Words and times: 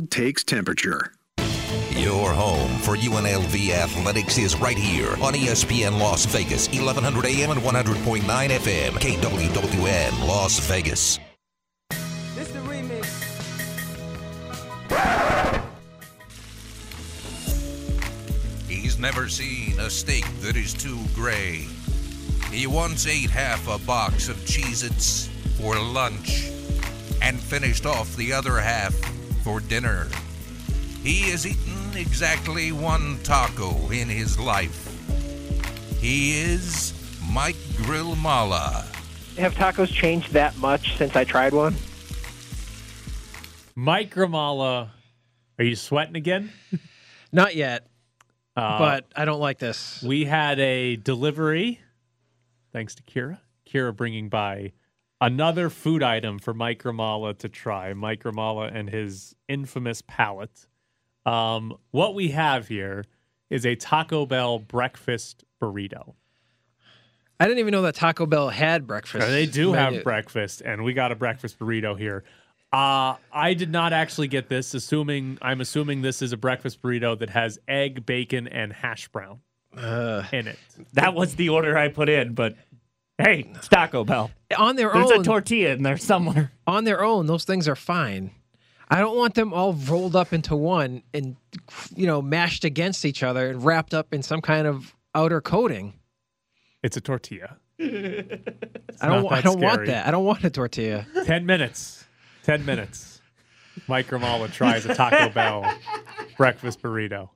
takes 0.00 0.42
temperature. 0.42 1.12
Your 1.90 2.32
home 2.32 2.78
for 2.78 2.96
UNLV 2.96 3.70
athletics 3.70 4.38
is 4.38 4.56
right 4.56 4.78
here 4.78 5.10
on 5.22 5.34
ESPN 5.34 5.98
Las 6.00 6.24
Vegas, 6.24 6.68
1100 6.68 7.26
AM 7.26 7.50
and 7.50 7.60
100.9 7.60 8.22
FM, 8.22 8.92
KWWN 8.92 10.26
Las 10.26 10.58
Vegas. 10.60 11.18
This 12.34 12.48
the 12.48 12.60
remix. 12.60 13.06
He's 18.66 18.98
never 18.98 19.28
seen 19.28 19.78
a 19.78 19.90
steak 19.90 20.24
that 20.40 20.56
is 20.56 20.72
too 20.72 20.98
gray. 21.14 21.66
He 22.50 22.66
once 22.66 23.06
ate 23.06 23.28
half 23.28 23.68
a 23.68 23.78
box 23.84 24.30
of 24.30 24.36
Cheez 24.38 24.84
Its 24.90 25.28
for 25.60 25.78
lunch 25.78 26.48
and 27.20 27.38
finished 27.38 27.84
off 27.84 28.16
the 28.16 28.32
other 28.32 28.58
half 28.58 28.94
for 29.42 29.60
dinner. 29.60 30.08
He 31.02 31.30
has 31.30 31.46
eaten 31.46 31.96
exactly 31.96 32.70
one 32.72 33.18
taco 33.22 33.90
in 33.90 34.08
his 34.08 34.38
life. 34.38 34.88
He 36.00 36.40
is 36.40 36.92
Mike 37.30 37.56
Grimala. 37.82 38.84
Have 39.38 39.54
tacos 39.54 39.88
changed 39.92 40.32
that 40.32 40.56
much 40.58 40.96
since 40.96 41.16
I 41.16 41.24
tried 41.24 41.52
one? 41.54 41.74
Mike 43.74 44.14
Grimala, 44.14 44.90
are 45.58 45.64
you 45.64 45.74
sweating 45.76 46.16
again? 46.16 46.52
Not 47.32 47.54
yet, 47.56 47.86
Uh, 48.56 48.78
but 48.78 49.06
I 49.16 49.24
don't 49.24 49.40
like 49.40 49.58
this. 49.58 50.02
we 50.02 50.24
had 50.26 50.60
a 50.60 50.96
delivery, 50.96 51.80
thanks 52.72 52.94
to 52.96 53.02
Kira. 53.02 53.38
Kira 53.66 53.96
bringing 53.96 54.28
by 54.28 54.72
another 55.22 55.70
food 55.70 56.02
item 56.02 56.38
for 56.38 56.52
Mike 56.52 56.82
Grimala 56.82 57.38
to 57.38 57.48
try. 57.48 57.94
Mike 57.94 58.24
Grimala 58.24 58.74
and 58.74 58.90
his 58.90 59.34
infamous 59.48 60.02
palate. 60.02 60.66
Um, 61.24 61.76
what 61.92 62.14
we 62.14 62.32
have 62.32 62.68
here 62.68 63.04
is 63.48 63.64
a 63.64 63.76
Taco 63.76 64.26
Bell 64.26 64.58
breakfast 64.58 65.44
burrito. 65.60 66.14
I 67.38 67.46
didn't 67.46 67.60
even 67.60 67.72
know 67.72 67.82
that 67.82 67.94
Taco 67.94 68.26
Bell 68.26 68.50
had 68.50 68.86
breakfast. 68.86 69.26
They 69.26 69.46
do 69.46 69.72
have 69.72 70.04
breakfast, 70.04 70.60
and 70.60 70.84
we 70.84 70.92
got 70.92 71.12
a 71.12 71.16
breakfast 71.16 71.58
burrito 71.58 71.98
here. 71.98 72.24
Uh, 72.72 73.16
I 73.32 73.54
did 73.54 73.70
not 73.70 73.92
actually 73.92 74.28
get 74.28 74.48
this. 74.48 74.74
Assuming 74.74 75.38
I'm 75.42 75.60
assuming 75.60 76.02
this 76.02 76.22
is 76.22 76.32
a 76.32 76.36
breakfast 76.36 76.82
burrito 76.82 77.18
that 77.18 77.30
has 77.30 77.58
egg, 77.68 78.06
bacon, 78.06 78.48
and 78.48 78.72
hash 78.72 79.08
brown 79.08 79.40
Uh, 79.76 80.24
in 80.32 80.48
it. 80.48 80.58
That 80.94 81.14
was 81.14 81.36
the 81.36 81.48
order 81.50 81.76
I 81.76 81.88
put 81.88 82.08
in, 82.08 82.34
but 82.34 82.56
hey, 83.22 83.50
it's 83.54 83.68
Taco 83.68 84.04
Bell. 84.04 84.30
on 84.56 84.76
their 84.76 84.94
own. 84.94 85.02
There's 85.02 85.12
own, 85.12 85.20
a 85.20 85.24
tortilla 85.24 85.70
in 85.70 85.82
there 85.82 85.96
somewhere. 85.96 86.52
on 86.66 86.84
their 86.84 87.02
own, 87.04 87.26
those 87.26 87.44
things 87.44 87.68
are 87.68 87.76
fine. 87.76 88.32
I 88.88 89.00
don't 89.00 89.16
want 89.16 89.34
them 89.34 89.54
all 89.54 89.72
rolled 89.72 90.14
up 90.14 90.34
into 90.34 90.54
one 90.54 91.02
and 91.14 91.36
you 91.96 92.06
know 92.06 92.20
mashed 92.20 92.64
against 92.64 93.04
each 93.06 93.22
other 93.22 93.48
and 93.48 93.64
wrapped 93.64 93.94
up 93.94 94.12
in 94.12 94.22
some 94.22 94.42
kind 94.42 94.66
of 94.66 94.94
outer 95.14 95.40
coating. 95.40 95.94
It's 96.82 96.96
a 96.96 97.00
tortilla. 97.00 97.56
I 97.80 97.86
not 97.86 99.08
don't. 99.08 99.32
I 99.32 99.36
that 99.36 99.44
don't 99.44 99.60
want 99.60 99.74
scary. 99.74 99.86
that. 99.88 100.06
I 100.06 100.10
don't 100.10 100.24
want 100.24 100.44
a 100.44 100.50
tortilla. 100.50 101.06
Ten 101.24 101.46
minutes. 101.46 102.04
Ten 102.42 102.66
minutes. 102.66 103.20
Mike 103.88 104.08
Grimala 104.08 104.52
tries 104.52 104.84
a 104.84 104.94
Taco 104.94 105.30
Bell 105.30 105.74
breakfast 106.36 106.82
burrito. 106.82 107.30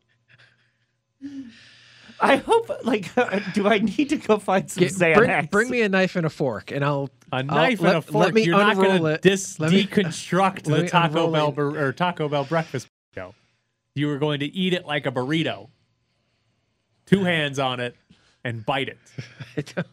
I 2.21 2.37
hope, 2.37 2.71
like, 2.85 3.11
do 3.55 3.69
I 3.69 3.79
need 3.79 4.09
to 4.11 4.17
go 4.17 4.39
find 4.39 4.71
some 4.71 4.83
Get- 4.85 4.93
Xanax? 4.93 5.15
bring, 5.17 5.47
bring 5.47 5.71
me 5.71 5.83
a 5.83 5.89
knife 5.89 6.17
and 6.17 6.25
a 6.27 6.31
fork, 6.31 6.71
and 6.71 6.85
I'll 6.85 7.11
A 7.33 7.37
I'll- 7.37 7.45
knife 7.45 7.81
let- 7.81 7.89
and 7.95 7.99
a 7.99 8.03
fork. 8.03 8.25
Let 8.27 8.35
me 8.35 8.45
You're 8.45 8.57
not 8.59 8.77
unroll 8.77 8.99
going 9.01 9.15
it. 9.15 9.23
to 9.23 9.29
dis- 9.31 9.61
Let 9.61 9.71
me- 9.73 9.85
deconstruct 9.87 10.67
let 10.69 10.83
the 10.83 10.89
Taco 10.89 11.31
Bell 11.31 11.49
it. 11.49 11.55
bur- 11.55 11.79
or 11.89 11.93
Taco 11.93 12.29
Bell 12.29 12.45
breakfast 12.45 12.89
burrito. 13.17 13.35
You 13.95 14.07
were 14.09 14.19
going 14.19 14.41
to 14.41 14.47
eat 14.47 14.73
it 14.75 14.87
like 14.87 15.07
a 15.07 15.13
burrito. 15.13 15.69
Two 17.07 17.25
hands 17.25 17.59
on 17.59 17.81
it 17.81 17.95
and 18.45 18.65
bite 18.67 18.89
it. 18.89 19.75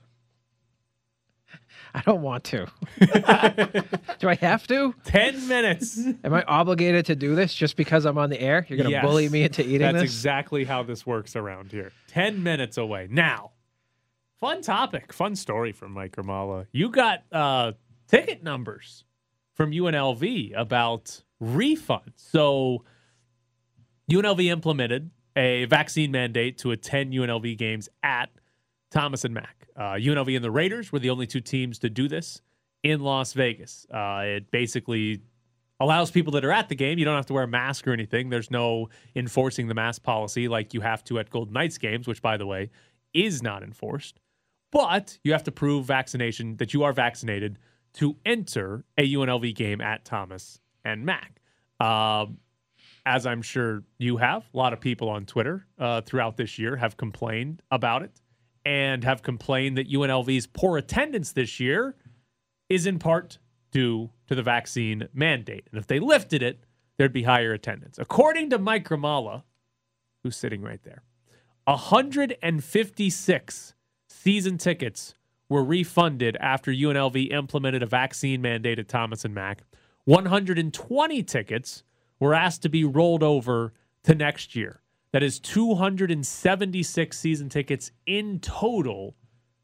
I 1.96 2.02
don't 2.02 2.22
want 2.22 2.44
to. 2.46 2.66
do 4.20 4.28
I 4.30 4.36
have 4.42 4.66
to? 4.68 4.96
Ten 5.04 5.48
minutes. 5.48 6.00
Am 6.24 6.34
I 6.34 6.44
obligated 6.44 7.06
to 7.08 7.16
do 7.16 7.36
this 7.36 7.54
just 7.54 7.76
because 7.76 8.06
I'm 8.06 8.18
on 8.18 8.30
the 8.32 8.42
air? 8.42 8.66
You're 8.68 8.78
going 8.78 8.86
to 8.90 8.92
Yes. 8.92 9.06
bully 9.06 9.30
me 9.30 9.44
into 9.44 9.62
eating 9.64 9.82
That's 9.82 9.96
this? 10.02 10.04
exactly 10.04 10.64
how 10.64 10.82
this 10.84 11.06
works 11.06 11.36
around 11.36 11.72
here. 11.72 11.92
10 12.08 12.42
minutes 12.42 12.78
away. 12.78 13.08
Now, 13.12 13.52
fun 14.40 14.62
topic, 14.64 15.14
fun 15.14 15.36
story 15.36 15.72
from 15.72 15.92
Mike 15.94 16.16
Grimala. 16.16 16.66
You 16.72 16.90
got 16.90 17.24
uh, 17.32 17.74
ticket 18.08 18.44
numbers 18.44 19.04
from 19.54 19.72
UNLV 19.72 20.54
about 20.58 21.22
refunds. 21.42 22.14
So, 22.18 22.84
UNLV 24.12 24.46
implemented 24.46 25.12
a 25.36 25.66
vaccine 25.66 26.12
mandate 26.12 26.58
to 26.60 26.72
attend 26.72 27.14
UNLV 27.14 27.58
games 27.58 27.88
at 28.02 28.30
Thomas 28.94 29.26
and 29.26 29.34
Mack. 29.34 29.68
Uh, 29.76 29.94
UNLV 29.94 30.36
and 30.36 30.46
the 30.46 30.52
Raiders 30.52 30.92
were 30.92 31.00
the 31.00 31.10
only 31.10 31.26
two 31.26 31.42
teams 31.42 31.80
to 31.80 31.90
do 31.90 32.08
this 32.08 32.42
in 32.84 33.00
Las 33.02 33.34
Vegas. 33.34 33.88
Uh, 33.92 34.22
it 34.24 34.52
basically 34.52 35.22
allows 35.80 36.12
people 36.12 36.32
that 36.34 36.46
are 36.46 36.52
at 36.52 36.70
the 36.70 36.76
game. 36.76 37.00
You 37.00 37.06
don't 37.06 37.16
have 37.16 37.26
to 37.26 37.34
wear 37.34 37.44
a 37.44 37.48
mask 37.48 37.88
or 37.88 37.92
anything. 37.92 38.30
There's 38.30 38.52
no 38.52 38.90
enforcing 39.16 39.68
the 39.68 39.74
mask 39.74 40.04
policy 40.04 40.48
like 40.48 40.76
you 40.76 40.82
have 40.82 41.04
to 41.06 41.18
at 41.18 41.32
Golden 41.32 41.54
Knights 41.54 41.80
games, 41.80 42.08
which, 42.08 42.22
by 42.22 42.38
the 42.38 42.46
way, 42.46 42.70
is 43.14 43.42
not 43.42 43.64
enforced. 43.64 44.20
But 44.72 45.18
you 45.24 45.32
have 45.34 45.44
to 45.46 45.52
prove 45.52 45.86
vaccination 45.86 46.58
that 46.58 46.74
you 46.74 46.84
are 46.84 46.94
vaccinated 46.94 47.58
to 47.96 48.16
enter 48.26 48.86
a 48.98 49.12
UNLV 49.12 49.56
game 49.56 49.82
at 49.82 50.06
Thomas 50.06 50.60
and 50.86 51.04
Mack. 51.04 51.42
Um, 51.80 52.38
as 53.06 53.26
I'm 53.26 53.42
sure 53.42 53.84
you 53.98 54.18
have, 54.18 54.46
a 54.54 54.58
lot 54.58 54.72
of 54.72 54.80
people 54.80 55.10
on 55.10 55.26
Twitter 55.26 55.66
uh, 55.78 56.02
throughout 56.02 56.38
this 56.38 56.58
year 56.58 56.76
have 56.76 56.96
complained 56.96 57.62
about 57.72 58.04
it 58.04 58.22
and 58.66 59.04
have 59.04 59.24
complained 59.24 59.78
that 59.78 59.92
UNLV's 59.92 60.48
poor 60.48 60.78
attendance 60.78 61.32
this 61.32 61.60
year 61.60 61.96
is 62.70 62.86
in 62.86 63.00
part 63.00 63.40
due 63.72 64.12
to 64.28 64.36
the 64.36 64.44
vaccine 64.44 65.10
mandate. 65.14 65.68
And 65.72 65.80
if 65.80 65.88
they 65.88 66.00
lifted 66.00 66.42
it, 66.42 66.64
there'd 66.98 67.12
be 67.12 67.24
higher 67.24 67.52
attendance. 67.54 68.00
According 68.00 68.52
to 68.52 68.60
Mike 68.60 68.88
Grimala, 68.88 69.44
who's 70.24 70.38
sitting 70.38 70.62
right 70.62 70.82
there, 70.84 71.04
156 71.66 73.74
season 74.08 74.58
tickets 74.58 75.16
were 75.50 75.64
refunded 75.64 76.38
after 76.40 76.72
UNLV 76.72 77.32
implemented 77.32 77.84
a 77.84 77.88
vaccine 77.88 78.42
mandate 78.42 78.80
at 78.80 78.88
Thomas 78.88 79.26
and 79.26 79.36
Mack. 79.36 79.64
120 80.06 81.24
tickets 81.24 81.84
were 82.20 82.34
asked 82.34 82.62
to 82.64 82.70
be 82.70 82.84
rolled 82.84 83.24
over 83.24 83.74
to 84.04 84.16
next 84.16 84.56
year. 84.56 84.82
That 85.14 85.24
is 85.24 85.40
276 85.40 87.18
season 87.20 87.50
tickets 87.50 87.92
in 88.06 88.40
total 88.40 89.16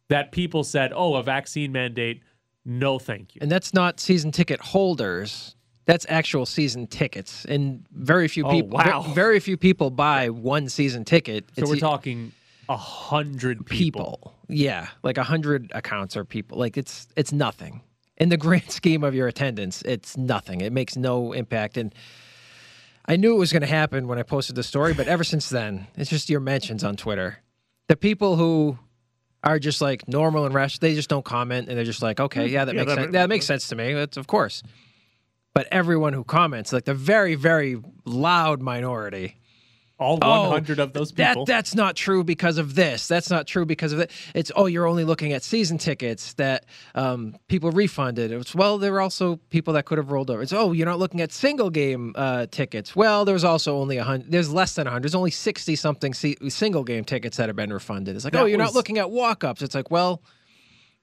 that 0.10 0.32
people 0.32 0.64
said, 0.64 0.92
oh, 0.96 1.16
a 1.16 1.24
vaccine 1.24 1.72
mandate, 1.72 2.22
no 2.66 3.00
thank 3.00 3.36
you. 3.36 3.40
and 3.42 3.52
that's 3.52 3.74
not 3.74 4.00
season 4.00 4.32
ticket 4.32 4.60
holders. 4.60 5.56
That's 5.86 6.06
actual 6.08 6.46
season 6.46 6.86
tickets, 6.86 7.46
and 7.46 7.84
very 7.92 8.28
few 8.28 8.46
Oh, 8.46 8.52
people. 8.52 8.70
wow. 8.78 9.02
ve- 9.02 9.14
Very 9.14 9.40
few 9.40 9.58
people 9.58 9.90
buy 9.90 10.30
one 10.30 10.70
season 10.70 11.04
ticket. 11.04 11.46
So 11.56 11.64
It's 11.64 11.70
we're 11.72 11.78
talking 11.78 12.32
a 12.68 12.78
hundred 12.78 13.66
people. 13.66 14.20
people. 14.22 14.36
Yeah, 14.50 14.88
like 15.02 15.18
a 15.18 15.24
hundred 15.24 15.72
accounts 15.74 16.16
are 16.16 16.24
people. 16.26 16.60
Like 16.60 16.78
it's 16.78 17.08
it's 17.16 17.32
nothing 17.32 17.82
in 18.18 18.30
the 18.30 18.38
grand 18.38 18.70
scheme 18.80 19.04
of 19.04 19.16
your 19.16 19.28
attendance. 19.28 19.82
It's 19.82 20.16
nothing. 20.16 20.62
It 20.62 20.72
makes 20.74 20.96
no 20.96 21.32
impact. 21.34 21.76
And 21.76 21.96
I 23.10 23.16
knew 23.16 23.36
it 23.36 23.40
was 23.40 23.52
going 23.52 23.62
to 23.64 23.68
happen 23.68 24.08
when 24.08 24.20
I 24.20 24.24
posted 24.24 24.56
the 24.56 24.62
story, 24.62 24.94
but 24.94 25.08
ever 25.08 25.24
since 25.24 25.50
then, 25.50 25.88
it's 25.98 26.12
just 26.12 26.30
your 26.30 26.40
mentions 26.40 26.84
on 26.84 26.96
Twitter. 26.96 27.40
The 27.88 27.96
people 27.98 28.36
who 28.36 28.78
are 29.44 29.58
just 29.58 29.82
like 29.82 30.08
normal 30.08 30.46
and 30.46 30.54
rational, 30.54 30.88
they 30.88 30.94
just 30.94 31.10
don't 31.10 31.26
comment, 31.26 31.70
and 31.70 31.76
they're 31.78 31.86
just 31.86 32.04
like, 32.04 32.20
okay, 32.20 32.48
mm. 32.48 32.52
yeah, 32.52 32.66
that 32.66 32.76
Yeah, 32.76 32.82
makes 32.84 32.90
that- 32.96 33.02
sense. 33.02 33.14
That 33.14 33.30
makes 33.30 33.46
sense 33.48 33.68
to 33.70 33.76
me. 33.76 33.94
That's 33.94 34.16
of 34.16 34.28
course. 34.28 34.62
But 35.56 35.68
everyone 35.72 36.14
who 36.14 36.24
comments, 36.24 36.72
like 36.72 36.86
the 36.86 36.94
very, 36.94 37.34
very 37.34 37.82
loud 38.06 38.62
minority, 38.62 39.38
All 40.00 40.18
Oh, 40.22 40.44
100 40.44 40.80
of 40.80 40.94
those 40.94 41.12
people. 41.12 41.46
that 41.46 41.52
that's 41.52 41.76
not 41.76 41.96
true 41.96 42.24
because 42.24 42.58
of 42.58 42.76
this. 42.76 43.08
That's 43.08 43.30
not 43.30 43.48
true 43.48 43.66
because 43.66 43.92
of 43.92 44.00
that. 44.00 44.12
It's 44.34 44.50
oh, 44.56 44.66
you're 44.66 44.88
only 44.88 45.04
looking 45.04 45.34
at 45.34 45.44
season 45.44 45.78
tickets 45.78 46.34
that 46.36 46.66
um, 46.96 47.36
people 47.50 47.70
refunded. 47.72 48.32
It's 48.32 48.56
well, 48.56 48.78
there 48.78 48.94
were 48.94 49.02
also 49.02 49.38
people 49.50 49.74
that 49.74 49.86
could 49.86 49.98
have 49.98 50.10
rolled 50.12 50.30
over. 50.30 50.42
It's 50.42 50.54
oh, 50.54 50.72
you're 50.72 50.86
not 50.88 51.00
looking 51.00 51.20
at 51.22 51.32
single 51.34 51.70
game 51.70 52.14
uh, 52.16 52.46
tickets. 52.50 52.96
Well, 52.96 53.26
there's 53.26 53.44
also 53.44 53.78
only 53.78 53.98
a 53.98 54.04
hundred. 54.04 54.32
There's 54.32 54.50
less 54.52 54.76
than 54.76 54.88
a 54.88 54.90
hundred. 54.90 55.04
There's 55.04 55.16
only 55.16 55.32
sixty 55.32 55.76
something 55.76 56.14
se- 56.14 56.38
single 56.48 56.84
game 56.86 57.04
tickets 57.04 57.36
that 57.38 57.50
have 57.50 57.56
been 57.58 57.74
refunded. 57.74 58.16
It's 58.16 58.24
like 58.24 58.34
That 58.34 58.44
oh, 58.44 58.46
you're 58.46 58.58
was- 58.58 58.68
not 58.70 58.76
looking 58.76 58.98
at 59.00 59.12
walk 59.12 59.44
ups. 59.44 59.62
It's 59.62 59.76
like 59.76 59.92
well. 59.92 60.22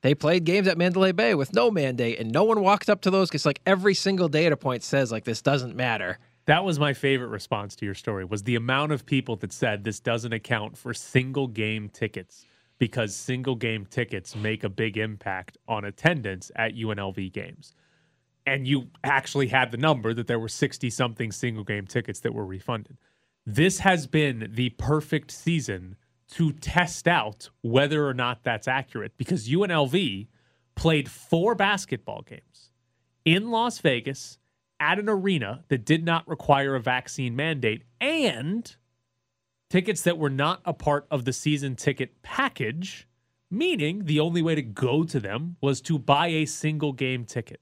They 0.03 0.15
played 0.15 0.45
games 0.45 0.69
at 0.69 0.79
Mandalay 0.79 1.11
Bay 1.13 1.35
with 1.35 1.53
no 1.55 1.71
mandate, 1.71 2.21
and 2.21 2.31
no 2.31 2.45
one 2.45 2.61
walked 2.61 2.89
up 2.91 3.01
to 3.01 3.11
those 3.11 3.29
because, 3.29 3.47
like, 3.47 3.61
every 3.67 3.95
single 3.95 4.29
data 4.29 4.57
point 4.57 4.85
says, 4.85 5.11
like, 5.11 5.25
this 5.25 5.41
doesn't 5.43 5.75
matter. 5.75 6.19
That 6.47 6.65
was 6.65 6.79
my 6.79 6.93
favorite 6.95 7.29
response 7.29 7.77
to 7.77 7.85
your 7.85 7.95
story 7.95 8.25
was 8.25 8.45
the 8.45 8.57
amount 8.57 8.93
of 8.93 9.07
people 9.07 9.37
that 9.37 9.53
said 9.53 9.85
this 9.85 10.01
doesn't 10.01 10.33
account 10.33 10.77
for 10.79 10.95
single 10.95 11.49
game 11.49 11.89
tickets 11.89 12.47
because 12.79 13.15
single 13.17 13.57
game 13.57 13.87
tickets 13.87 14.37
make 14.37 14.63
a 14.65 14.69
big 14.69 14.97
impact 14.97 15.59
on 15.69 15.85
attendance 15.85 16.51
at 16.57 16.75
UNLV 16.75 17.33
games. 17.33 17.75
and 18.47 18.67
you 18.67 18.89
actually 19.05 19.49
had 19.49 19.71
the 19.73 19.77
number 19.77 20.15
that 20.15 20.27
there 20.29 20.39
were 20.39 20.49
60 20.49 20.89
something 20.91 21.33
single 21.33 21.65
game 21.65 21.87
tickets 21.87 22.21
that 22.21 22.33
were 22.35 22.47
refunded. 22.47 22.97
This 23.45 23.81
has 23.81 24.07
been 24.07 24.51
the 24.53 24.71
perfect 24.71 25.31
season 25.33 25.97
to 26.33 26.53
test 26.53 27.09
out 27.09 27.51
whether 27.63 28.07
or 28.07 28.15
not 28.15 28.43
that's 28.45 28.69
accurate 28.69 29.13
because 29.17 29.49
UNLV 29.49 30.29
played 30.77 31.11
four 31.11 31.55
basketball 31.55 32.23
games 32.23 32.71
in 33.25 33.51
Las 33.51 33.79
Vegas 33.81 34.39
at 34.81 34.99
an 34.99 35.09
arena 35.09 35.65
that 35.69 35.85
did 35.85 36.05
not 36.05 36.27
require 36.29 36.75
a 36.75 36.81
vaccine 36.81 37.35
mandate 37.35 37.83
and 38.01 38.77
tickets 39.71 40.03
that 40.03 40.19
were 40.19 40.31
not 40.31 40.61
a 40.65 40.73
part 40.73 41.07
of 41.11 41.25
the 41.25 41.33
season 41.33 41.77
ticket 41.77 42.23
package, 42.23 43.09
meaning 43.51 44.05
the 44.05 44.21
only 44.21 44.43
way 44.43 44.55
to 44.55 44.63
go 44.63 45.05
to 45.05 45.19
them 45.19 45.57
was 45.61 45.81
to 45.81 45.99
buy 45.99 46.29
a 46.29 46.45
single 46.45 46.93
game 46.93 47.25
ticket. 47.25 47.61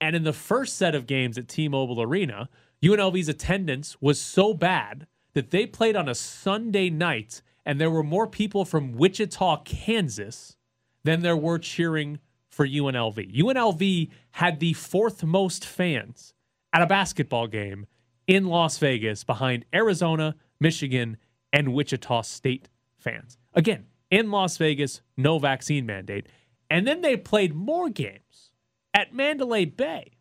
And 0.00 0.16
in 0.16 0.24
the 0.24 0.32
first 0.32 0.76
set 0.76 0.94
of 0.94 1.06
games 1.06 1.38
at 1.38 1.48
T 1.48 1.68
Mobile 1.68 2.02
Arena, 2.02 2.48
UNLV's 2.82 3.28
attendance 3.28 3.96
was 4.00 4.20
so 4.20 4.52
bad 4.52 5.06
that 5.32 5.50
they 5.50 5.66
played 5.66 5.96
on 5.96 6.08
a 6.08 6.14
Sunday 6.14 6.90
night 6.90 7.42
and 7.64 7.80
there 7.80 7.90
were 7.90 8.02
more 8.02 8.26
people 8.26 8.64
from 8.64 8.92
Wichita, 8.92 9.62
Kansas 9.64 10.56
than 11.02 11.22
there 11.22 11.36
were 11.36 11.58
cheering 11.58 12.18
for 12.48 12.66
UNLV. 12.66 13.34
UNLV 13.34 14.10
had 14.32 14.60
the 14.60 14.74
fourth 14.74 15.24
most 15.24 15.64
fans 15.64 16.34
at 16.74 16.82
a 16.82 16.86
basketball 16.86 17.46
game 17.46 17.86
in 18.26 18.46
Las 18.46 18.78
Vegas 18.78 19.22
behind 19.22 19.64
Arizona, 19.72 20.34
Michigan, 20.60 21.16
and 21.52 21.72
Wichita 21.72 22.22
State 22.22 22.68
fans. 22.98 23.38
Again, 23.54 23.86
in 24.10 24.30
Las 24.30 24.56
Vegas, 24.56 25.00
no 25.16 25.38
vaccine 25.38 25.86
mandate. 25.86 26.26
And 26.68 26.86
then 26.86 27.00
they 27.00 27.16
played 27.16 27.54
more 27.54 27.88
games 27.88 28.50
at 28.92 29.14
Mandalay 29.14 29.64
Bay. 29.64 30.12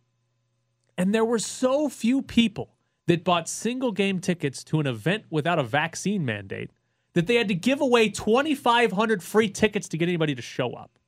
And 0.96 1.14
there 1.14 1.26
were 1.26 1.40
so 1.40 1.90
few 1.90 2.22
people 2.22 2.76
that 3.08 3.24
bought 3.24 3.50
single 3.50 3.92
game 3.92 4.20
tickets 4.20 4.64
to 4.66 4.80
an 4.80 4.86
event 4.86 5.26
without 5.32 5.58
a 5.58 5.64
vaccine 5.64 6.24
mandate 6.24 6.70
that 7.14 7.26
they 7.26 7.36
had 7.36 7.48
to 7.48 7.56
give 7.56 7.82
away 7.82 8.10
2,500 8.10 9.24
free 9.24 9.50
tickets 9.50 9.88
to 9.90 9.98
get 9.98 10.08
anybody 10.08 10.36
to 10.36 10.42
show 10.42 10.74
up. 10.74 11.00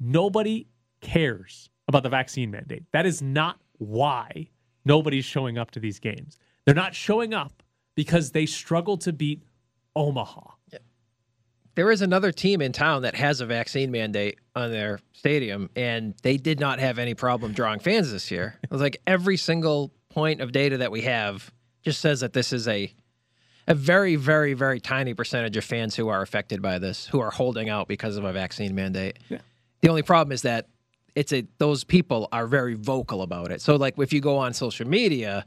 Nobody 0.00 0.68
cares 1.00 1.68
about 1.86 2.02
the 2.02 2.08
vaccine 2.08 2.50
mandate. 2.50 2.84
That 2.92 3.04
is 3.04 3.20
not 3.20 3.60
why 3.78 4.48
nobody's 4.84 5.24
showing 5.24 5.58
up 5.58 5.70
to 5.72 5.80
these 5.80 5.98
games. 5.98 6.38
They're 6.64 6.74
not 6.74 6.94
showing 6.94 7.34
up 7.34 7.62
because 7.94 8.32
they 8.32 8.46
struggle 8.46 8.96
to 8.98 9.12
beat 9.12 9.42
Omaha. 9.94 10.54
There 11.74 11.90
is 11.90 12.02
another 12.02 12.30
team 12.30 12.62
in 12.62 12.72
town 12.72 13.02
that 13.02 13.16
has 13.16 13.40
a 13.40 13.46
vaccine 13.46 13.90
mandate 13.90 14.38
on 14.54 14.70
their 14.70 15.00
stadium, 15.12 15.70
and 15.74 16.14
they 16.22 16.36
did 16.36 16.60
not 16.60 16.78
have 16.78 17.00
any 17.00 17.14
problem 17.14 17.52
drawing 17.52 17.80
fans 17.80 18.12
this 18.12 18.30
year. 18.30 18.58
It 18.62 18.70
was 18.70 18.80
like 18.80 19.00
every 19.06 19.36
single 19.36 19.92
point 20.08 20.40
of 20.40 20.52
data 20.52 20.78
that 20.78 20.92
we 20.92 21.02
have 21.02 21.52
just 21.82 22.00
says 22.00 22.20
that 22.20 22.32
this 22.32 22.52
is 22.52 22.68
a 22.68 22.94
a 23.66 23.74
very, 23.74 24.16
very, 24.16 24.52
very 24.52 24.78
tiny 24.78 25.14
percentage 25.14 25.56
of 25.56 25.64
fans 25.64 25.96
who 25.96 26.08
are 26.08 26.20
affected 26.20 26.60
by 26.60 26.78
this, 26.78 27.06
who 27.06 27.20
are 27.20 27.30
holding 27.30 27.70
out 27.70 27.88
because 27.88 28.18
of 28.18 28.24
a 28.24 28.32
vaccine 28.32 28.74
mandate. 28.74 29.18
Yeah. 29.30 29.38
The 29.80 29.88
only 29.88 30.02
problem 30.02 30.32
is 30.32 30.42
that 30.42 30.68
it's 31.14 31.32
a 31.32 31.46
those 31.58 31.84
people 31.84 32.28
are 32.32 32.46
very 32.46 32.74
vocal 32.74 33.22
about 33.22 33.50
it. 33.50 33.60
So 33.60 33.76
like 33.76 33.98
if 33.98 34.12
you 34.12 34.20
go 34.20 34.38
on 34.38 34.54
social 34.54 34.86
media, 34.86 35.46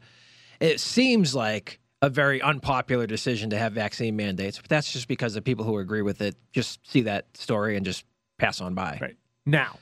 it 0.59 0.79
seems 0.79 1.35
like 1.35 1.79
a 2.01 2.09
very 2.09 2.41
unpopular 2.41 3.07
decision 3.07 3.49
to 3.49 3.57
have 3.57 3.73
vaccine 3.73 4.15
mandates, 4.15 4.59
but 4.59 4.69
that's 4.69 4.91
just 4.91 5.07
because 5.07 5.33
the 5.33 5.41
people 5.41 5.65
who 5.65 5.77
agree 5.79 6.03
with 6.03 6.21
it 6.21 6.35
just 6.51 6.87
see 6.89 7.01
that 7.01 7.25
story 7.35 7.75
and 7.75 7.85
just 7.85 8.05
pass 8.37 8.61
on 8.61 8.75
by. 8.75 8.99
Right. 9.01 9.17
Now, 9.45 9.79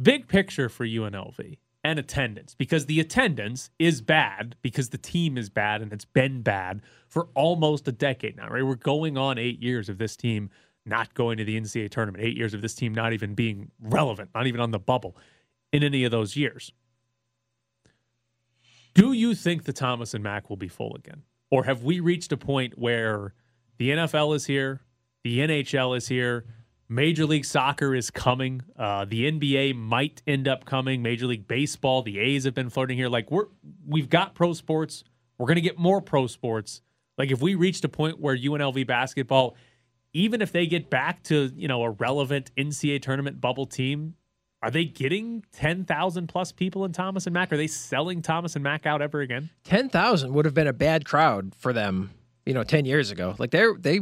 big 0.00 0.28
picture 0.28 0.68
for 0.68 0.86
UNLV 0.86 1.58
and 1.82 1.98
attendance, 1.98 2.54
because 2.54 2.86
the 2.86 3.00
attendance 3.00 3.70
is 3.78 4.00
bad 4.00 4.56
because 4.62 4.90
the 4.90 4.98
team 4.98 5.38
is 5.38 5.48
bad 5.48 5.80
and 5.80 5.92
it's 5.92 6.04
been 6.04 6.42
bad 6.42 6.82
for 7.08 7.28
almost 7.34 7.88
a 7.88 7.92
decade 7.92 8.36
now, 8.36 8.48
right? 8.48 8.64
We're 8.64 8.74
going 8.74 9.16
on 9.16 9.38
eight 9.38 9.62
years 9.62 9.88
of 9.88 9.98
this 9.98 10.16
team 10.16 10.50
not 10.88 11.14
going 11.14 11.38
to 11.38 11.44
the 11.44 11.60
NCAA 11.60 11.90
tournament, 11.90 12.24
eight 12.24 12.36
years 12.36 12.54
of 12.54 12.62
this 12.62 12.74
team 12.74 12.94
not 12.94 13.12
even 13.12 13.34
being 13.34 13.70
relevant, 13.80 14.30
not 14.34 14.46
even 14.46 14.60
on 14.60 14.70
the 14.70 14.78
bubble 14.78 15.16
in 15.72 15.82
any 15.82 16.04
of 16.04 16.10
those 16.10 16.36
years. 16.36 16.72
Do 18.94 19.12
you 19.12 19.34
think 19.34 19.64
the 19.64 19.72
Thomas 19.72 20.14
and 20.14 20.24
Mack 20.24 20.48
will 20.48 20.56
be 20.56 20.68
full 20.68 20.94
again? 20.96 21.22
Or 21.50 21.64
have 21.64 21.82
we 21.82 22.00
reached 22.00 22.32
a 22.32 22.36
point 22.36 22.78
where 22.78 23.34
the 23.78 23.90
NFL 23.90 24.34
is 24.34 24.46
here, 24.46 24.80
the 25.22 25.38
NHL 25.38 25.96
is 25.96 26.08
here, 26.08 26.46
Major 26.88 27.26
League 27.26 27.44
Soccer 27.44 27.94
is 27.94 28.10
coming, 28.10 28.62
uh, 28.78 29.04
the 29.04 29.30
NBA 29.30 29.76
might 29.76 30.22
end 30.26 30.48
up 30.48 30.64
coming, 30.64 31.02
Major 31.02 31.26
League 31.26 31.46
Baseball, 31.46 32.02
the 32.02 32.18
A's 32.18 32.44
have 32.44 32.54
been 32.54 32.70
flirting 32.70 32.96
here. 32.96 33.08
Like 33.08 33.30
we're 33.30 33.46
we've 33.86 34.08
got 34.08 34.34
pro 34.34 34.52
sports, 34.52 35.04
we're 35.36 35.46
gonna 35.46 35.60
get 35.60 35.78
more 35.78 36.00
pro 36.00 36.26
sports. 36.26 36.80
Like 37.18 37.30
if 37.30 37.40
we 37.42 37.54
reached 37.54 37.84
a 37.84 37.88
point 37.88 38.20
where 38.20 38.36
UNLV 38.36 38.86
basketball, 38.86 39.56
even 40.18 40.42
if 40.42 40.52
they 40.52 40.66
get 40.66 40.90
back 40.90 41.22
to 41.24 41.50
you 41.56 41.68
know 41.68 41.82
a 41.82 41.90
relevant 41.90 42.50
NCAA 42.56 43.00
tournament 43.00 43.40
bubble 43.40 43.66
team, 43.66 44.14
are 44.62 44.70
they 44.70 44.84
getting 44.84 45.44
ten 45.52 45.84
thousand 45.84 46.26
plus 46.26 46.52
people 46.52 46.84
in 46.84 46.92
Thomas 46.92 47.26
and 47.26 47.34
Mack? 47.34 47.52
Are 47.52 47.56
they 47.56 47.68
selling 47.68 48.20
Thomas 48.20 48.56
and 48.56 48.62
Mack 48.62 48.84
out 48.86 49.00
ever 49.00 49.20
again? 49.20 49.50
ten 49.64 49.88
thousand 49.88 50.34
would 50.34 50.44
have 50.44 50.54
been 50.54 50.66
a 50.66 50.72
bad 50.72 51.04
crowd 51.04 51.54
for 51.56 51.72
them, 51.72 52.10
you 52.44 52.52
know, 52.54 52.64
ten 52.64 52.84
years 52.84 53.10
ago. 53.10 53.34
Like 53.38 53.50
they're 53.52 53.74
they, 53.78 54.00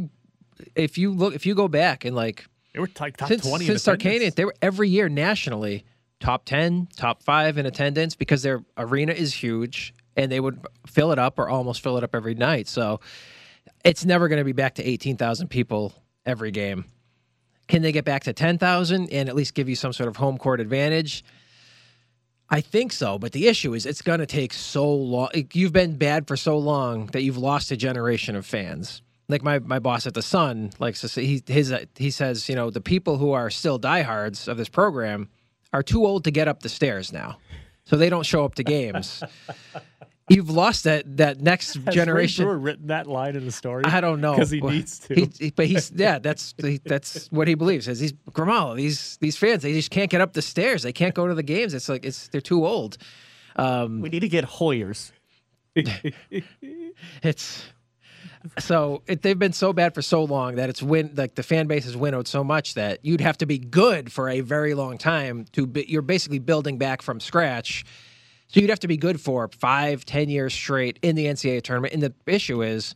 if 0.75 0.97
you 0.97 1.11
look, 1.13 1.35
if 1.35 1.45
you 1.45 1.53
go 1.55 1.67
back 1.67 2.03
and 2.03 2.15
like 2.15 2.45
They 2.73 2.79
were 2.79 2.89
like 2.99 3.17
top 3.17 3.29
since 3.29 3.47
twenty. 3.47 3.65
since 3.65 3.83
Tarkanian, 3.85 4.33
they 4.33 4.45
were 4.45 4.55
every 4.61 4.89
year 4.89 5.09
nationally 5.09 5.85
top 6.19 6.45
ten, 6.45 6.87
top 6.95 7.21
five 7.21 7.59
in 7.59 7.67
attendance 7.67 8.15
because 8.15 8.41
their 8.41 8.63
arena 8.75 9.13
is 9.13 9.35
huge 9.35 9.93
and 10.15 10.31
they 10.31 10.39
would 10.39 10.59
fill 10.87 11.11
it 11.11 11.19
up 11.19 11.37
or 11.37 11.47
almost 11.47 11.81
fill 11.81 11.95
it 11.97 12.03
up 12.03 12.15
every 12.15 12.33
night. 12.33 12.67
So 12.67 12.99
it's 13.85 14.03
never 14.03 14.27
going 14.27 14.39
to 14.39 14.45
be 14.45 14.53
back 14.53 14.73
to 14.75 14.83
eighteen 14.83 15.15
thousand 15.15 15.49
people 15.49 15.93
every 16.27 16.51
game. 16.51 16.85
Can 17.67 17.81
they 17.81 17.91
get 17.91 18.05
back 18.05 18.23
to 18.25 18.33
ten 18.33 18.57
thousand 18.57 19.11
and 19.11 19.27
at 19.27 19.35
least 19.35 19.53
give 19.53 19.67
you 19.67 19.75
some 19.75 19.93
sort 19.93 20.07
of 20.09 20.17
home 20.17 20.37
court 20.37 20.59
advantage? 20.59 21.23
I 22.49 22.61
think 22.61 22.93
so, 22.93 23.19
but 23.19 23.33
the 23.33 23.47
issue 23.47 23.73
is 23.73 23.85
it's 23.85 24.01
going 24.01 24.19
to 24.19 24.25
take 24.25 24.53
so 24.53 24.89
long. 24.89 25.29
You've 25.51 25.73
been 25.73 25.97
bad 25.97 26.27
for 26.27 26.37
so 26.37 26.57
long 26.57 27.07
that 27.07 27.23
you've 27.23 27.37
lost 27.37 27.71
a 27.71 27.75
generation 27.75 28.37
of 28.37 28.45
fans. 28.45 29.01
Like 29.27 29.43
my, 29.43 29.59
my 29.59 29.79
boss 29.79 30.07
at 30.07 30.13
the 30.13 30.21
Sun 30.21 30.71
likes 30.79 31.01
to 31.01 31.09
say, 31.09 31.25
he 31.25 31.43
his 31.45 31.75
he 31.97 32.09
says, 32.09 32.47
you 32.47 32.55
know, 32.55 32.69
the 32.69 32.79
people 32.79 33.17
who 33.17 33.33
are 33.33 33.49
still 33.49 33.77
diehards 33.77 34.47
of 34.47 34.55
this 34.55 34.69
program 34.69 35.27
are 35.73 35.83
too 35.83 36.05
old 36.05 36.23
to 36.23 36.31
get 36.31 36.47
up 36.47 36.61
the 36.61 36.69
stairs 36.69 37.11
now, 37.11 37.37
so 37.83 37.97
they 37.97 38.09
don't 38.09 38.25
show 38.25 38.45
up 38.45 38.55
to 38.55 38.63
games. 38.63 39.21
You've 40.29 40.49
lost 40.49 40.83
that 40.83 41.17
that 41.17 41.39
next 41.41 41.73
Has 41.75 41.85
Ray 41.85 41.93
generation. 41.93 42.45
Brewer 42.45 42.57
written 42.57 42.87
that 42.87 43.07
line 43.07 43.35
in 43.37 43.45
the 43.45 43.51
story? 43.51 43.83
I 43.85 44.01
don't 44.01 44.19
know 44.19 44.33
because 44.33 44.49
he 44.51 44.59
Well, 44.59 44.73
needs 44.73 44.99
to. 44.99 45.15
he- 45.15 45.29
he- 45.39 45.51
but 45.51 45.67
he's 45.67 45.91
yeah, 45.95 46.19
that's 46.19 46.53
he, 46.61 46.79
that's 46.83 47.27
what 47.31 47.47
he 47.47 47.55
believes. 47.55 47.87
Is 47.87 47.99
these 47.99 48.13
Grimala, 48.31 48.75
these 48.75 49.17
these 49.21 49.37
fans, 49.37 49.63
they 49.63 49.73
just 49.73 49.89
can't 49.89 50.09
get 50.11 50.19
up 50.21 50.33
the 50.33 50.41
stairs. 50.41 50.83
They 50.83 50.91
can't 50.93 51.15
go 51.15 51.27
to 51.27 51.33
the 51.33 51.43
games. 51.43 51.73
It's 51.73 51.87
like 51.87 52.05
it's 52.05 52.27
they're 52.27 52.41
too 52.41 52.65
old. 52.65 52.97
Um, 53.55 54.01
We 54.01 54.09
need 54.09 54.19
to 54.19 54.29
get 54.29 54.43
Hoyers. 54.45 55.11
it's 57.23 57.65
so 58.59 59.03
it, 59.07 59.21
they've 59.21 59.37
been 59.39 59.53
so 59.53 59.73
bad 59.73 59.93
for 59.93 60.01
so 60.01 60.23
long 60.23 60.55
that 60.55 60.69
it's 60.69 60.81
win 60.81 61.11
like 61.15 61.35
the 61.35 61.43
fan 61.43 61.67
base 61.67 61.85
has 61.85 61.95
winnowed 61.97 62.27
so 62.27 62.43
much 62.43 62.73
that 62.75 62.99
you'd 63.03 63.21
have 63.21 63.37
to 63.39 63.45
be 63.45 63.57
good 63.59 64.11
for 64.11 64.29
a 64.29 64.41
very 64.41 64.73
long 64.73 64.97
time 64.97 65.45
to 65.53 65.67
be, 65.67 65.85
you're 65.87 66.01
basically 66.01 66.39
building 66.39 66.77
back 66.77 67.01
from 67.01 67.19
scratch. 67.19 67.85
So 68.47 68.59
you'd 68.59 68.69
have 68.69 68.79
to 68.79 68.87
be 68.87 68.97
good 68.97 69.19
for 69.19 69.49
five, 69.49 70.05
ten 70.05 70.29
years 70.29 70.53
straight 70.53 70.99
in 71.01 71.15
the 71.15 71.25
NCAA 71.25 71.61
tournament. 71.63 71.93
And 71.93 72.03
the 72.03 72.13
issue 72.25 72.63
is, 72.63 72.95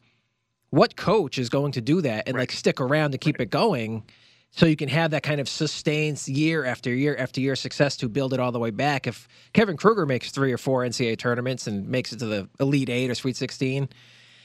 what 0.69 0.95
coach 0.95 1.37
is 1.37 1.49
going 1.49 1.73
to 1.73 1.81
do 1.81 2.01
that 2.01 2.27
and 2.27 2.37
like 2.37 2.51
stick 2.51 2.79
around 2.79 3.11
to 3.11 3.17
keep 3.17 3.41
it 3.41 3.49
going, 3.49 4.03
so 4.51 4.65
you 4.65 4.75
can 4.75 4.89
have 4.89 5.11
that 5.11 5.23
kind 5.23 5.39
of 5.39 5.47
sustained 5.47 6.25
year 6.27 6.65
after 6.65 6.93
year 6.93 7.15
after 7.17 7.39
year 7.39 7.55
success 7.55 7.95
to 7.97 8.09
build 8.09 8.33
it 8.33 8.39
all 8.39 8.51
the 8.51 8.59
way 8.59 8.71
back. 8.71 9.07
If 9.07 9.27
Kevin 9.53 9.77
Kruger 9.77 10.05
makes 10.05 10.31
three 10.31 10.51
or 10.51 10.57
four 10.57 10.83
NCAA 10.83 11.17
tournaments 11.17 11.67
and 11.67 11.87
makes 11.87 12.11
it 12.11 12.19
to 12.19 12.25
the 12.25 12.49
Elite 12.59 12.89
Eight 12.89 13.09
or 13.09 13.15
Sweet 13.15 13.35
Sixteen, 13.35 13.89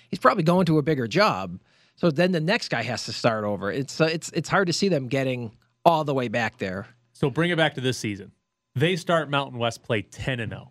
he's 0.08 0.18
probably 0.18 0.44
going 0.44 0.66
to 0.66 0.78
a 0.78 0.82
bigger 0.82 1.06
job. 1.08 1.60
So 1.96 2.10
then 2.10 2.32
the 2.32 2.40
next 2.40 2.68
guy 2.68 2.82
has 2.82 3.04
to 3.04 3.12
start 3.12 3.44
over. 3.44 3.70
It's 3.70 4.00
uh, 4.00 4.04
it's 4.04 4.30
it's 4.30 4.48
hard 4.48 4.66
to 4.66 4.72
see 4.72 4.88
them 4.88 5.08
getting 5.08 5.56
all 5.84 6.04
the 6.04 6.14
way 6.14 6.28
back 6.28 6.58
there. 6.58 6.88
so 7.12 7.30
bring 7.30 7.50
it 7.50 7.56
back 7.56 7.74
to 7.74 7.80
this 7.80 7.98
season. 7.98 8.32
They 8.74 8.96
start 8.96 9.30
Mountain 9.30 9.58
West 9.58 9.82
play 9.82 10.02
ten 10.02 10.40
and 10.40 10.52
zero. 10.52 10.70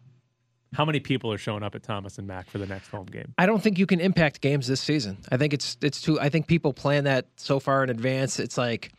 How 0.75 0.84
many 0.84 1.00
people 1.00 1.32
are 1.32 1.38
showing 1.38 1.63
up 1.63 1.74
at 1.74 1.84
Thomas 1.84 2.17
and 2.17 2.27
Mack 2.27 2.50
for 2.50 2.58
the 2.58 2.67
next 2.67 2.89
home 2.89 3.05
game? 3.05 3.34
I 3.38 3.46
don't 3.46 3.63
think 3.63 3.79
you 3.79 3.86
can 3.86 4.01
impact 4.01 4.41
games 4.41 4.67
this 4.67 4.82
season. 4.82 5.17
I 5.32 5.38
think 5.38 5.53
it's 5.53 5.77
it's 5.82 6.01
too. 6.01 6.20
I 6.20 6.29
think 6.29 6.48
people 6.48 6.74
plan 6.74 7.05
that 7.05 7.27
so 7.38 7.60
far 7.60 7.84
in 7.84 7.89
advance. 7.89 8.39
It's 8.39 8.58
like, 8.58 8.91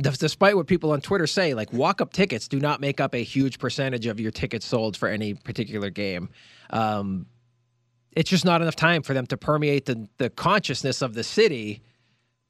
despite 0.00 0.56
what 0.56 0.68
people 0.68 0.92
on 0.92 1.00
Twitter 1.00 1.26
say, 1.26 1.52
like 1.54 1.72
walk 1.72 2.00
up 2.00 2.12
tickets 2.12 2.46
do 2.46 2.60
not 2.60 2.80
make 2.80 3.00
up 3.00 3.14
a 3.14 3.24
huge 3.24 3.58
percentage 3.58 4.06
of 4.06 4.20
your 4.20 4.30
tickets 4.30 4.66
sold 4.66 4.96
for 4.96 5.08
any 5.08 5.34
particular 5.34 5.90
game. 5.90 6.28
Um, 6.70 7.26
it's 8.12 8.30
just 8.30 8.44
not 8.44 8.62
enough 8.62 8.76
time 8.76 9.02
for 9.02 9.14
them 9.14 9.26
to 9.26 9.36
permeate 9.36 9.86
the 9.86 10.08
the 10.18 10.30
consciousness 10.30 11.02
of 11.02 11.14
the 11.14 11.24
city 11.24 11.82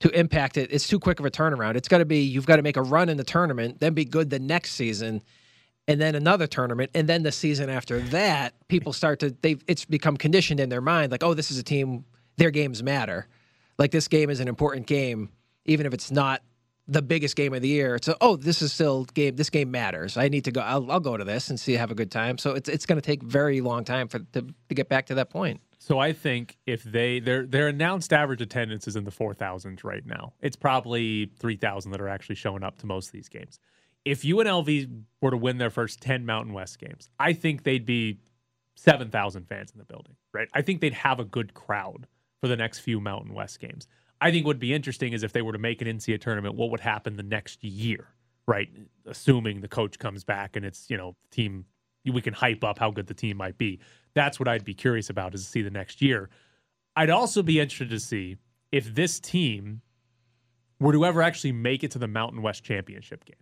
to 0.01 0.11
impact 0.11 0.59
it. 0.59 0.71
It's 0.71 0.87
too 0.87 0.99
quick 0.99 1.19
of 1.19 1.25
a 1.25 1.31
turnaround. 1.31 1.77
It's 1.77 1.89
got 1.89 1.99
to 1.99 2.05
be 2.05 2.21
you've 2.21 2.47
got 2.47 2.57
to 2.57 2.63
make 2.63 2.77
a 2.77 2.83
run 2.83 3.09
in 3.09 3.17
the 3.17 3.25
tournament, 3.25 3.81
then 3.81 3.95
be 3.95 4.05
good 4.05 4.29
the 4.29 4.39
next 4.39 4.73
season. 4.73 5.23
And 5.87 6.01
then 6.01 6.15
another 6.15 6.47
tournament, 6.47 6.91
and 6.95 7.09
then 7.09 7.23
the 7.23 7.33
season 7.33 7.69
after 7.69 8.01
that, 8.01 8.55
people 8.69 8.93
start 8.93 9.21
to 9.21 9.35
they've 9.43 9.63
it's 9.67 9.85
become 9.85 10.17
conditioned 10.17 10.61
in 10.61 10.69
their 10.69 10.81
mind 10.81 11.13
like, 11.13 11.23
oh, 11.23 11.35
this 11.35 11.51
is 11.51 11.59
a 11.59 11.63
team, 11.63 12.05
their 12.37 12.51
games 12.51 12.83
matter. 12.83 13.27
Like 13.79 13.91
this 13.91 14.09
game 14.09 14.31
is 14.31 14.41
an 14.41 14.49
important 14.49 14.87
game, 14.87 15.31
even 15.65 15.87
if 15.87 15.93
it's 15.93 16.11
not 16.11 16.43
the 16.87 17.03
biggest 17.03 17.35
game 17.37 17.55
of 17.55 17.63
the 17.63 17.69
year. 17.69 17.99
A, 18.07 18.17
oh, 18.21 18.37
this 18.37 18.63
is 18.63 18.73
still 18.73 19.05
game. 19.05 19.37
This 19.37 19.51
game 19.51 19.71
matters. 19.71 20.17
I 20.17 20.29
need 20.29 20.45
to 20.45 20.53
go. 20.53 20.61
I'll, 20.61 20.91
I'll 20.91 21.01
go 21.01 21.17
to 21.17 21.25
this 21.25 21.51
and 21.51 21.59
see 21.59 21.75
have 21.75 21.91
a 21.91 21.95
good 21.95 22.11
time. 22.11 22.39
So 22.39 22.53
it's 22.53 22.69
it's 22.69 22.87
going 22.87 23.01
to 23.01 23.05
take 23.05 23.23
very 23.23 23.61
long 23.61 23.85
time 23.85 24.09
for 24.09 24.19
to, 24.19 24.43
to 24.43 24.75
get 24.75 24.89
back 24.89 25.07
to 25.07 25.15
that 25.17 25.31
point. 25.31 25.61
So 25.79 25.99
I 25.99 26.13
think 26.13 26.57
if 26.67 26.83
they 26.83 27.21
their 27.21 27.47
their 27.47 27.69
announced 27.69 28.13
average 28.13 28.41
attendance 28.41 28.87
is 28.87 28.97
in 28.97 29.05
the 29.05 29.11
four 29.11 29.35
thousands 29.35 29.85
right 29.85 30.05
now. 30.07 30.33
It's 30.41 30.57
probably 30.57 31.31
three 31.39 31.57
thousand 31.57 31.93
that 31.93 32.01
are 32.01 32.09
actually 32.09 32.37
showing 32.37 32.63
up 32.63 32.79
to 32.79 32.87
most 32.87 33.07
of 33.07 33.13
these 33.13 33.29
games. 33.29 33.59
If 34.05 34.23
UNLV 34.23 35.03
were 35.21 35.31
to 35.31 35.37
win 35.37 35.59
their 35.59 35.71
first 35.71 36.01
ten 36.01 36.27
Mountain 36.27 36.53
West 36.53 36.79
games, 36.79 37.09
I 37.19 37.33
think 37.33 37.63
they'd 37.63 37.87
be 37.87 38.19
seven 38.77 39.11
thousand 39.11 39.49
fans 39.49 39.71
in 39.73 39.79
the 39.79 39.85
building. 39.85 40.17
Right? 40.33 40.49
I 40.53 40.63
think 40.63 40.81
they'd 40.81 40.95
have 40.95 41.21
a 41.21 41.25
good 41.25 41.55
crowd 41.55 42.07
for 42.41 42.49
the 42.49 42.57
next 42.57 42.81
few 42.81 43.01
Mountain 43.01 43.33
West 43.33 43.61
games. 43.61 43.87
I 44.21 44.31
think 44.31 44.47
would 44.47 44.59
be 44.59 44.73
interesting 44.73 45.13
is 45.13 45.23
if 45.23 45.33
they 45.33 45.43
were 45.43 45.53
to 45.53 45.59
make 45.59 45.83
an 45.83 45.89
NCAA 45.89 46.21
tournament, 46.21 46.55
what 46.55 46.71
would 46.71 46.81
happen 46.81 47.17
the 47.17 47.23
next 47.23 47.63
year, 47.63 48.09
right? 48.47 48.69
Assuming 49.07 49.61
the 49.61 49.69
coach 49.69 49.99
comes 49.99 50.25
back 50.25 50.57
and 50.57 50.65
it's, 50.65 50.89
you 50.89 50.97
know, 50.97 51.15
team, 51.31 51.67
we 52.11 52.21
can 52.21 52.33
hype 52.33 52.65
up 52.65 52.79
how 52.79 52.91
good 52.91 53.07
the 53.07 53.15
team 53.15 53.37
might 53.37 53.59
be. 53.59 53.81
That's 54.15 54.39
what 54.39 54.49
I'd 54.49 54.65
be 54.65 54.75
curious 54.75 55.11
about 55.11 55.35
is 55.35 55.45
to 55.45 55.51
see 55.51 55.63
the 55.63 55.71
next 55.71 56.01
year. 56.01 56.31
I'd 56.97 57.11
also 57.11 57.43
be 57.43 57.61
interested 57.61 57.91
to 57.91 58.01
see 58.01 58.37
if 58.73 58.95
this 58.95 59.21
team 59.21 59.83
were 60.81 60.93
to 60.93 61.05
ever 61.05 61.23
actually 61.23 61.53
make 61.53 61.85
it 61.85 61.91
to 61.93 61.99
the 61.99 62.09
Mountain 62.09 62.43
West 62.43 62.65
Championship 62.65 63.25
game. 63.25 63.37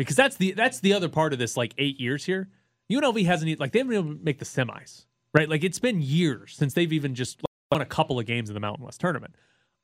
Because 0.00 0.16
that's 0.16 0.36
the 0.36 0.52
that's 0.52 0.80
the 0.80 0.94
other 0.94 1.10
part 1.10 1.34
of 1.34 1.38
this 1.38 1.58
like 1.58 1.74
8 1.76 2.00
years 2.00 2.24
here. 2.24 2.48
UNLV 2.90 3.26
hasn't 3.26 3.60
like 3.60 3.72
they 3.72 3.80
haven't 3.80 3.90
been 3.90 4.00
able 4.00 4.14
to 4.16 4.24
make 4.24 4.38
the 4.38 4.46
semis. 4.46 5.04
Right? 5.34 5.46
Like 5.46 5.62
it's 5.62 5.78
been 5.78 6.00
years 6.00 6.56
since 6.56 6.72
they've 6.72 6.92
even 6.92 7.14
just 7.14 7.42
won 7.70 7.82
a 7.82 7.86
couple 7.86 8.18
of 8.18 8.24
games 8.24 8.48
in 8.48 8.54
the 8.54 8.60
Mountain 8.60 8.84
West 8.84 8.98
tournament. 8.98 9.34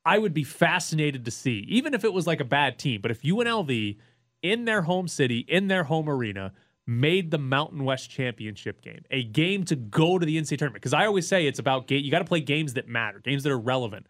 I 0.07 0.17
would 0.17 0.33
be 0.33 0.43
fascinated 0.43 1.27
to 1.27 1.31
see, 1.31 1.67
even 1.69 1.93
if 1.93 2.03
it 2.03 2.15
was 2.15 2.27
like 2.27 2.41
a 2.41 2.45
bad 2.45 2.79
team, 2.79 3.03
but 3.03 3.11
if 3.11 3.21
UNLV 3.23 3.99
in 4.43 4.65
their 4.65 4.83
home 4.83 5.07
city, 5.07 5.41
in 5.41 5.69
their 5.69 5.85
home 5.85 6.09
arena, 6.09 6.53
made 6.87 7.31
the 7.31 7.39
Mountain 7.39 7.85
West 7.85 8.09
Championship 8.09 8.81
game, 8.81 9.03
a 9.11 9.23
game 9.23 9.65
to 9.65 9.77
go 9.77 10.19
to 10.19 10.25
the 10.25 10.39
NCAA 10.39 10.57
tournament. 10.57 10.81
Because 10.81 10.95
I 10.95 11.05
always 11.05 11.29
say 11.29 11.47
it's 11.47 11.59
about 11.59 11.89
game. 11.89 12.03
You 12.05 12.11
got 12.11 12.21
to 12.21 12.25
play 12.25 12.41
games 12.41 12.73
that 12.75 12.89
matter, 12.89 13.19
games 13.19 13.43
that 13.43 13.53
are 13.53 13.59
relevant. 13.59 14.07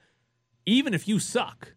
Even 0.66 0.94
if 0.94 1.08
you 1.08 1.18
suck, 1.18 1.74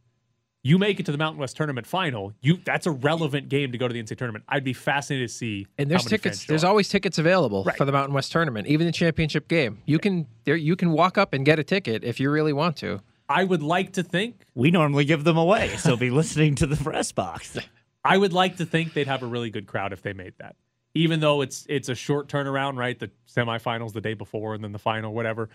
you 0.63 0.77
make 0.77 0.99
it 0.99 1.05
to 1.05 1.11
the 1.11 1.17
Mountain 1.17 1.39
West 1.39 1.55
tournament 1.55 1.87
final. 1.87 2.33
You 2.41 2.57
that's 2.65 2.85
a 2.85 2.91
relevant 2.91 3.49
game 3.49 3.71
to 3.71 3.77
go 3.77 3.87
to 3.87 3.93
the 3.93 4.01
NCAA 4.03 4.17
tournament. 4.17 4.43
I'd 4.49 4.63
be 4.63 4.73
fascinated 4.73 5.29
to 5.29 5.33
see. 5.33 5.67
And 5.77 5.89
there's 5.89 6.01
how 6.01 6.05
many 6.05 6.09
tickets. 6.17 6.39
fans 6.39 6.47
There's 6.47 6.63
always 6.63 6.89
tickets 6.89 7.17
available 7.17 7.63
Right. 7.63 7.77
for 7.77 7.85
the 7.85 7.91
Mountain 7.91 8.13
West 8.13 8.31
tournament, 8.31 8.67
even 8.67 8.85
the 8.85 8.91
championship 8.93 9.47
game. 9.47 9.79
You 9.85 9.99
can 9.99 10.27
there. 10.43 10.55
You 10.55 10.75
can 10.75 10.91
walk 10.91 11.17
up 11.17 11.33
and 11.33 11.45
get 11.45 11.59
a 11.59 11.63
ticket 11.63 12.03
if 12.03 12.19
you 12.19 12.29
really 12.29 12.53
want 12.53 12.75
to. 12.77 13.01
I 13.29 13.43
would 13.43 13.61
like 13.61 13.93
to 13.93 14.03
think. 14.03 14.43
We 14.55 14.71
normally 14.71 15.05
give 15.05 15.23
them 15.23 15.37
away, 15.37 15.77
so 15.77 15.95
be 15.95 16.09
listening 16.21 16.55
to 16.55 16.65
the 16.67 16.75
press 16.75 17.11
box. 17.11 17.57
I 18.03 18.17
would 18.17 18.33
like 18.33 18.57
to 18.57 18.65
think 18.65 18.93
they'd 18.93 19.07
have 19.07 19.21
a 19.23 19.27
really 19.27 19.49
good 19.51 19.67
crowd 19.67 19.93
if 19.93 20.01
they 20.01 20.13
made 20.13 20.33
that. 20.39 20.55
Even 20.95 21.19
though 21.19 21.41
it's 21.41 21.65
it's 21.69 21.87
a 21.89 21.95
short 21.95 22.27
turnaround, 22.27 22.75
right? 22.77 22.97
The 22.97 23.11
semifinals 23.33 23.93
the 23.93 24.01
day 24.01 24.15
before 24.15 24.55
and 24.55 24.63
then 24.63 24.71
the 24.71 24.79
final, 24.79 25.13
whatever. 25.13 25.49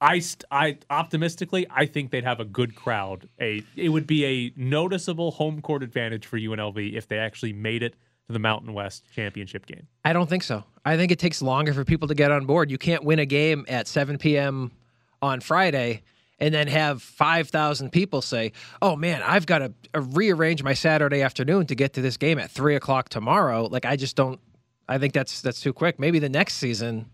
I 0.00 0.22
I 0.50 0.78
optimistically, 0.88 1.66
I 1.70 1.86
think 1.86 2.10
they'd 2.10 2.24
have 2.24 2.40
a 2.40 2.44
good 2.44 2.74
crowd. 2.74 3.28
A 3.40 3.62
it 3.76 3.90
would 3.90 4.06
be 4.06 4.24
a 4.24 4.52
noticeable 4.56 5.32
home 5.32 5.60
court 5.60 5.82
advantage 5.82 6.26
for 6.26 6.38
UNLV 6.38 6.94
if 6.94 7.06
they 7.08 7.18
actually 7.18 7.52
made 7.52 7.82
it 7.82 7.94
to 8.26 8.32
the 8.32 8.38
Mountain 8.38 8.72
West 8.72 9.04
championship 9.14 9.66
game. 9.66 9.86
I 10.04 10.12
don't 10.12 10.28
think 10.28 10.42
so. 10.42 10.64
I 10.84 10.96
think 10.96 11.12
it 11.12 11.18
takes 11.18 11.42
longer 11.42 11.74
for 11.74 11.84
people 11.84 12.08
to 12.08 12.14
get 12.14 12.30
on 12.30 12.46
board. 12.46 12.70
You 12.70 12.78
can't 12.78 13.04
win 13.04 13.18
a 13.18 13.26
game 13.26 13.66
at 13.68 13.86
7 13.86 14.18
p.m. 14.18 14.72
on 15.20 15.40
Friday 15.40 16.02
and 16.38 16.54
then 16.54 16.68
have 16.68 17.02
5,000 17.02 17.90
people 17.90 18.22
say, 18.22 18.52
oh 18.80 18.96
man, 18.96 19.22
I've 19.22 19.44
got 19.44 19.58
to 19.58 19.72
uh, 19.94 20.00
rearrange 20.00 20.62
my 20.62 20.72
Saturday 20.72 21.20
afternoon 21.22 21.66
to 21.66 21.74
get 21.74 21.92
to 21.94 22.00
this 22.00 22.16
game 22.16 22.38
at 22.38 22.50
3 22.50 22.76
o'clock 22.76 23.10
tomorrow. 23.10 23.64
Like, 23.66 23.84
I 23.84 23.96
just 23.96 24.16
don't, 24.16 24.40
I 24.88 24.98
think 24.98 25.12
that's 25.12 25.42
that's 25.42 25.60
too 25.60 25.72
quick. 25.72 26.00
Maybe 26.00 26.18
the 26.18 26.28
next 26.28 26.54
season, 26.54 27.10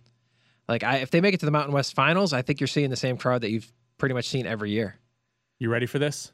like, 0.69 0.83
I, 0.83 0.99
if 0.99 1.11
they 1.11 1.21
make 1.21 1.35
it 1.35 1.41
to 1.41 1.47
the 1.47 1.53
Mountain 1.53 1.75
West 1.75 1.95
finals, 1.95 2.33
I 2.33 2.43
think 2.43 2.61
you're 2.61 2.67
seeing 2.67 2.91
the 2.91 2.97
same 2.97 3.17
crowd 3.17 3.43
that 3.43 3.51
you've 3.51 3.73
pretty 3.99 4.15
much 4.15 4.29
seen 4.29 4.47
every 4.47 4.71
year. 4.71 4.97
You 5.59 5.71
ready 5.71 5.87
for 5.87 5.99
this? 5.99 6.33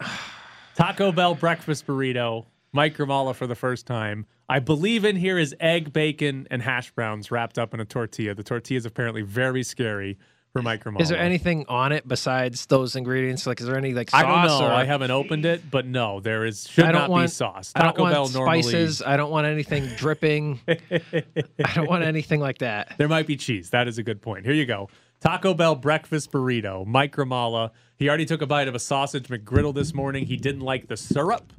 Taco 0.74 1.12
Bell 1.12 1.34
breakfast 1.34 1.86
burrito. 1.86 2.46
Mike 2.72 2.96
Grimala 2.96 3.34
for 3.34 3.46
the 3.46 3.54
first 3.54 3.86
time. 3.86 4.26
I 4.48 4.58
believe 4.58 5.04
in 5.04 5.14
here 5.14 5.38
is 5.38 5.54
egg, 5.60 5.92
bacon, 5.92 6.48
and 6.50 6.60
hash 6.60 6.90
browns 6.90 7.30
wrapped 7.30 7.56
up 7.56 7.72
in 7.72 7.78
a 7.78 7.84
tortilla. 7.84 8.34
The 8.34 8.42
tortilla 8.42 8.78
is 8.78 8.84
apparently 8.84 9.22
very 9.22 9.62
scary 9.62 10.18
for 10.54 11.00
Is 11.00 11.08
there 11.08 11.18
anything 11.18 11.64
on 11.68 11.90
it 11.90 12.06
besides 12.06 12.66
those 12.66 12.94
ingredients? 12.94 13.44
Like, 13.44 13.58
is 13.58 13.66
there 13.66 13.76
any 13.76 13.92
like 13.92 14.10
sauce? 14.10 14.22
I 14.22 14.22
don't 14.22 14.46
know. 14.46 14.66
Or, 14.66 14.70
I 14.70 14.84
haven't 14.84 15.10
opened 15.10 15.44
it, 15.44 15.68
but 15.68 15.84
no, 15.84 16.20
there 16.20 16.44
is 16.44 16.68
should 16.68 16.84
I 16.84 16.92
don't 16.92 17.00
not 17.02 17.10
want 17.10 17.24
be 17.24 17.30
sauce. 17.32 17.72
I 17.74 17.80
don't 17.80 17.88
Taco 17.90 18.02
want 18.02 18.14
Bell 18.14 18.28
normally 18.28 18.62
spices. 18.62 19.02
I 19.02 19.16
don't 19.16 19.32
want 19.32 19.48
anything 19.48 19.86
dripping. 19.96 20.60
I 20.68 21.74
don't 21.74 21.88
want 21.88 22.04
anything 22.04 22.38
like 22.38 22.58
that. 22.58 22.94
There 22.98 23.08
might 23.08 23.26
be 23.26 23.36
cheese. 23.36 23.70
That 23.70 23.88
is 23.88 23.98
a 23.98 24.04
good 24.04 24.22
point. 24.22 24.44
Here 24.44 24.54
you 24.54 24.64
go. 24.64 24.90
Taco 25.18 25.54
Bell 25.54 25.74
breakfast 25.74 26.30
burrito. 26.30 26.86
Mike 26.86 27.16
Grimala. 27.16 27.70
He 27.96 28.08
already 28.08 28.26
took 28.26 28.40
a 28.40 28.46
bite 28.46 28.68
of 28.68 28.76
a 28.76 28.78
sausage 28.78 29.26
McGriddle 29.26 29.74
this 29.74 29.92
morning. 29.92 30.24
He 30.24 30.36
didn't 30.36 30.60
like 30.60 30.86
the 30.86 30.96
syrup. 30.96 31.52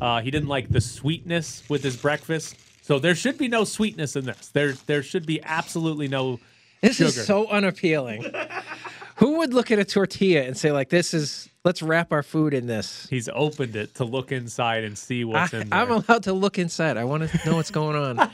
Uh, 0.00 0.22
he 0.22 0.30
didn't 0.32 0.48
like 0.48 0.70
the 0.70 0.80
sweetness 0.80 1.62
with 1.68 1.84
his 1.84 1.96
breakfast. 1.96 2.56
So 2.82 2.98
there 2.98 3.14
should 3.14 3.38
be 3.38 3.46
no 3.46 3.62
sweetness 3.62 4.16
in 4.16 4.24
this. 4.24 4.48
There, 4.48 4.72
there 4.72 5.04
should 5.04 5.24
be 5.24 5.40
absolutely 5.44 6.08
no. 6.08 6.40
This 6.82 6.96
Sugar. 6.96 7.08
is 7.08 7.26
so 7.26 7.46
unappealing. 7.48 8.24
Who 9.16 9.38
would 9.38 9.52
look 9.52 9.70
at 9.70 9.78
a 9.78 9.84
tortilla 9.84 10.42
and 10.42 10.56
say 10.56 10.72
like, 10.72 10.88
"This 10.88 11.12
is 11.12 11.48
let's 11.62 11.82
wrap 11.82 12.10
our 12.10 12.22
food 12.22 12.54
in 12.54 12.66
this"? 12.66 13.06
He's 13.10 13.28
opened 13.28 13.76
it 13.76 13.94
to 13.96 14.04
look 14.04 14.32
inside 14.32 14.84
and 14.84 14.96
see 14.96 15.24
what's 15.24 15.52
I, 15.52 15.60
in 15.60 15.68
there. 15.68 15.78
I'm 15.78 15.90
allowed 15.90 16.22
to 16.22 16.32
look 16.32 16.58
inside. 16.58 16.96
I 16.96 17.04
want 17.04 17.28
to 17.28 17.40
know 17.46 17.56
what's 17.56 17.70
going 17.70 17.96
on. 17.96 18.30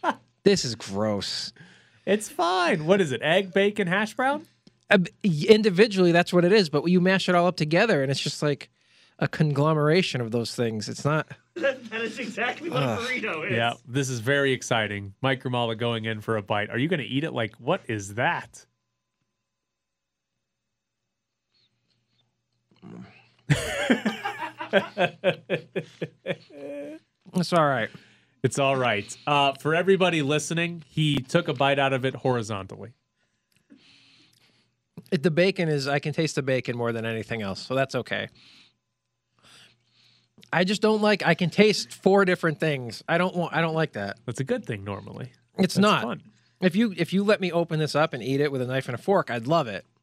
this 0.44 0.64
is 0.64 0.74
gross. 0.76 1.52
it's 2.06 2.30
fine. 2.30 2.86
What 2.86 3.02
is 3.02 3.12
it? 3.12 3.20
Egg, 3.22 3.52
bacon, 3.52 3.86
hash 3.86 4.14
brown? 4.14 4.46
Uh, 4.88 4.98
individually, 5.22 6.10
that's 6.10 6.32
what 6.32 6.44
it 6.44 6.52
is, 6.52 6.70
but 6.70 6.84
you 6.86 7.00
mash 7.02 7.28
it 7.28 7.34
all 7.34 7.46
up 7.46 7.56
together, 7.56 8.02
and 8.02 8.10
it's 8.10 8.20
just 8.20 8.42
like 8.42 8.70
a 9.18 9.28
conglomeration 9.28 10.22
of 10.22 10.30
those 10.30 10.54
things. 10.54 10.88
It's 10.88 11.04
not. 11.04 11.28
That 11.60 12.00
is 12.00 12.18
exactly 12.18 12.70
what 12.70 12.82
a 12.82 12.86
burrito 12.86 13.46
is. 13.46 13.56
Yeah, 13.56 13.74
this 13.86 14.08
is 14.08 14.20
very 14.20 14.52
exciting. 14.52 15.14
Mike 15.20 15.42
Grimala 15.42 15.76
going 15.76 16.04
in 16.04 16.20
for 16.20 16.36
a 16.36 16.42
bite. 16.42 16.70
Are 16.70 16.78
you 16.78 16.88
going 16.88 17.00
to 17.00 17.06
eat 17.06 17.24
it? 17.24 17.32
Like, 17.32 17.54
what 17.56 17.82
is 17.88 18.14
that? 18.14 18.66
It's 27.34 27.52
all 27.52 27.66
right. 27.66 27.90
It's 28.42 28.58
all 28.58 28.76
right. 28.76 29.16
Uh, 29.26 29.52
for 29.52 29.74
everybody 29.74 30.22
listening, 30.22 30.82
he 30.88 31.16
took 31.16 31.48
a 31.48 31.54
bite 31.54 31.78
out 31.78 31.92
of 31.92 32.04
it 32.04 32.14
horizontally. 32.14 32.92
It, 35.12 35.22
the 35.22 35.30
bacon 35.30 35.68
is. 35.68 35.86
I 35.86 35.98
can 35.98 36.12
taste 36.12 36.36
the 36.36 36.42
bacon 36.42 36.76
more 36.76 36.92
than 36.92 37.04
anything 37.04 37.42
else, 37.42 37.60
so 37.60 37.74
that's 37.74 37.94
okay. 37.94 38.28
I 40.52 40.64
just 40.64 40.82
don't 40.82 41.00
like. 41.00 41.24
I 41.24 41.34
can 41.34 41.50
taste 41.50 41.92
four 41.92 42.24
different 42.24 42.58
things. 42.60 43.02
I 43.08 43.18
don't 43.18 43.34
want. 43.36 43.54
I 43.54 43.60
don't 43.60 43.74
like 43.74 43.92
that. 43.92 44.18
That's 44.26 44.40
a 44.40 44.44
good 44.44 44.64
thing 44.64 44.84
normally. 44.84 45.32
It's 45.58 45.74
That's 45.74 45.78
not. 45.78 46.02
fun. 46.02 46.22
If 46.60 46.76
you 46.76 46.92
if 46.96 47.12
you 47.12 47.24
let 47.24 47.40
me 47.40 47.52
open 47.52 47.78
this 47.78 47.94
up 47.94 48.12
and 48.12 48.22
eat 48.22 48.40
it 48.40 48.50
with 48.52 48.60
a 48.62 48.66
knife 48.66 48.88
and 48.88 48.94
a 48.94 48.98
fork, 48.98 49.30
I'd 49.30 49.46
love 49.46 49.68
it. 49.68 49.84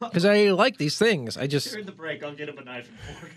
Because 0.00 0.24
I 0.24 0.50
like 0.52 0.78
these 0.78 0.96
things. 0.96 1.36
I 1.36 1.46
just 1.46 1.70
During 1.70 1.84
the 1.84 1.92
break, 1.92 2.24
I'll 2.24 2.34
get 2.34 2.48
him 2.48 2.56
a 2.56 2.64
knife 2.64 2.88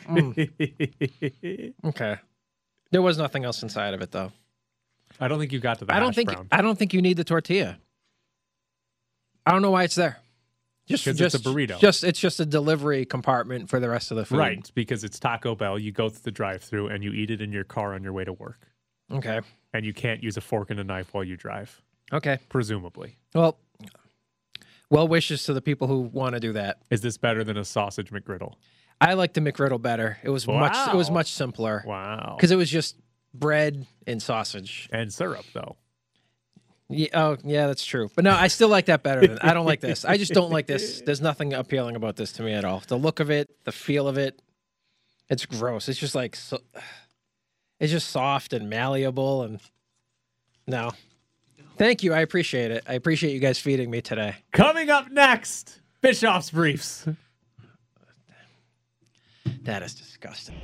and 0.07 0.23
fork. 0.23 0.47
Mm. 0.47 1.73
okay. 1.87 2.15
There 2.91 3.01
was 3.01 3.17
nothing 3.17 3.43
else 3.43 3.61
inside 3.63 3.93
of 3.93 4.01
it 4.01 4.11
though. 4.11 4.31
I 5.19 5.27
don't 5.27 5.39
think 5.39 5.51
you 5.51 5.59
got 5.59 5.79
to 5.79 5.85
the 5.85 5.93
I 5.93 5.99
don't 5.99 6.09
hash 6.09 6.15
think 6.15 6.29
brown. 6.31 6.47
I 6.53 6.61
don't 6.61 6.79
think 6.79 6.93
you 6.93 7.01
need 7.01 7.17
the 7.17 7.25
tortilla. 7.25 7.77
I 9.45 9.51
don't 9.51 9.61
know 9.61 9.71
why 9.71 9.83
it's 9.83 9.95
there. 9.95 10.19
Just 10.85 11.05
'Cause 11.05 11.19
it's 11.21 11.33
just 11.33 11.45
a 11.45 11.49
burrito. 11.49 11.79
Just 11.79 12.03
it's 12.03 12.19
just 12.19 12.39
a 12.41 12.45
delivery 12.45 13.05
compartment 13.05 13.69
for 13.69 13.79
the 13.79 13.89
rest 13.89 14.11
of 14.11 14.17
the 14.17 14.25
food. 14.25 14.37
Right, 14.37 14.71
because 14.75 15.03
it's 15.05 15.17
Taco 15.19 15.55
Bell. 15.55 15.79
You 15.79 15.91
go 15.93 16.09
through 16.09 16.23
the 16.23 16.31
drive-through 16.31 16.87
and 16.89 17.03
you 17.03 17.11
eat 17.13 17.31
it 17.31 17.41
in 17.41 17.51
your 17.53 17.63
car 17.63 17.93
on 17.93 18.03
your 18.03 18.11
way 18.13 18.25
to 18.25 18.33
work, 18.33 18.67
Okay. 19.11 19.39
and 19.73 19.85
you 19.85 19.93
can't 19.93 20.21
use 20.21 20.35
a 20.35 20.41
fork 20.41 20.69
and 20.71 20.79
a 20.79 20.83
knife 20.83 21.13
while 21.13 21.23
you 21.23 21.37
drive, 21.37 21.81
Okay. 22.11 22.37
presumably. 22.49 23.17
Well, 23.33 23.57
well 24.89 25.07
wishes 25.07 25.43
to 25.45 25.53
the 25.53 25.61
people 25.61 25.87
who 25.87 26.01
want 26.01 26.33
to 26.35 26.39
do 26.41 26.53
that. 26.53 26.79
Is 26.89 27.01
this 27.01 27.17
better 27.17 27.43
than 27.45 27.55
a 27.57 27.63
sausage 27.65 28.11
McGriddle? 28.11 28.55
I 29.01 29.13
like 29.13 29.33
the 29.33 29.41
McGriddle 29.41 29.81
better. 29.81 30.17
It 30.23 30.29
was 30.29 30.45
much 30.47 30.75
it 30.93 30.95
was 30.95 31.09
much 31.09 31.31
simpler 31.31 31.83
Wow. 31.85 32.35
because 32.37 32.51
it 32.51 32.55
was 32.57 32.69
just 32.69 32.97
bread 33.33 33.85
and 34.05 34.21
sausage. 34.21 34.89
And 34.91 35.11
syrup 35.13 35.45
though. 35.53 35.77
Yeah, 36.93 37.07
oh, 37.13 37.37
yeah, 37.43 37.67
that's 37.67 37.83
true. 37.83 38.09
But 38.15 38.23
no, 38.23 38.31
I 38.31 38.47
still 38.47 38.69
like 38.69 38.85
that 38.85 39.03
better. 39.03 39.25
Than, 39.25 39.39
I 39.39 39.53
don't 39.53 39.65
like 39.65 39.81
this. 39.81 40.05
I 40.05 40.17
just 40.17 40.33
don't 40.33 40.51
like 40.51 40.67
this. 40.67 41.01
There's 41.05 41.21
nothing 41.21 41.53
appealing 41.53 41.95
about 41.95 42.15
this 42.15 42.31
to 42.33 42.43
me 42.43 42.53
at 42.53 42.63
all. 42.65 42.83
The 42.87 42.97
look 42.97 43.19
of 43.19 43.31
it, 43.31 43.49
the 43.63 43.71
feel 43.71 44.07
of 44.07 44.17
it, 44.17 44.41
it's 45.29 45.45
gross. 45.45 45.89
It's 45.89 45.99
just 45.99 46.15
like 46.15 46.35
so, 46.35 46.59
it's 47.79 47.91
just 47.91 48.09
soft 48.09 48.53
and 48.53 48.69
malleable 48.69 49.43
and 49.43 49.59
no. 50.67 50.91
Thank 51.77 52.03
you. 52.03 52.13
I 52.13 52.19
appreciate 52.19 52.71
it. 52.71 52.83
I 52.87 52.93
appreciate 52.93 53.33
you 53.33 53.39
guys 53.39 53.57
feeding 53.57 53.89
me 53.89 54.01
today. 54.01 54.35
Coming 54.51 54.89
up 54.89 55.09
next, 55.11 55.79
Bischoff's 56.01 56.51
Briefs. 56.51 57.07
That 59.63 59.81
is 59.81 59.95
disgusting. 59.95 60.55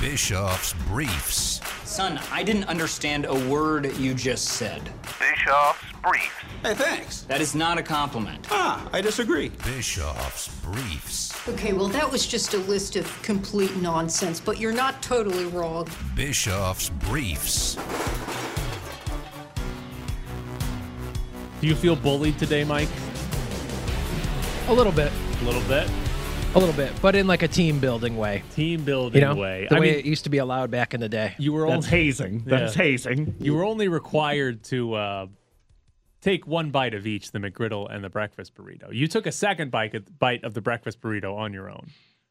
Bischoff's 0.00 0.74
Briefs. 0.86 1.60
Son, 1.82 2.20
I 2.30 2.44
didn't 2.44 2.64
understand 2.64 3.26
a 3.26 3.34
word 3.48 3.96
you 3.96 4.14
just 4.14 4.44
said. 4.44 4.92
Bischoff's 5.18 5.84
Briefs. 6.04 6.30
Hey, 6.62 6.74
thanks. 6.74 7.22
That 7.22 7.40
is 7.40 7.56
not 7.56 7.78
a 7.78 7.82
compliment. 7.82 8.46
Ah, 8.48 8.88
I 8.92 9.00
disagree. 9.00 9.48
Bischoff's 9.64 10.48
Briefs. 10.62 11.48
Okay, 11.48 11.72
well, 11.72 11.88
that 11.88 12.08
was 12.08 12.28
just 12.28 12.54
a 12.54 12.58
list 12.58 12.94
of 12.94 13.22
complete 13.22 13.74
nonsense, 13.78 14.38
but 14.38 14.60
you're 14.60 14.72
not 14.72 15.02
totally 15.02 15.46
wrong. 15.46 15.88
Bischoff's 16.14 16.90
Briefs. 16.90 17.74
Do 21.60 21.66
you 21.66 21.74
feel 21.74 21.96
bullied 21.96 22.38
today, 22.38 22.62
Mike? 22.62 22.88
A 24.68 24.72
little 24.72 24.92
bit. 24.92 25.10
A 25.40 25.44
little 25.44 25.62
bit. 25.62 25.90
A 26.54 26.58
little 26.58 26.74
bit, 26.74 26.90
but 27.02 27.14
in 27.14 27.26
like 27.26 27.42
a 27.42 27.48
team 27.48 27.78
building 27.78 28.16
way. 28.16 28.42
Team 28.54 28.82
building 28.82 29.20
You 29.20 29.28
know, 29.28 29.34
way. 29.36 29.66
the 29.68 29.76
I 29.76 29.80
way 29.80 29.90
mean, 29.90 29.98
it 30.00 30.04
used 30.06 30.24
to 30.24 30.30
be 30.30 30.38
allowed 30.38 30.70
back 30.70 30.92
in 30.94 31.00
the 31.00 31.08
day. 31.08 31.34
you 31.38 31.52
were 31.52 31.66
That's 31.68 31.86
only 31.86 31.88
hazing. 31.88 32.42
That's 32.46 32.74
Yeah. 32.74 32.82
hazing. 32.82 33.34
you 33.38 33.54
were 33.54 33.64
only 33.64 33.86
required 33.88 34.64
to 34.64 34.94
uh, 34.94 35.26
take 36.20 36.46
one 36.48 36.70
bite 36.70 36.94
of 36.94 37.06
each, 37.06 37.30
the 37.32 37.38
McGriddle 37.38 37.92
and 37.94 38.02
the 38.02 38.08
breakfast 38.08 38.54
burrito. 38.56 38.92
You 38.92 39.06
took 39.06 39.26
a 39.26 39.30
second 39.32 39.70
bite 39.70 40.18
bite 40.18 40.42
of 40.42 40.54
the 40.54 40.60
breakfast 40.60 41.00
burrito 41.00 41.36
on 41.36 41.52
your 41.52 41.70
own. 41.70 41.90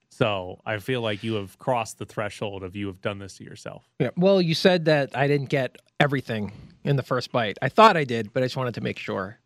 So 0.09 0.61
I 0.65 0.79
feel 0.79 1.01
like 1.01 1.23
you 1.23 1.35
have 1.35 1.57
crossed 1.59 1.99
the 1.99 2.05
threshold 2.05 2.63
of 2.63 2.75
you 2.75 2.87
have 2.87 3.01
done 3.01 3.19
this 3.19 3.37
to 3.37 3.43
yourself. 3.43 3.87
Yeah. 3.99 4.09
Well, 4.17 4.41
you 4.41 4.55
said 4.55 4.85
that 4.85 5.15
I 5.15 5.27
didn't 5.27 5.49
get 5.49 5.77
everything 5.99 6.51
in 6.83 6.95
the 6.95 7.03
first 7.03 7.31
bite. 7.31 7.57
I 7.61 7.69
thought 7.69 7.95
I 7.95 8.03
did, 8.03 8.33
but 8.33 8.41
I 8.41 8.47
just 8.47 8.57
wanted 8.57 8.73
to 8.73 8.81
make 8.81 8.97
sure. 8.97 9.37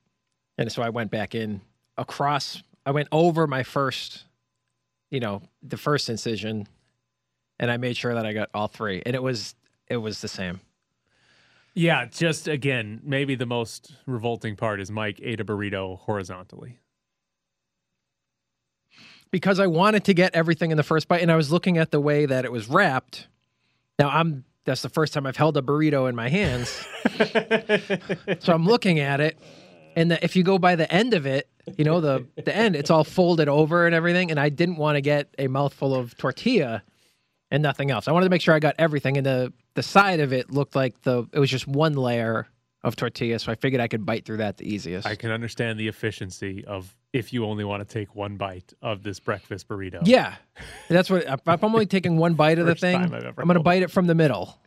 And 0.58 0.72
so 0.72 0.82
I 0.82 0.90
went 0.90 1.12
back 1.12 1.36
in 1.36 1.62
across. 1.98 2.64
I 2.86 2.92
went 2.92 3.10
over 3.12 3.46
my 3.48 3.64
first, 3.64 4.24
you 5.12 5.20
know, 5.20 5.44
the 5.62 5.78
first 5.78 6.10
incision, 6.10 6.68
and 7.60 7.70
I 7.70 7.78
made 7.78 7.96
sure 7.96 8.16
that 8.16 8.26
I 8.26 8.34
got 8.34 8.50
all 8.56 8.68
three, 8.68 9.04
and 9.06 9.16
it 9.16 9.22
was 9.22 9.54
it 9.88 9.98
was 9.98 10.22
the 10.22 10.28
same. 10.28 10.62
Yeah, 11.76 12.06
just 12.06 12.48
again, 12.48 13.00
maybe 13.04 13.36
the 13.36 13.46
most 13.46 13.94
revolting 14.08 14.56
part 14.56 14.82
is 14.82 14.90
Mike 14.92 15.20
ate 15.24 15.40
a 15.40 15.46
burrito 15.46 16.00
horizontally. 16.00 16.80
because 19.32 19.60
I 19.60 19.68
wanted 19.68 20.04
to 20.06 20.14
get 20.14 20.36
everything 20.36 20.72
in 20.72 20.78
the 20.78 20.84
first 20.84 21.08
bite, 21.08 21.22
and 21.22 21.32
I 21.32 21.36
was 21.36 21.52
looking 21.52 21.78
at 21.78 21.92
the 21.92 22.02
way 22.02 22.26
that 22.26 22.44
it 22.46 22.52
was 22.52 22.68
wrapped. 22.68 23.28
Now 23.98 24.10
I'm 24.10 24.44
that's 24.66 24.82
the 24.82 24.90
first 24.90 25.14
time 25.14 25.26
I've 25.26 25.38
held 25.38 25.58
a 25.58 25.62
burrito 25.62 26.08
in 26.08 26.16
my 26.16 26.30
hands, 26.30 26.70
so 28.44 28.54
I'm 28.54 28.66
looking 28.66 29.00
at 29.00 29.20
it, 29.22 29.40
and 29.96 30.12
the, 30.12 30.24
if 30.24 30.36
you 30.36 30.44
go 30.44 30.60
by 30.60 30.76
the 30.76 30.92
end 30.92 31.14
of 31.14 31.26
it, 31.26 31.48
you 31.78 31.86
know 31.86 32.02
the 32.02 32.26
the 32.36 32.56
end, 32.56 32.76
it's 32.76 32.90
all 32.90 33.04
folded 33.04 33.48
over 33.48 33.86
and 33.86 33.96
everything, 33.96 34.32
and 34.32 34.40
I 34.40 34.50
didn't 34.50 34.78
want 34.78 34.96
to 34.96 35.02
get 35.02 35.34
a 35.38 35.48
mouthful 35.48 35.96
of 35.96 36.18
tortilla 36.18 36.84
and 37.50 37.62
nothing 37.62 37.92
else. 37.92 38.08
I 38.08 38.12
wanted 38.12 38.26
to 38.26 38.30
make 38.30 38.42
sure 38.42 38.54
I 38.54 38.60
got 38.60 38.76
everything, 38.80 39.18
and 39.18 39.26
the 39.26 39.54
the 39.76 39.84
side 39.84 40.20
of 40.20 40.34
it 40.34 40.52
looked 40.52 40.76
like 40.76 41.02
the 41.04 41.28
it 41.34 41.40
was 41.40 41.50
just 41.50 41.68
one 41.68 41.94
layer 41.94 42.48
of 42.84 42.96
tortilla, 42.96 43.40
so 43.40 43.52
I 43.52 43.56
figured 43.56 43.82
I 43.82 43.88
could 43.88 44.06
bite 44.06 44.26
through 44.26 44.38
that 44.38 44.58
the 44.58 44.72
easiest. 44.72 45.08
I 45.08 45.16
can 45.16 45.32
understand 45.32 45.80
the 45.80 45.88
efficiency 45.88 46.66
of 46.66 46.96
if 47.14 47.34
you 47.34 47.46
only 47.46 47.64
want 47.64 47.88
to 47.88 47.94
take 47.94 48.16
one 48.16 48.38
bite 48.38 48.74
of 48.82 49.04
this 49.04 49.20
breakfast 49.20 49.68
burrito. 49.68 50.02
Yeah, 50.04 50.36
that's 50.90 51.10
what. 51.10 51.24
If 51.24 51.48
I'm 51.48 51.60
only 51.62 51.86
taking 51.86 52.18
one 52.18 52.34
bite 52.34 52.60
of 52.60 52.66
the 52.66 52.76
thing, 52.76 52.96
I'm 52.98 53.10
going 53.10 53.22
to 53.22 53.34
held 53.34 53.64
bite 53.64 53.84
it 53.84 53.92
from 53.92 54.08
the 54.08 54.16
middle. 54.16 54.58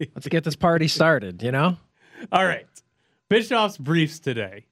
Let's 0.00 0.28
get 0.28 0.42
this 0.42 0.56
party 0.56 0.88
started. 0.88 1.42
You 1.42 1.52
know, 1.52 1.76
All 2.32 2.44
right. 2.44 2.66
Bischoff's 3.28 3.76
briefs 3.76 4.18
today. 4.18 4.66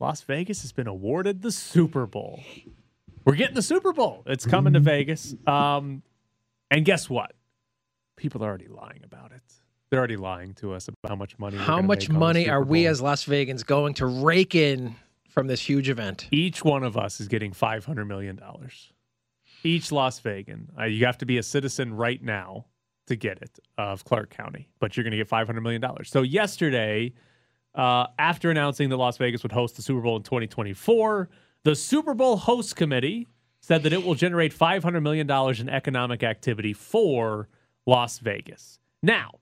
Las 0.00 0.22
Vegas 0.22 0.62
has 0.62 0.72
been 0.72 0.86
awarded 0.86 1.42
the 1.42 1.52
Super 1.52 2.06
Bowl. 2.06 2.40
We're 3.24 3.36
getting 3.36 3.54
the 3.54 3.62
Super 3.62 3.92
Bowl. 3.92 4.22
It's 4.26 4.44
coming 4.44 4.74
to 4.74 4.80
Vegas. 4.80 5.34
Um, 5.46 6.02
and 6.70 6.84
guess 6.84 7.08
what? 7.08 7.32
People 8.16 8.44
are 8.44 8.48
already 8.48 8.68
lying 8.68 9.00
about 9.04 9.32
it. 9.32 9.42
They're 9.90 9.98
already 9.98 10.16
lying 10.16 10.54
to 10.54 10.72
us 10.74 10.88
about 10.88 11.08
how 11.08 11.16
much 11.16 11.38
money. 11.38 11.56
how 11.56 11.80
much 11.80 12.08
money 12.08 12.48
are 12.48 12.62
we 12.62 12.86
as 12.86 13.00
Las 13.00 13.24
Vegans 13.24 13.64
going 13.64 13.94
to 13.94 14.06
rake 14.06 14.54
in 14.54 14.96
from 15.30 15.46
this 15.46 15.60
huge 15.60 15.88
event? 15.88 16.28
Each 16.32 16.64
one 16.64 16.82
of 16.82 16.96
us 16.96 17.20
is 17.20 17.28
getting 17.28 17.52
five 17.52 17.84
hundred 17.84 18.06
million 18.06 18.36
dollars. 18.36 18.92
Each 19.62 19.92
Las 19.92 20.18
Vegan. 20.18 20.70
Uh, 20.78 20.84
you 20.84 21.06
have 21.06 21.18
to 21.18 21.26
be 21.26 21.38
a 21.38 21.42
citizen 21.42 21.94
right 21.94 22.22
now 22.22 22.66
to 23.06 23.16
get 23.16 23.38
it 23.40 23.58
of 23.78 24.04
Clark 24.04 24.30
County, 24.30 24.68
but 24.80 24.96
you're 24.96 25.04
going 25.04 25.12
to 25.12 25.16
get 25.16 25.28
five 25.28 25.46
hundred 25.46 25.60
million 25.60 25.80
dollars. 25.80 26.10
So 26.10 26.22
yesterday, 26.22 27.12
uh, 27.74 28.06
after 28.18 28.50
announcing 28.50 28.88
that 28.90 28.96
Las 28.96 29.16
Vegas 29.16 29.42
would 29.42 29.52
host 29.52 29.76
the 29.76 29.82
Super 29.82 30.00
Bowl 30.00 30.16
in 30.16 30.22
2024, 30.22 31.28
the 31.64 31.74
Super 31.74 32.14
Bowl 32.14 32.36
host 32.36 32.76
committee 32.76 33.28
said 33.60 33.82
that 33.82 33.92
it 33.92 34.04
will 34.04 34.14
generate 34.14 34.52
five 34.52 34.82
hundred 34.82 35.00
million 35.00 35.26
dollars 35.26 35.60
in 35.60 35.68
economic 35.68 36.22
activity 36.22 36.72
for 36.72 37.48
Las 37.86 38.18
Vegas. 38.18 38.78
Now, 39.02 39.32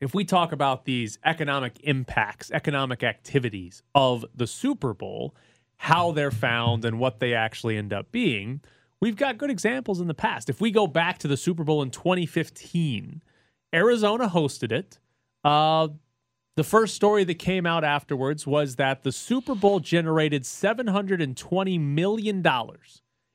if 0.00 0.14
we 0.14 0.24
talk 0.24 0.52
about 0.52 0.84
these 0.84 1.18
economic 1.24 1.80
impacts, 1.82 2.50
economic 2.50 3.02
activities 3.02 3.82
of 3.94 4.24
the 4.34 4.46
Super 4.46 4.94
Bowl, 4.94 5.34
how 5.76 6.12
they're 6.12 6.30
found 6.30 6.84
and 6.84 6.98
what 6.98 7.20
they 7.20 7.34
actually 7.34 7.76
end 7.76 7.92
up 7.92 8.10
being, 8.12 8.60
we've 9.00 9.16
got 9.16 9.38
good 9.38 9.50
examples 9.50 10.00
in 10.00 10.06
the 10.06 10.14
past. 10.14 10.48
If 10.48 10.60
we 10.60 10.70
go 10.70 10.86
back 10.86 11.18
to 11.18 11.28
the 11.28 11.36
Super 11.36 11.64
Bowl 11.64 11.82
in 11.82 11.90
2015, 11.90 13.22
Arizona 13.74 14.28
hosted 14.28 14.72
it. 14.72 14.98
Uh, 15.44 15.88
the 16.58 16.64
first 16.64 16.96
story 16.96 17.22
that 17.22 17.38
came 17.38 17.66
out 17.66 17.84
afterwards 17.84 18.44
was 18.44 18.74
that 18.74 19.04
the 19.04 19.12
Super 19.12 19.54
Bowl 19.54 19.78
generated 19.78 20.42
$720 20.42 21.80
million 21.80 22.44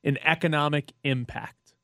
in 0.02 0.18
economic 0.18 0.92
impact. 1.04 1.74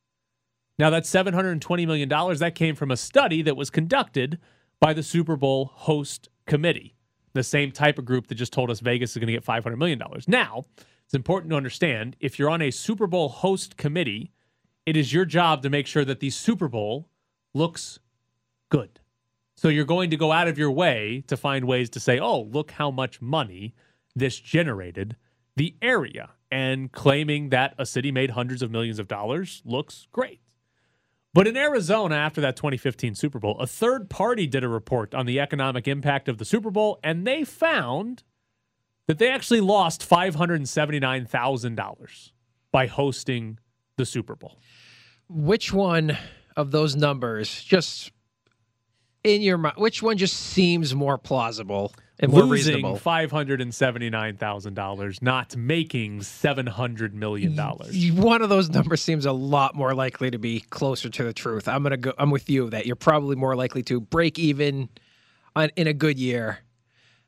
Now, 0.79 0.91
that 0.91 1.05
$720 1.05 1.87
million, 1.87 2.11
that 2.11 2.55
came 2.55 2.75
from 2.75 2.91
a 2.91 2.97
study 2.99 3.41
that 3.41 3.57
was 3.57 3.71
conducted 3.71 4.39
by 4.81 4.93
the 4.93 5.03
Super 5.03 5.35
Bowl 5.35 5.71
host 5.73 6.29
committee, 6.45 6.95
the 7.33 7.43
same 7.43 7.73
type 7.73 7.99
of 7.99 8.05
group 8.05 8.27
that 8.27 8.35
just 8.35 8.53
told 8.53 8.71
us 8.71 8.81
Vegas 8.81 9.13
is 9.13 9.17
going 9.17 9.29
to 9.29 9.33
get 9.33 9.43
$500 9.43 9.79
million. 9.79 9.99
Now, 10.29 10.67
it's 11.07 11.15
important 11.15 11.53
to 11.53 11.57
understand 11.57 12.17
if 12.21 12.39
you're 12.39 12.51
on 12.51 12.61
a 12.61 12.71
Super 12.71 13.07
Bowl 13.07 13.31
host 13.31 13.79
committee, 13.79 14.31
it 14.85 14.95
is 14.95 15.15
your 15.15 15.25
job 15.25 15.63
to 15.63 15.71
make 15.71 15.87
sure 15.87 16.05
that 16.05 16.21
the 16.21 16.29
Super 16.29 16.69
Bowl 16.69 17.09
looks 17.55 17.99
good. 18.69 19.00
So 19.61 19.69
you're 19.69 19.85
going 19.85 20.09
to 20.09 20.17
go 20.17 20.33
out 20.33 20.49
of 20.49 20.57
your 20.57 20.71
way 20.71 21.23
to 21.27 21.37
find 21.37 21.67
ways 21.67 21.91
to 21.91 22.01
say, 22.01 22.19
oh, 22.19 22.41
look 22.41 22.71
how 22.71 22.91
much 22.91 23.21
money 23.21 23.75
this 24.17 24.41
generated 24.41 25.17
the 25.55 25.77
area. 25.83 26.31
And 26.51 26.91
claiming 26.91 27.51
that 27.51 27.75
a 27.77 27.85
city 27.85 28.11
made 28.11 28.31
hundreds 28.31 28.63
of 28.63 28.71
millions 28.71 28.99
of 28.99 29.07
dollars 29.07 29.61
looks 29.67 30.09
great. 30.13 30.41
But 31.35 31.47
in 31.47 31.59
Arizona, 31.59 32.15
after 32.15 32.41
that 32.41 32.57
2015 32.57 33.15
Super 33.15 33.39
Bowl, 33.39 33.59
a 33.61 33.67
third 33.67 34.09
party 34.09 34.47
did 34.47 34.65
a 34.65 34.69
report 34.69 35.15
on 35.15 35.27
the 35.27 35.39
economic 35.39 35.87
impact 35.87 36.27
of 36.27 36.39
the 36.39 36.47
Super 36.47 36.71
Bowl, 36.71 36.99
and 37.05 37.27
they 37.27 37.45
found 37.45 38.23
that 39.09 39.19
they 39.19 39.29
actually 39.29 39.61
lost 39.61 40.09
$579,000 40.09 42.31
by 42.73 42.87
hosting 42.87 43.59
the 43.99 44.07
Super 44.07 44.37
Bowl. 44.37 44.59
Which 45.29 45.71
one 45.71 46.17
of 46.57 46.71
those 46.71 46.97
numbers 46.97 47.63
just 47.63 48.11
in 49.25 49.43
your 49.43 49.59
mind? 49.59 49.77
Which 49.77 50.03
one 50.03 50.17
just 50.17 50.37
seems 50.37 50.95
more 50.95 51.19
plausible 51.19 51.93
and 52.19 52.33
more 52.33 52.45
Losing 52.45 52.77
reasonable? 52.77 52.99
$579,000, 52.99 55.23
not 55.23 55.57
making 55.57 56.21
$700 56.21 57.13
million. 57.13 57.57
One 58.17 58.43
of 58.43 58.49
those 58.49 58.71
numbers 58.71 59.03
seems 59.03 59.27
a 59.27 59.33
lot 59.33 59.75
more 59.75 59.95
likely 59.95 60.31
to 60.31 60.39
be 60.39 60.61
closer 60.61 61.09
to 61.09 61.25
the 61.25 61.33
truth. 61.33 61.67
I'm 61.69 61.83
gonna 61.83 61.97
go. 61.97 62.13
I'm 62.19 62.31
with 62.31 62.49
you 62.51 62.71
that 62.71 62.87
you're 62.87 62.97
probably 62.97 63.37
more 63.37 63.57
likely 63.57 63.83
to 63.85 64.01
break 64.01 64.39
even 64.39 64.89
on 65.57 65.71
in 65.77 65.87
a 65.87 65.93
good 65.93 66.19
year, 66.19 66.59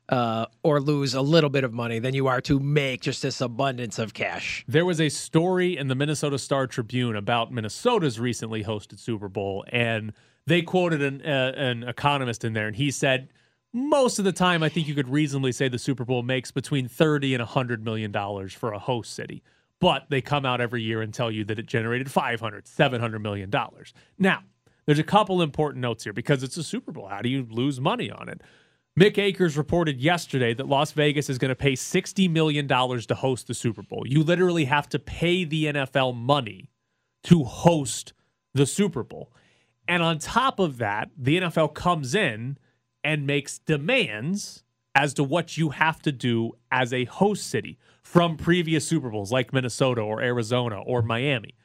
uh, 0.09 0.45
or 0.63 0.79
lose 0.79 1.13
a 1.13 1.21
little 1.21 1.49
bit 1.49 1.63
of 1.63 1.73
money 1.73 1.99
than 1.99 2.13
you 2.13 2.27
are 2.27 2.41
to 2.41 2.59
make 2.59 3.01
just 3.01 3.21
this 3.21 3.41
abundance 3.41 3.99
of 3.99 4.13
cash. 4.13 4.63
There 4.67 4.85
was 4.85 5.01
a 5.01 5.09
story 5.09 5.77
in 5.77 5.87
the 5.87 5.95
Minnesota 5.95 6.37
Star 6.37 6.67
Tribune 6.67 7.15
about 7.15 7.51
Minnesota's 7.51 8.19
recently 8.19 8.63
hosted 8.63 8.99
Super 8.99 9.29
Bowl, 9.29 9.65
and 9.69 10.13
they 10.47 10.61
quoted 10.61 11.01
an, 11.01 11.21
uh, 11.21 11.53
an 11.55 11.83
economist 11.83 12.43
in 12.43 12.53
there, 12.53 12.67
and 12.67 12.75
he 12.75 12.91
said, 12.91 13.29
most 13.73 14.19
of 14.19 14.25
the 14.25 14.31
time, 14.31 14.61
I 14.61 14.69
think 14.69 14.87
you 14.87 14.93
could 14.93 15.09
reasonably 15.09 15.51
say 15.51 15.67
the 15.67 15.79
Super 15.79 16.05
Bowl 16.05 16.21
makes 16.21 16.51
between 16.51 16.87
30 16.87 17.33
and 17.33 17.41
100 17.41 17.83
million 17.83 18.11
dollars 18.11 18.53
for 18.53 18.71
a 18.71 18.79
host 18.79 19.13
city. 19.13 19.41
But 19.79 20.05
they 20.09 20.21
come 20.21 20.45
out 20.45 20.61
every 20.61 20.83
year 20.83 21.01
and 21.01 21.13
tell 21.13 21.31
you 21.31 21.43
that 21.45 21.59
it 21.59 21.65
generated 21.65 22.09
500, 22.11 22.67
700 22.67 23.19
million 23.19 23.49
dollars. 23.49 23.93
Now, 24.19 24.43
there's 24.85 24.99
a 24.99 25.03
couple 25.03 25.41
important 25.41 25.81
notes 25.81 26.03
here 26.03 26.13
because 26.13 26.43
it's 26.43 26.55
a 26.55 26.63
Super 26.63 26.91
Bowl. 26.91 27.07
How 27.07 27.21
do 27.21 27.29
you 27.29 27.47
lose 27.49 27.81
money 27.81 28.11
on 28.11 28.29
it? 28.29 28.41
Mick 28.99 29.17
Akers 29.17 29.57
reported 29.57 29.99
yesterday 29.99 30.53
that 30.53 30.67
Las 30.67 30.91
Vegas 30.91 31.29
is 31.29 31.39
going 31.39 31.49
to 31.49 31.55
pay 31.55 31.73
$60 31.73 32.29
million 32.29 32.67
to 32.67 33.15
host 33.15 33.47
the 33.47 33.55
Super 33.55 33.81
Bowl. 33.81 34.03
You 34.05 34.21
literally 34.23 34.65
have 34.65 34.87
to 34.89 34.99
pay 34.99 35.45
the 35.45 35.65
NFL 35.65 36.15
money 36.15 36.69
to 37.23 37.43
host 37.43 38.13
the 38.53 38.67
Super 38.67 39.01
Bowl. 39.01 39.31
And 39.87 40.01
on 40.01 40.19
top 40.19 40.59
of 40.59 40.77
that, 40.77 41.09
the 41.17 41.39
NFL 41.39 41.73
comes 41.73 42.15
in 42.15 42.57
and 43.03 43.27
makes 43.27 43.59
demands 43.59 44.63
as 44.95 45.13
to 45.15 45.23
what 45.23 45.57
you 45.57 45.69
have 45.71 46.01
to 46.03 46.11
do 46.11 46.51
as 46.71 46.93
a 46.93 47.05
host 47.05 47.47
city 47.47 47.77
from 48.01 48.37
previous 48.37 48.87
Super 48.87 49.09
Bowls 49.09 49.31
like 49.31 49.53
Minnesota 49.53 50.01
or 50.01 50.21
Arizona 50.21 50.79
or 50.81 51.01
Miami. 51.01 51.55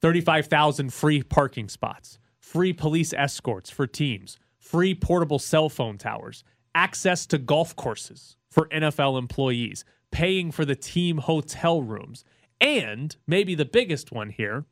35,000 0.00 0.92
free 0.92 1.22
parking 1.22 1.68
spots, 1.68 2.18
free 2.38 2.72
police 2.72 3.12
escorts 3.12 3.70
for 3.70 3.86
teams, 3.86 4.38
free 4.58 4.94
portable 4.94 5.38
cell 5.38 5.68
phone 5.68 5.98
towers, 5.98 6.44
access 6.74 7.26
to 7.26 7.38
golf 7.38 7.74
courses 7.74 8.36
for 8.50 8.68
NFL 8.68 9.18
employees, 9.18 9.84
paying 10.10 10.52
for 10.52 10.64
the 10.64 10.76
team 10.76 11.18
hotel 11.18 11.82
rooms, 11.82 12.24
and 12.60 13.16
maybe 13.26 13.54
the 13.54 13.64
biggest 13.64 14.12
one 14.12 14.30
here, 14.30 14.64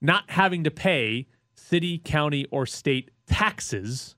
not 0.00 0.24
having 0.30 0.64
to 0.64 0.70
pay 0.70 1.26
city, 1.60 1.98
county, 1.98 2.46
or 2.50 2.66
state 2.66 3.10
taxes 3.26 4.16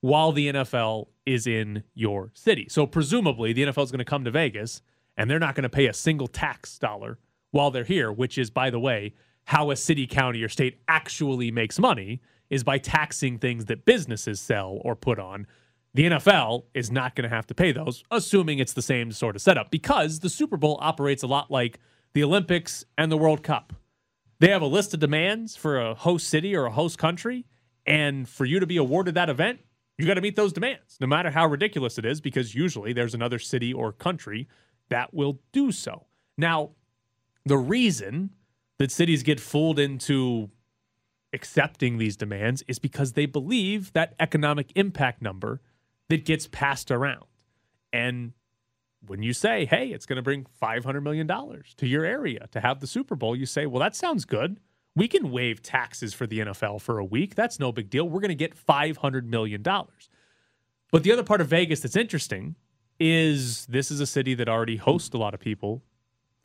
while 0.00 0.32
the 0.32 0.48
NFL 0.48 1.08
is 1.24 1.46
in 1.46 1.82
your 1.94 2.30
city. 2.34 2.66
So 2.68 2.86
presumably 2.86 3.52
the 3.52 3.64
NFL 3.64 3.84
is 3.84 3.90
going 3.90 3.98
to 3.98 4.04
come 4.04 4.24
to 4.24 4.30
Vegas 4.30 4.82
and 5.16 5.30
they're 5.30 5.38
not 5.38 5.54
going 5.54 5.64
to 5.64 5.68
pay 5.68 5.86
a 5.86 5.92
single 5.92 6.28
tax 6.28 6.78
dollar 6.78 7.18
while 7.50 7.70
they're 7.70 7.84
here, 7.84 8.12
which 8.12 8.38
is, 8.38 8.50
by 8.50 8.70
the 8.70 8.78
way, 8.78 9.14
how 9.44 9.70
a 9.70 9.76
city, 9.76 10.06
county, 10.06 10.42
or 10.42 10.48
state 10.48 10.78
actually 10.88 11.50
makes 11.50 11.78
money 11.78 12.20
is 12.50 12.62
by 12.62 12.78
taxing 12.78 13.38
things 13.38 13.64
that 13.64 13.84
businesses 13.84 14.40
sell 14.40 14.78
or 14.82 14.94
put 14.94 15.18
on. 15.18 15.46
The 15.94 16.10
NFL 16.10 16.64
is 16.74 16.90
not 16.90 17.14
going 17.14 17.28
to 17.28 17.34
have 17.34 17.46
to 17.46 17.54
pay 17.54 17.72
those, 17.72 18.04
assuming 18.10 18.58
it's 18.58 18.74
the 18.74 18.82
same 18.82 19.10
sort 19.12 19.34
of 19.34 19.42
setup, 19.42 19.70
because 19.70 20.20
the 20.20 20.28
Super 20.28 20.56
Bowl 20.56 20.78
operates 20.80 21.22
a 21.22 21.26
lot 21.26 21.50
like 21.50 21.80
the 22.12 22.22
Olympics 22.22 22.84
and 22.98 23.10
the 23.10 23.16
World 23.16 23.42
Cup. 23.42 23.72
They 24.38 24.50
have 24.50 24.62
a 24.62 24.66
list 24.66 24.92
of 24.94 25.00
demands 25.00 25.56
for 25.56 25.80
a 25.80 25.94
host 25.94 26.28
city 26.28 26.54
or 26.54 26.66
a 26.66 26.70
host 26.70 26.98
country, 26.98 27.46
and 27.86 28.28
for 28.28 28.44
you 28.44 28.60
to 28.60 28.66
be 28.66 28.76
awarded 28.76 29.14
that 29.14 29.30
event, 29.30 29.60
you 29.96 30.06
got 30.06 30.14
to 30.14 30.20
meet 30.20 30.36
those 30.36 30.52
demands, 30.52 30.98
no 31.00 31.06
matter 31.06 31.30
how 31.30 31.46
ridiculous 31.46 31.96
it 31.96 32.04
is, 32.04 32.20
because 32.20 32.54
usually 32.54 32.92
there's 32.92 33.14
another 33.14 33.38
city 33.38 33.72
or 33.72 33.92
country 33.92 34.46
that 34.90 35.14
will 35.14 35.40
do 35.52 35.72
so. 35.72 36.06
Now, 36.36 36.70
the 37.44 37.56
reason 37.56 38.30
that 38.78 38.90
cities 38.90 39.22
get 39.22 39.40
fooled 39.40 39.78
into 39.78 40.50
accepting 41.32 41.96
these 41.96 42.16
demands 42.16 42.62
is 42.68 42.78
because 42.78 43.12
they 43.12 43.26
believe 43.26 43.92
that 43.94 44.14
economic 44.20 44.70
impact 44.74 45.22
number 45.22 45.60
that 46.08 46.24
gets 46.24 46.46
passed 46.46 46.90
around. 46.90 47.24
And 47.92 48.32
when 49.04 49.22
you 49.22 49.32
say, 49.32 49.66
hey, 49.66 49.88
it's 49.88 50.06
going 50.06 50.16
to 50.16 50.22
bring 50.22 50.46
$500 50.60 51.02
million 51.02 51.26
to 51.28 51.86
your 51.86 52.04
area 52.04 52.46
to 52.52 52.60
have 52.60 52.80
the 52.80 52.86
Super 52.86 53.14
Bowl, 53.14 53.36
you 53.36 53.46
say, 53.46 53.66
well, 53.66 53.80
that 53.80 53.94
sounds 53.94 54.24
good. 54.24 54.58
We 54.94 55.08
can 55.08 55.30
waive 55.30 55.62
taxes 55.62 56.14
for 56.14 56.26
the 56.26 56.40
NFL 56.40 56.80
for 56.80 56.98
a 56.98 57.04
week. 57.04 57.34
That's 57.34 57.58
no 57.58 57.70
big 57.70 57.90
deal. 57.90 58.08
We're 58.08 58.20
going 58.20 58.28
to 58.30 58.34
get 58.34 58.56
$500 58.56 59.24
million. 59.24 59.62
But 59.62 61.02
the 61.02 61.12
other 61.12 61.22
part 61.22 61.40
of 61.40 61.48
Vegas 61.48 61.80
that's 61.80 61.96
interesting 61.96 62.56
is 62.98 63.66
this 63.66 63.90
is 63.90 64.00
a 64.00 64.06
city 64.06 64.34
that 64.34 64.48
already 64.48 64.76
hosts 64.76 65.14
a 65.14 65.18
lot 65.18 65.34
of 65.34 65.40
people 65.40 65.82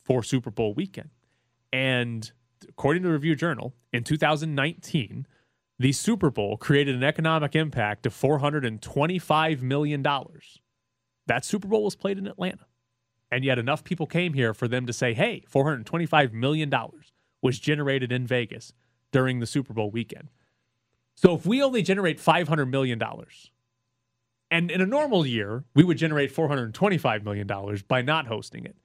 for 0.04 0.22
Super 0.24 0.52
Bowl 0.52 0.74
weekend. 0.74 1.10
And 1.72 2.30
according 2.68 3.04
to 3.04 3.08
the 3.08 3.14
Review 3.14 3.36
Journal, 3.36 3.74
in 3.94 4.04
2019, 4.04 5.28
the 5.80 5.92
Super 5.94 6.30
Bowl 6.30 6.58
created 6.58 6.96
an 6.96 7.04
economic 7.04 7.56
impact 7.56 8.06
of 8.06 8.14
$425 8.14 9.62
million. 9.62 10.06
That 11.32 11.46
Super 11.46 11.70
Bowl 11.70 11.86
was 11.86 11.96
played 11.96 12.18
in 12.18 12.28
Atlanta. 12.28 12.66
And 13.32 13.46
yet 13.46 13.58
enough 13.58 13.86
people 13.86 14.06
came 14.06 14.34
here 14.34 14.54
for 14.54 14.68
them 14.68 14.86
to 14.86 14.92
say, 14.92 15.14
hey, 15.14 15.46
$425 15.50 16.34
million 16.34 16.70
was 17.42 17.58
generated 17.58 18.12
in 18.12 18.28
Vegas 18.28 18.74
during 19.14 19.40
the 19.40 19.46
Super 19.46 19.74
Bowl 19.74 19.90
weekend. 19.90 20.28
So 21.16 21.34
if 21.34 21.46
we 21.46 21.64
only 21.64 21.84
generate 21.84 22.18
$500 22.20 22.70
million, 22.70 23.02
and 24.52 24.70
in 24.70 24.82
a 24.82 24.86
normal 24.86 25.26
year, 25.26 25.64
we 25.74 25.86
would 25.86 25.98
generate 25.98 26.36
$425 26.36 27.24
million 27.24 27.48
by 27.88 28.02
not 28.02 28.28
hosting 28.28 28.66
it. 28.66 28.76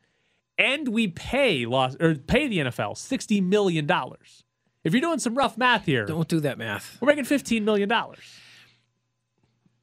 And 0.56 0.87
we 0.87 1.09
pay 1.09 1.66
loss 1.66 1.96
or 1.98 2.14
pay 2.14 2.46
the 2.46 2.59
NFL 2.59 2.92
$60 2.92 3.42
million. 3.42 3.90
If 4.85 4.92
you're 4.92 5.00
doing 5.00 5.18
some 5.18 5.35
rough 5.35 5.59
math 5.59 5.85
here, 5.85 6.06
Don't 6.06 6.28
do 6.28 6.38
that 6.38 6.59
math. 6.59 6.96
we're 7.00 7.09
making 7.09 7.24
$15 7.24 7.62
million. 7.64 7.90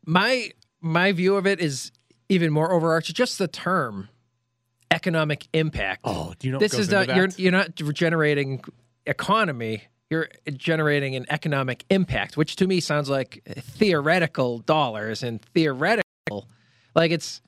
My 0.05 0.51
my 0.79 1.11
view 1.11 1.35
of 1.35 1.45
it 1.47 1.59
is 1.59 1.91
even 2.29 2.51
more 2.51 2.71
overarching. 2.71 3.13
Just 3.13 3.37
the 3.37 3.47
term 3.47 4.09
economic 4.91 5.47
impact. 5.53 6.01
Oh, 6.03 6.33
do 6.37 6.47
you 6.47 6.53
know 6.53 6.59
this 6.59 6.73
is 6.73 6.89
not 6.89 7.15
you're 7.15 7.29
you're 7.37 7.51
not 7.51 7.75
generating 7.75 8.63
economy. 9.05 9.83
You're 10.09 10.29
generating 10.53 11.15
an 11.15 11.25
economic 11.29 11.85
impact, 11.89 12.37
which 12.37 12.55
to 12.57 12.67
me 12.67 12.79
sounds 12.79 13.09
like 13.09 13.41
theoretical 13.45 14.59
dollars 14.59 15.23
and 15.23 15.41
theoretical. 15.41 16.47
Like 16.93 17.11
it's 17.11 17.41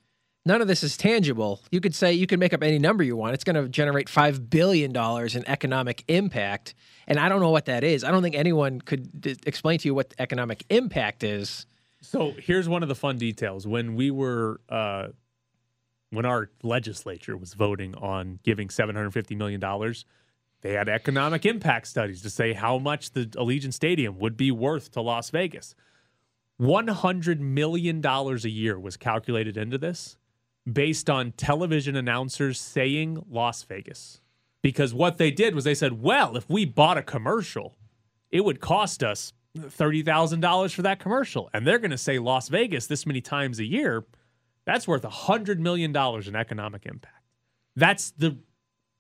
none 0.46 0.62
of 0.62 0.68
this 0.68 0.84
is 0.84 0.98
tangible. 0.98 1.62
You 1.70 1.80
could 1.80 1.94
say 1.94 2.14
you 2.14 2.26
can 2.26 2.40
make 2.40 2.54
up 2.54 2.64
any 2.64 2.80
number 2.80 3.04
you 3.04 3.16
want. 3.16 3.36
It's 3.36 3.44
going 3.44 3.62
to 3.62 3.70
generate 3.70 4.10
five 4.10 4.50
billion 4.50 4.92
dollars 4.92 5.36
in 5.36 5.48
economic 5.48 6.04
impact, 6.08 6.74
and 7.08 7.20
I 7.20 7.30
don't 7.30 7.40
know 7.40 7.52
what 7.52 7.66
that 7.66 7.84
is. 7.84 8.04
I 8.04 8.10
don't 8.10 8.24
think 8.24 8.36
anyone 8.36 8.82
could 8.82 9.22
d- 9.22 9.36
explain 9.46 9.78
to 9.80 9.88
you 9.88 9.94
what 9.94 10.14
economic 10.18 10.66
impact 10.70 11.24
is. 11.24 11.68
So 12.06 12.34
here's 12.38 12.70
one 12.70 12.84
of 12.84 12.90
the 12.90 12.96
fun 12.96 13.18
details. 13.18 13.66
When 13.68 13.96
we 13.96 14.12
were, 14.12 14.62
uh, 14.70 15.08
when 16.12 16.26
our 16.26 16.50
legislature 16.64 17.36
was 17.36 17.54
voting 17.54 17.96
on 17.96 18.40
giving 18.44 18.68
$750 18.68 19.36
million, 19.36 19.94
they 20.62 20.74
had 20.74 20.90
economic 20.90 21.46
impact 21.46 21.88
studies 21.88 22.22
to 22.22 22.30
say 22.30 22.54
how 22.54 22.78
much 22.78 23.12
the 23.12 23.26
Allegiant 23.26 23.74
Stadium 23.74 24.18
would 24.20 24.38
be 24.38 24.52
worth 24.52 24.92
to 24.92 25.02
Las 25.02 25.30
Vegas. 25.30 25.76
$100 26.60 27.40
million 27.40 28.06
a 28.06 28.36
year 28.48 28.80
was 28.80 28.98
calculated 28.98 29.58
into 29.58 29.78
this 29.78 30.18
based 30.72 31.10
on 31.10 31.32
television 31.34 31.96
announcers 31.96 32.60
saying 32.60 33.24
Las 33.30 33.64
Vegas. 33.64 34.22
Because 34.62 34.94
what 34.94 35.18
they 35.18 35.30
did 35.30 35.54
was 35.54 35.64
they 35.64 35.76
said, 35.76 36.02
well, 36.02 36.36
if 36.36 36.50
we 36.50 36.66
bought 36.66 36.98
a 36.98 37.04
commercial, 37.04 37.76
it 38.32 38.44
would 38.44 38.60
cost 38.60 39.04
us 39.04 39.34
$30,000 39.56 40.74
for 40.74 40.82
that 40.82 41.00
commercial. 41.00 41.50
And 41.54 41.66
they're 41.66 41.80
going 41.80 41.92
to 41.92 41.98
say 41.98 42.20
Las 42.20 42.50
Vegas 42.50 42.88
this 42.88 43.06
many 43.06 43.22
times 43.22 43.60
a 43.60 43.66
year. 43.66 44.06
That's 44.66 44.88
worth 44.88 45.04
$100 45.04 45.60
million 45.60 45.96
in 45.96 46.36
economic 46.36 46.86
impact. 46.86 47.24
That's 47.76 48.12
the 48.12 48.38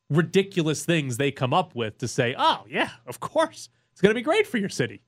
ridiculous 0.09 0.85
things 0.85 1.17
they 1.17 1.31
come 1.31 1.53
up 1.53 1.75
with 1.75 1.97
to 1.99 2.07
say, 2.07 2.35
oh, 2.37 2.65
yeah, 2.69 2.91
of 3.07 3.19
course. 3.19 3.69
It's 3.91 4.01
going 4.01 4.11
to 4.11 4.19
be 4.19 4.23
great 4.23 4.45
for 4.45 4.57
your 4.57 4.69
city. 4.69 5.01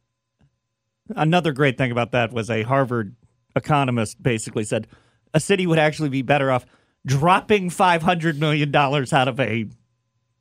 Another 1.16 1.52
great 1.52 1.78
thing 1.78 1.92
about 1.92 2.12
that 2.12 2.34
was 2.34 2.50
a 2.50 2.64
Harvard 2.64 3.16
economist 3.56 4.22
basically 4.22 4.64
said 4.64 4.88
a 5.34 5.40
city 5.40 5.68
would 5.68 5.80
actually 5.80 6.10
be 6.10 6.22
better 6.22 6.52
off 6.52 6.66
dropping 7.06 7.70
$500 7.70 8.38
million 8.38 8.76
out 8.76 9.28
of 9.28 9.40
a, 9.40 9.66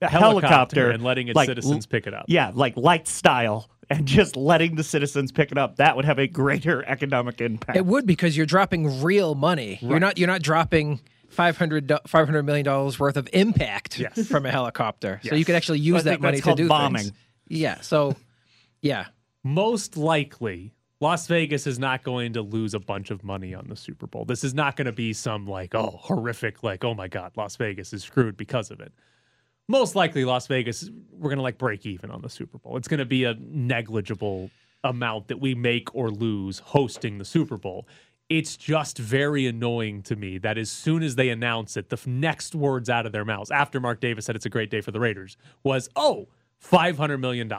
a 0.02 0.08
helicopter, 0.08 0.90
and 0.90 1.02
letting 1.02 1.28
its 1.28 1.36
like, 1.36 1.46
citizens 1.48 1.86
pick 1.86 2.06
it 2.06 2.14
up. 2.14 2.26
Yeah, 2.28 2.52
like 2.54 2.76
light 2.76 3.08
style, 3.08 3.70
and 3.88 4.06
just 4.06 4.36
letting 4.36 4.74
the 4.76 4.84
citizens 4.84 5.32
pick 5.32 5.52
it 5.52 5.58
up. 5.58 5.76
That 5.76 5.96
would 5.96 6.04
have 6.04 6.18
a 6.18 6.26
greater 6.26 6.84
economic 6.88 7.40
impact. 7.40 7.76
It 7.76 7.86
would 7.86 8.06
because 8.06 8.36
you're 8.36 8.46
dropping 8.46 9.02
real 9.02 9.34
money. 9.34 9.78
You're 9.80 10.00
not 10.00 10.18
you're 10.18 10.28
not 10.28 10.42
dropping 10.42 11.00
500 11.30 11.92
500 12.06 12.42
million 12.42 12.64
dollars 12.64 12.98
worth 12.98 13.16
of 13.16 13.28
impact 13.32 13.98
Yes. 13.98 14.26
from 14.28 14.46
a 14.46 14.50
helicopter. 14.50 15.20
So 15.24 15.34
you 15.34 15.44
could 15.44 15.54
actually 15.54 15.80
use 15.80 16.06
I 16.06 16.10
that 16.12 16.20
money 16.20 16.40
to 16.40 16.54
do 16.54 16.68
bombing. 16.68 17.02
things. 17.02 17.12
Yeah. 17.48 17.80
So 17.80 18.16
yeah. 18.82 19.06
most 19.44 19.96
likely 19.96 20.72
Las 21.00 21.26
Vegas 21.26 21.66
is 21.66 21.78
not 21.78 22.02
going 22.02 22.32
to 22.34 22.42
lose 22.42 22.72
a 22.74 22.80
bunch 22.80 23.10
of 23.10 23.22
money 23.22 23.54
on 23.54 23.68
the 23.68 23.76
Super 23.76 24.06
Bowl. 24.06 24.24
This 24.24 24.42
is 24.44 24.54
not 24.54 24.76
going 24.76 24.86
to 24.86 24.92
be 24.92 25.12
some 25.12 25.46
like, 25.46 25.74
oh, 25.74 25.98
horrific, 26.00 26.62
like, 26.62 26.84
oh 26.84 26.94
my 26.94 27.06
God, 27.06 27.32
Las 27.36 27.56
Vegas 27.56 27.92
is 27.92 28.02
screwed 28.02 28.36
because 28.36 28.70
of 28.70 28.80
it. 28.80 28.92
Most 29.68 29.96
likely, 29.96 30.24
Las 30.24 30.46
Vegas, 30.46 30.90
we're 31.10 31.28
going 31.28 31.38
to 31.38 31.42
like 31.42 31.58
break 31.58 31.86
even 31.86 32.10
on 32.10 32.22
the 32.22 32.30
Super 32.30 32.58
Bowl. 32.58 32.76
It's 32.76 32.88
going 32.88 32.98
to 32.98 33.04
be 33.04 33.24
a 33.24 33.34
negligible 33.34 34.50
amount 34.84 35.28
that 35.28 35.40
we 35.40 35.54
make 35.54 35.92
or 35.94 36.10
lose 36.10 36.60
hosting 36.60 37.18
the 37.18 37.24
Super 37.24 37.56
Bowl. 37.56 37.86
It's 38.28 38.56
just 38.56 38.98
very 38.98 39.46
annoying 39.46 40.02
to 40.04 40.16
me 40.16 40.38
that 40.38 40.58
as 40.58 40.70
soon 40.70 41.02
as 41.02 41.16
they 41.16 41.30
announce 41.30 41.76
it, 41.76 41.90
the 41.90 42.00
next 42.06 42.54
words 42.54 42.88
out 42.88 43.06
of 43.06 43.12
their 43.12 43.24
mouths 43.24 43.50
after 43.50 43.80
Mark 43.80 44.00
Davis 44.00 44.24
said 44.24 44.36
it's 44.36 44.46
a 44.46 44.50
great 44.50 44.70
day 44.70 44.80
for 44.80 44.90
the 44.90 45.00
Raiders 45.00 45.36
was, 45.62 45.88
oh, 45.94 46.26
$500 46.64 47.20
million. 47.20 47.52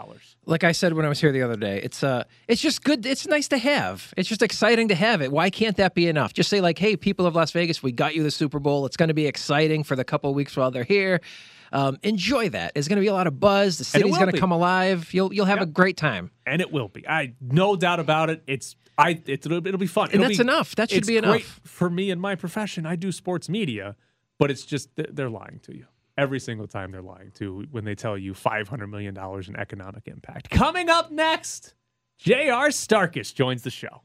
Like 0.45 0.63
I 0.63 0.71
said 0.71 0.93
when 0.93 1.05
I 1.05 1.09
was 1.09 1.21
here 1.21 1.31
the 1.31 1.41
other 1.41 1.55
day, 1.55 1.79
it's 1.81 2.03
uh 2.03 2.23
it's 2.47 2.61
just 2.61 2.83
good 2.83 3.05
it's 3.05 3.27
nice 3.27 3.47
to 3.49 3.57
have. 3.57 4.13
It's 4.17 4.27
just 4.27 4.41
exciting 4.41 4.87
to 4.89 4.95
have 4.95 5.21
it. 5.21 5.31
Why 5.31 5.49
can't 5.49 5.77
that 5.77 5.93
be 5.93 6.07
enough? 6.07 6.33
Just 6.33 6.49
say 6.49 6.61
like, 6.61 6.79
"Hey, 6.79 6.97
people 6.97 7.25
of 7.25 7.35
Las 7.35 7.51
Vegas, 7.51 7.83
we 7.83 7.91
got 7.91 8.15
you 8.15 8.23
the 8.23 8.31
Super 8.31 8.59
Bowl. 8.59 8.85
It's 8.85 8.97
going 8.97 9.09
to 9.09 9.13
be 9.13 9.27
exciting 9.27 9.83
for 9.83 9.95
the 9.95 10.03
couple 10.03 10.33
weeks 10.33 10.57
while 10.57 10.71
they're 10.71 10.83
here." 10.83 11.21
Um, 11.71 11.97
enjoy 12.03 12.49
that. 12.49 12.71
It's 12.75 12.87
going 12.87 12.97
to 12.97 13.01
be 13.01 13.07
a 13.07 13.13
lot 13.13 13.27
of 13.27 13.39
buzz. 13.39 13.77
The 13.77 13.97
And 13.97 14.03
it 14.03 14.07
city's 14.07 14.17
going 14.17 14.31
to 14.31 14.39
come 14.39 14.51
alive. 14.51 15.13
You'll 15.13 15.33
you'll 15.33 15.45
have 15.45 15.61
a 15.61 15.65
great 15.65 15.97
time. 15.97 16.31
and 16.45 16.61
it 16.61 16.71
will 16.71 16.87
be. 16.87 17.07
I 17.07 17.33
no 17.41 17.75
doubt 17.75 17.99
about 17.99 18.29
it. 18.29 18.43
It's 18.47 18.75
I 18.97 19.21
it's, 19.25 19.45
it'll, 19.45 19.65
it'll 19.65 19.77
be 19.79 19.85
fun. 19.87 20.05
And 20.05 20.15
It'll 20.15 20.25
that's 20.27 20.37
be- 20.37 20.43
enough. 20.43 20.75
That 20.75 20.89
should 20.89 21.05
be 21.05 21.17
enough. 21.17 21.61
for 21.63 21.89
me 21.89 22.09
in 22.09 22.19
my 22.19 22.35
profession. 22.35 22.85
I 22.85 22.95
do 22.95 23.11
sports 23.11 23.47
media, 23.49 23.95
but 24.39 24.49
it's 24.49 24.65
just 24.65 24.95
th- 24.95 25.09
they're 25.11 25.29
lying 25.29 25.59
to 25.63 25.75
you 25.75 25.85
every 26.17 26.39
single 26.39 26.65
time. 26.67 26.91
They're 26.91 27.01
lying 27.03 27.31
to 27.35 27.65
when 27.71 27.85
they 27.85 27.93
tell 27.95 28.17
you 28.17 28.33
five 28.33 28.67
hundred 28.69 28.87
million 28.87 29.13
dollars 29.13 29.49
in 29.49 29.55
economic 29.55 30.07
impact. 30.07 30.49
Coming 30.49 30.89
up 30.89 31.11
next, 31.11 31.75
J.R. 32.17 32.69
Starkis 32.69 33.33
joins 33.35 33.61
the 33.61 33.69
show. 33.69 34.01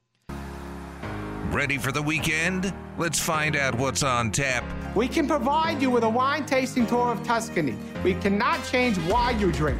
Ready 1.53 1.77
for 1.77 1.93
the 1.93 2.01
weekend? 2.01 2.73
Let's 2.97 3.19
find 3.19 3.57
out 3.57 3.75
what's 3.75 4.03
on 4.03 4.31
tap. 4.33 4.65
We 4.97 5.07
can 5.07 5.29
provide 5.29 5.83
you 5.83 5.91
with 5.91 6.03
a 6.03 6.09
wine 6.09 6.47
tasting 6.47 6.87
tour 6.87 7.13
of 7.13 7.23
Tuscany. 7.25 7.77
We 8.03 8.15
cannot 8.15 8.65
change 8.65 8.97
why 9.01 9.33
you 9.33 9.53
drink. 9.53 9.79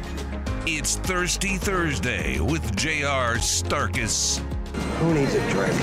It's 0.67 0.97
Thirsty 0.97 1.57
Thursday 1.57 2.39
with 2.39 2.75
J.R. 2.75 3.37
Starkis. 3.37 4.37
Who 4.99 5.15
needs 5.15 5.33
a 5.33 5.39
drink? 5.49 5.73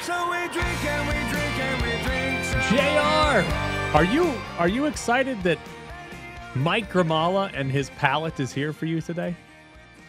So 0.00 0.30
we 0.30 0.48
drink 0.48 0.82
and 0.86 1.06
we 1.06 1.30
drink 1.30 1.58
and 1.58 1.82
we 1.82 1.90
drink. 2.02 2.42
So 2.46 2.58
Jr. 2.70 3.94
Are 3.94 4.04
you 4.04 4.32
are 4.58 4.68
you 4.68 4.86
excited 4.86 5.42
that 5.42 5.58
Mike 6.54 6.90
Grimala 6.90 7.50
and 7.52 7.70
his 7.70 7.90
palate 7.90 8.40
is 8.40 8.50
here 8.50 8.72
for 8.72 8.86
you 8.86 9.02
today? 9.02 9.36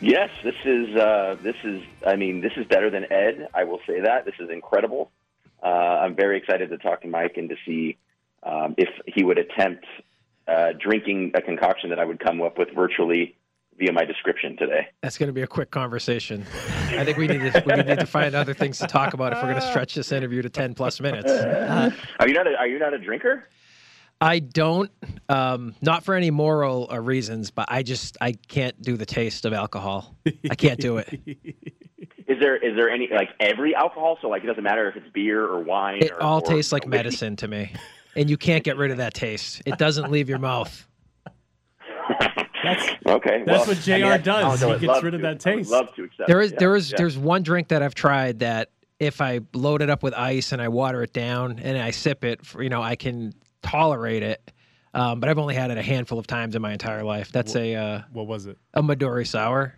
Yes, 0.03 0.29
this 0.43 0.55
is 0.65 0.93
uh, 0.97 1.37
this 1.41 1.55
is. 1.63 1.81
I 2.05 2.17
mean, 2.17 2.41
this 2.41 2.51
is 2.57 2.65
better 2.67 2.89
than 2.89 3.09
Ed. 3.09 3.47
I 3.53 3.63
will 3.63 3.79
say 3.87 4.01
that 4.01 4.25
this 4.25 4.35
is 4.37 4.49
incredible. 4.49 5.11
Uh, 5.63 5.67
I'm 5.67 6.13
very 6.13 6.37
excited 6.37 6.69
to 6.71 6.77
talk 6.77 7.03
to 7.03 7.07
Mike 7.07 7.37
and 7.37 7.47
to 7.47 7.55
see 7.65 7.97
um, 8.43 8.75
if 8.77 8.89
he 9.05 9.23
would 9.23 9.37
attempt 9.37 9.85
uh, 10.45 10.73
drinking 10.77 11.31
a 11.35 11.41
concoction 11.41 11.89
that 11.91 11.99
I 11.99 12.05
would 12.05 12.19
come 12.19 12.41
up 12.41 12.57
with 12.57 12.67
virtually 12.75 13.37
via 13.79 13.93
my 13.93 14.03
description 14.03 14.57
today. 14.57 14.87
That's 15.01 15.17
going 15.17 15.27
to 15.27 15.33
be 15.33 15.41
a 15.41 15.47
quick 15.47 15.71
conversation. 15.71 16.45
I 16.89 17.05
think 17.05 17.17
we 17.17 17.27
need 17.27 17.53
to 17.53 17.63
we 17.65 17.73
need 17.73 17.99
to 17.99 18.05
find 18.05 18.35
other 18.35 18.53
things 18.53 18.79
to 18.79 18.87
talk 18.87 19.13
about 19.13 19.31
if 19.31 19.37
we're 19.37 19.51
going 19.51 19.61
to 19.61 19.69
stretch 19.69 19.95
this 19.95 20.11
interview 20.11 20.41
to 20.41 20.49
ten 20.49 20.73
plus 20.73 20.99
minutes. 20.99 21.31
Are 22.19 22.27
you 22.27 22.33
not? 22.33 22.47
A, 22.47 22.57
are 22.57 22.67
you 22.67 22.77
not 22.77 22.93
a 22.93 22.99
drinker? 22.99 23.47
I 24.23 24.39
don't, 24.39 24.89
um, 25.27 25.75
not 25.81 26.05
for 26.05 26.15
any 26.15 26.31
moral 26.31 26.87
uh, 26.89 26.97
reasons, 27.01 27.51
but 27.51 27.65
I 27.69 27.83
just 27.83 28.17
I 28.21 28.31
can't 28.31 28.81
do 28.81 28.95
the 28.95 29.05
taste 29.05 29.43
of 29.43 29.51
alcohol. 29.51 30.15
I 30.49 30.55
can't 30.55 30.79
do 30.79 30.97
it. 30.97 31.19
Is 32.25 32.39
there 32.39 32.55
is 32.55 32.75
there 32.77 32.89
any 32.89 33.09
like 33.13 33.29
every 33.41 33.75
alcohol? 33.75 34.17
So 34.21 34.29
like 34.29 34.43
it 34.43 34.47
doesn't 34.47 34.63
matter 34.63 34.89
if 34.89 34.95
it's 34.95 35.07
beer 35.13 35.43
or 35.43 35.61
wine. 35.61 36.01
It 36.01 36.11
or, 36.11 36.23
all 36.23 36.37
or, 36.37 36.41
tastes 36.41 36.71
like 36.71 36.85
you 36.85 36.89
medicine 36.89 37.35
to 37.35 37.47
me, 37.49 37.73
and 38.15 38.29
you 38.29 38.37
can't 38.37 38.63
get 38.63 38.77
rid 38.77 38.91
of 38.91 38.97
that 38.97 39.13
taste. 39.13 39.61
It 39.65 39.77
doesn't 39.77 40.09
leave 40.09 40.29
your 40.29 40.39
mouth. 40.39 40.87
That's 42.63 42.89
Okay, 43.05 43.43
That's 43.45 43.67
well, 43.67 43.75
what 43.75 43.87
I 43.87 43.91
mean, 43.91 44.01
JR 44.01 44.05
I- 44.13 44.17
does. 44.17 44.63
I 44.63 44.73
He 44.73 44.79
gets 44.79 44.87
love 44.87 45.03
rid 45.03 45.13
of 45.15 45.19
to. 45.19 45.23
that 45.23 45.45
I 45.45 45.49
would 45.51 45.57
taste. 45.59 45.69
love 45.71 45.93
to 45.95 46.03
accept. 46.05 46.27
There 46.27 46.41
it, 46.41 46.45
is 46.45 46.51
yeah, 46.53 46.59
there 46.59 46.75
is 46.77 46.91
yeah. 46.91 46.97
there's 46.97 47.17
one 47.17 47.43
drink 47.43 47.67
that 47.67 47.83
I've 47.83 47.93
tried 47.95 48.39
that 48.39 48.69
if 48.99 49.19
I 49.19 49.41
load 49.53 49.81
it 49.81 49.89
up 49.89 50.01
with 50.01 50.13
ice 50.13 50.53
and 50.53 50.61
I 50.61 50.69
water 50.69 51.03
it 51.03 51.11
down 51.11 51.59
and 51.59 51.77
I 51.77 51.91
sip 51.91 52.23
it, 52.23 52.45
for, 52.45 52.63
you 52.63 52.69
know, 52.69 52.81
I 52.81 52.95
can 52.95 53.33
tolerate 53.63 54.21
it. 54.23 54.51
Um, 54.93 55.19
but 55.19 55.27
I've 55.29 55.39
only 55.39 55.55
had 55.55 55.71
it 55.71 55.77
a 55.79 55.81
handful 55.81 56.19
of 56.19 56.27
times 56.27 56.55
in 56.55 56.61
my 56.61 56.71
entire 56.71 57.03
life. 57.03 57.31
That's 57.31 57.55
a 57.55 57.73
uh, 57.75 58.01
What 58.11 58.27
was 58.27 58.45
it? 58.45 58.57
a 58.75 58.83
Midori 58.83 59.25
sour. 59.25 59.73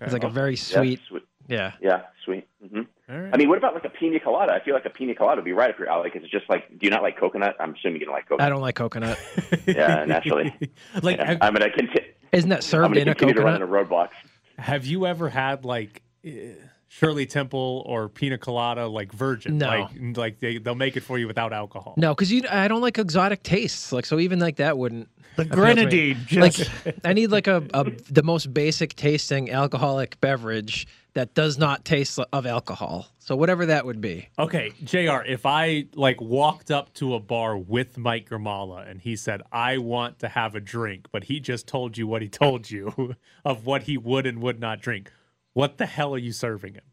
It's 0.00 0.12
like 0.12 0.22
a 0.24 0.28
very 0.28 0.52
Yeah, 0.52 0.56
sweet. 0.56 1.00
sweet. 1.08 1.22
Yeah. 1.48 1.72
Yeah, 1.80 2.02
sweet. 2.24 2.46
hmm 2.66 2.82
All 3.10 3.18
right. 3.18 3.34
I 3.34 3.36
mean, 3.36 3.48
what 3.48 3.58
about 3.58 3.74
like 3.74 3.84
a 3.84 3.90
pina 3.90 4.20
colada? 4.20 4.52
I 4.52 4.60
feel 4.64 4.72
like 4.74 4.84
a 4.84 4.90
pina 4.90 5.14
colada 5.16 5.40
would 5.40 5.44
be 5.44 5.52
right 5.52 5.68
up 5.68 5.78
your 5.80 5.88
alley 5.88 6.10
because 6.10 6.22
it's 6.22 6.30
just 6.30 6.48
like, 6.48 6.68
do 6.70 6.78
you 6.82 6.90
not 6.90 7.02
like 7.02 7.18
coconut? 7.18 7.56
I'm 7.58 7.74
assuming 7.74 8.00
you 8.00 8.06
don't 8.06 8.14
like 8.14 8.28
coconut. 8.28 8.46
I 8.46 8.50
don't 8.50 8.60
like 8.62 8.76
coconut. 8.76 9.18
Yeah, 9.66 10.04
naturally. 10.06 10.54
like, 11.02 11.18
Yeah, 11.18 11.26
have, 11.26 11.38
I'm 11.40 11.52
gonna 11.52 11.70
continue. 11.70 12.12
Isn't 12.32 12.50
that 12.50 12.56
I'm 12.58 12.62
served 12.62 12.94
gonna 12.94 13.00
in 13.00 13.08
a 13.08 13.14
continue 13.14 13.34
to 13.34 13.42
run 13.42 13.54
into 13.60 13.66
roadblocks. 13.66 14.10
have 14.58 14.86
you 14.86 15.06
ever 15.06 15.28
had 15.28 15.64
like 15.64 16.02
eh, 16.24 16.52
Shirley 16.92 17.24
Temple 17.24 17.84
or 17.86 18.08
pina 18.08 18.36
colada 18.36 18.88
like 18.88 19.12
virgin? 19.12 19.58
No. 19.58 19.68
Like, 19.68 20.16
like 20.16 20.40
they 20.40 20.58
they'll 20.58 20.74
make 20.74 20.96
it 20.96 21.02
for 21.02 21.18
you 21.18 21.28
without 21.28 21.52
alcohol. 21.52 21.94
No, 21.96 22.12
because 22.12 22.32
you 22.32 22.42
I 22.50 22.66
don't 22.66 22.80
like 22.80 22.98
exotic 22.98 23.44
tastes. 23.44 23.92
Like 23.92 24.04
so, 24.04 24.18
even 24.18 24.40
like 24.40 24.56
that 24.56 24.76
wouldn't. 24.76 25.08
The 25.36 25.42
appeal 25.42 25.54
to 25.54 25.56
me. 25.56 25.74
grenadine 25.74 26.16
just 26.26 26.58
Like 26.84 26.96
I 27.04 27.12
need 27.12 27.30
like 27.30 27.46
a, 27.46 27.64
a 27.72 27.84
the 28.10 28.24
most 28.24 28.52
basic 28.52 28.96
tasting 28.96 29.52
alcoholic 29.52 30.20
beverage 30.20 30.88
that 31.14 31.34
does 31.34 31.58
not 31.58 31.84
taste 31.84 32.18
of 32.32 32.44
alcohol. 32.44 33.06
So 33.20 33.36
whatever 33.36 33.66
that 33.66 33.86
would 33.86 34.00
be. 34.00 34.28
Okay, 34.36 34.72
Jr. 34.82 35.22
If 35.24 35.46
I 35.46 35.86
like 35.94 36.20
walked 36.20 36.72
up 36.72 36.92
to 36.94 37.14
a 37.14 37.20
bar 37.20 37.56
with 37.56 37.98
Mike 37.98 38.28
Grimala 38.28 38.90
and 38.90 39.00
he 39.00 39.14
said, 39.14 39.42
"I 39.52 39.78
want 39.78 40.18
to 40.18 40.28
have 40.28 40.56
a 40.56 40.60
drink," 40.60 41.06
but 41.12 41.22
he 41.24 41.38
just 41.38 41.68
told 41.68 41.96
you 41.96 42.08
what 42.08 42.20
he 42.20 42.28
told 42.28 42.68
you 42.68 43.14
of 43.44 43.64
what 43.64 43.84
he 43.84 43.96
would 43.96 44.26
and 44.26 44.42
would 44.42 44.58
not 44.58 44.80
drink, 44.80 45.12
what 45.52 45.78
the 45.78 45.86
hell 45.86 46.14
are 46.14 46.18
you 46.18 46.32
serving 46.32 46.74
him? 46.74 46.84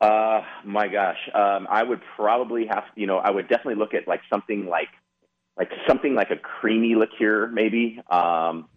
Uh, 0.00 0.42
my 0.64 0.88
gosh, 0.88 1.18
um, 1.32 1.68
I 1.70 1.82
would 1.82 2.00
probably 2.16 2.66
have, 2.66 2.84
to 2.94 3.00
you 3.00 3.06
know, 3.06 3.18
I 3.18 3.30
would 3.30 3.48
definitely 3.48 3.76
look 3.76 3.94
at 3.94 4.08
like 4.08 4.20
something 4.28 4.66
like, 4.66 4.88
like 5.56 5.70
something 5.86 6.14
like 6.14 6.30
a 6.30 6.36
creamy 6.36 6.96
liqueur, 6.96 7.46
maybe. 7.46 8.00
Um, 8.10 8.68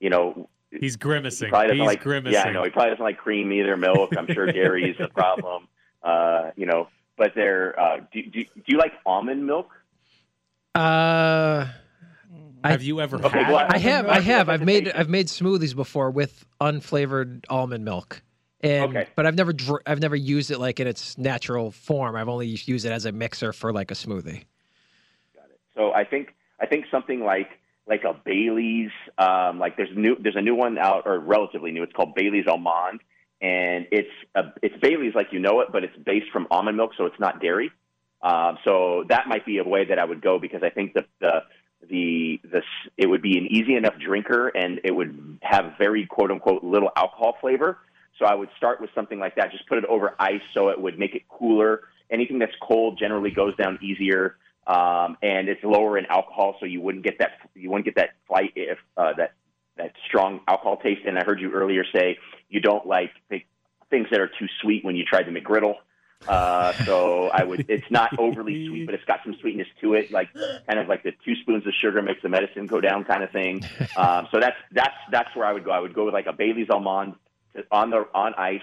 you 0.00 0.10
know, 0.10 0.48
He's 0.70 0.94
he 0.94 0.98
grimacing. 0.98 1.50
probably 1.50 1.68
doesn't 1.68 1.80
He's 1.80 1.86
like, 1.86 2.00
grimacing. 2.02 2.32
yeah, 2.32 2.44
I 2.48 2.52
know 2.52 2.64
he 2.64 2.70
probably 2.70 2.90
doesn't 2.90 3.04
like 3.04 3.18
cream 3.18 3.52
either, 3.52 3.76
milk. 3.76 4.16
I'm 4.16 4.26
sure 4.32 4.46
dairy 4.52 4.90
is 4.90 4.96
a 4.98 5.08
problem. 5.08 5.68
Uh, 6.02 6.50
you 6.56 6.66
know, 6.66 6.88
but 7.16 7.32
they're, 7.36 7.78
uh, 7.78 7.98
do, 8.12 8.22
do, 8.22 8.42
do 8.42 8.62
you 8.66 8.78
like 8.78 8.92
almond 9.06 9.46
milk? 9.46 9.68
Uh, 10.74 11.66
I- 12.64 12.70
have 12.72 12.82
you 12.82 13.00
ever 13.00 13.18
had? 13.18 13.34
I 13.34 13.78
have, 13.78 14.06
I 14.06 14.20
have. 14.20 14.48
I've 14.48 14.64
made. 14.64 14.90
I've 14.90 15.08
made 15.08 15.26
smoothies 15.26 15.74
before 15.74 16.10
with 16.10 16.44
unflavored 16.60 17.44
almond 17.48 17.84
milk, 17.84 18.22
and 18.60 18.96
Okay. 18.96 19.08
but 19.16 19.26
I've 19.26 19.34
never, 19.34 19.52
dr- 19.52 19.82
I've 19.86 20.00
never 20.00 20.16
used 20.16 20.50
it 20.50 20.58
like 20.58 20.80
in 20.80 20.86
its 20.86 21.16
natural 21.18 21.70
form. 21.70 22.16
I've 22.16 22.28
only 22.28 22.46
used 22.48 22.84
it 22.86 22.90
as 22.92 23.04
a 23.06 23.12
mixer 23.12 23.52
for 23.52 23.72
like 23.72 23.90
a 23.90 23.94
smoothie. 23.94 24.44
Got 25.34 25.50
it. 25.50 25.60
So 25.74 25.92
I 25.92 26.04
think 26.04 26.34
I 26.60 26.66
think 26.66 26.86
something 26.90 27.20
like 27.20 27.48
like 27.88 28.04
a 28.04 28.14
Bailey's, 28.24 28.90
um, 29.18 29.58
like 29.58 29.76
there's 29.76 29.90
new 29.96 30.16
there's 30.20 30.36
a 30.36 30.42
new 30.42 30.54
one 30.54 30.78
out 30.78 31.02
or 31.06 31.18
relatively 31.18 31.72
new. 31.72 31.82
It's 31.82 31.92
called 31.92 32.14
Bailey's 32.14 32.46
Almond, 32.46 33.00
and 33.40 33.86
it's 33.90 34.08
a, 34.36 34.42
it's 34.62 34.76
Bailey's 34.80 35.14
like 35.14 35.28
you 35.32 35.40
know 35.40 35.60
it, 35.60 35.68
but 35.72 35.82
it's 35.84 35.96
based 35.96 36.30
from 36.32 36.46
almond 36.50 36.76
milk, 36.76 36.92
so 36.96 37.06
it's 37.06 37.18
not 37.18 37.40
dairy. 37.40 37.70
Um, 38.22 38.56
so 38.64 39.04
that 39.08 39.26
might 39.26 39.44
be 39.44 39.58
a 39.58 39.64
way 39.64 39.84
that 39.84 39.98
I 39.98 40.04
would 40.04 40.20
go 40.22 40.38
because 40.38 40.62
I 40.62 40.70
think 40.70 40.94
that 40.94 41.06
the 41.20 41.26
the 41.28 41.42
the 41.88 42.40
s- 42.54 42.90
it 42.96 43.06
would 43.06 43.22
be 43.22 43.38
an 43.38 43.46
easy 43.46 43.74
enough 43.74 43.94
drinker 43.98 44.48
and 44.48 44.80
it 44.84 44.94
would 44.94 45.38
have 45.42 45.74
very 45.78 46.06
quote 46.06 46.30
unquote 46.30 46.62
little 46.62 46.90
alcohol 46.96 47.36
flavor. 47.40 47.78
So 48.18 48.26
I 48.26 48.34
would 48.34 48.50
start 48.56 48.80
with 48.80 48.90
something 48.94 49.18
like 49.18 49.34
that. 49.36 49.50
Just 49.50 49.66
put 49.68 49.78
it 49.78 49.84
over 49.86 50.14
ice 50.18 50.42
so 50.54 50.68
it 50.68 50.80
would 50.80 50.98
make 50.98 51.14
it 51.14 51.22
cooler. 51.28 51.82
Anything 52.10 52.38
that's 52.38 52.54
cold 52.60 52.98
generally 52.98 53.30
goes 53.30 53.56
down 53.56 53.78
easier, 53.82 54.36
um, 54.66 55.16
and 55.22 55.48
it's 55.48 55.64
lower 55.64 55.98
in 55.98 56.06
alcohol, 56.06 56.56
so 56.60 56.66
you 56.66 56.80
wouldn't 56.80 57.04
get 57.04 57.18
that 57.18 57.32
you 57.54 57.70
wouldn't 57.70 57.86
get 57.86 57.96
that 57.96 58.10
flight 58.28 58.52
if 58.54 58.78
uh, 58.96 59.14
that 59.14 59.32
that 59.76 59.92
strong 60.06 60.40
alcohol 60.46 60.76
taste. 60.76 61.00
And 61.06 61.18
I 61.18 61.24
heard 61.24 61.40
you 61.40 61.52
earlier 61.52 61.84
say 61.94 62.18
you 62.48 62.60
don't 62.60 62.86
like 62.86 63.10
th- 63.30 63.46
things 63.90 64.08
that 64.10 64.20
are 64.20 64.28
too 64.28 64.46
sweet 64.60 64.84
when 64.84 64.94
you 64.94 65.04
tried 65.04 65.26
the 65.26 65.30
McGriddle. 65.30 65.76
Uh, 66.28 66.72
so 66.84 67.28
I 67.28 67.44
would. 67.44 67.66
It's 67.72 67.90
not 67.90 68.18
overly 68.18 68.66
sweet, 68.66 68.86
but 68.86 68.94
it's 68.94 69.04
got 69.04 69.20
some 69.24 69.34
sweetness 69.40 69.68
to 69.80 69.94
it, 69.94 70.10
like 70.10 70.28
kind 70.66 70.78
of 70.78 70.88
like 70.88 71.02
the 71.02 71.12
two 71.24 71.34
spoons 71.36 71.66
of 71.66 71.72
sugar 71.74 72.02
makes 72.02 72.22
the 72.22 72.28
medicine 72.28 72.66
go 72.66 72.80
down 72.80 73.04
kind 73.04 73.22
of 73.22 73.30
thing. 73.30 73.64
Um, 73.96 74.26
so 74.32 74.40
that's 74.40 74.56
that's 74.72 74.94
that's 75.10 75.34
where 75.36 75.46
I 75.46 75.52
would 75.52 75.64
go. 75.64 75.70
I 75.70 75.78
would 75.80 75.94
go 75.94 76.04
with 76.06 76.14
like 76.14 76.26
a 76.26 76.32
Bailey's 76.32 76.70
almond 76.70 77.14
on 77.70 77.90
the 77.90 78.06
on 78.14 78.34
ice 78.34 78.60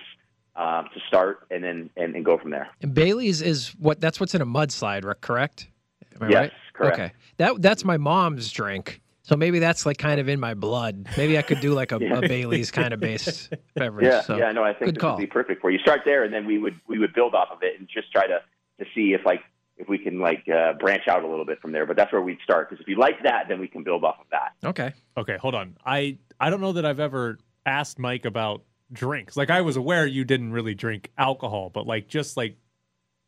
um, 0.56 0.90
to 0.94 1.00
start, 1.08 1.46
and 1.52 1.64
then 1.64 1.90
and, 1.96 2.16
and 2.16 2.26
go 2.26 2.38
from 2.38 2.52
there. 2.52 2.70
And 2.82 2.94
Bailey's 2.94 3.42
is 3.42 3.70
what 3.80 4.00
that's 4.00 4.20
what's 4.20 4.34
in 4.34 4.42
a 4.42 4.46
mudslide, 4.46 5.04
correct? 5.22 5.68
Am 6.16 6.24
I 6.24 6.30
Yes, 6.30 6.42
right? 6.42 6.52
correct. 6.74 7.00
Okay. 7.00 7.12
That 7.38 7.62
that's 7.62 7.84
my 7.86 7.98
mom's 7.98 8.52
drink. 8.52 9.02
So 9.30 9.36
maybe 9.36 9.60
that's 9.60 9.86
like 9.86 10.00
kind 10.00 10.20
of 10.20 10.28
in 10.28 10.40
my 10.40 10.56
blood. 10.56 11.08
Maybe 11.16 11.38
I 11.38 11.44
could 11.44 11.60
do 11.60 11.76
like 11.76 11.92
a, 11.92 12.00
Yeah. 12.02 12.18
a 12.18 12.22
Bailey's 12.22 12.72
kind 12.72 12.96
of 12.96 13.00
based 13.00 13.54
beverage. 13.76 14.08
Yeah, 14.08 14.22
so. 14.22 14.38
yeah, 14.38 14.52
no, 14.52 14.64
I 14.64 14.74
think 14.74 14.86
good 14.94 15.00
call. 15.00 15.18
would 15.18 15.22
be 15.22 15.28
perfect 15.28 15.62
for 15.62 15.70
you. 15.70 15.78
Start 15.78 16.02
there, 16.04 16.24
and 16.24 16.34
then 16.34 16.48
we 16.48 16.58
would 16.58 16.80
we 16.88 16.98
would 16.98 17.14
build 17.14 17.36
off 17.36 17.50
of 17.52 17.60
it 17.62 17.80
and 17.80 17.88
just 17.88 18.12
try 18.12 18.26
to 18.26 18.40
to 18.80 18.86
see 18.96 19.14
if 19.14 19.24
like 19.28 19.42
if 19.78 19.88
we 19.88 20.00
can 20.00 20.20
like 20.20 20.50
uh, 20.50 20.74
branch 20.74 21.08
out 21.08 21.24
a 21.24 21.28
little 21.28 21.46
bit 21.46 21.62
from 21.62 21.72
there. 21.74 21.86
But 21.86 21.96
that's 21.96 22.12
where 22.12 22.24
we'd 22.24 22.40
start 22.44 22.72
because 22.72 22.82
if 22.82 22.88
you 22.88 22.98
like 22.98 23.22
that, 23.22 23.44
then 23.48 23.60
we 23.60 23.68
can 23.68 23.84
build 23.84 24.04
off 24.04 24.16
of 24.20 24.26
that. 24.32 24.54
Okay. 24.68 24.94
Okay, 25.16 25.38
hold 25.38 25.54
on. 25.54 25.78
I 25.86 26.18
I 26.40 26.50
don't 26.50 26.60
know 26.62 26.72
that 26.72 26.86
I've 26.86 27.00
ever 27.00 27.38
asked 27.68 28.00
Mike 28.00 28.26
about 28.26 28.64
drinks. 28.92 29.38
Like 29.38 29.52
I 29.52 29.62
was 29.62 29.78
aware 29.78 30.08
you 30.08 30.24
didn't 30.24 30.54
really 30.54 30.74
drink 30.74 31.12
alcohol, 31.20 31.70
but 31.72 31.86
like 31.86 32.08
just 32.08 32.36
like 32.36 32.58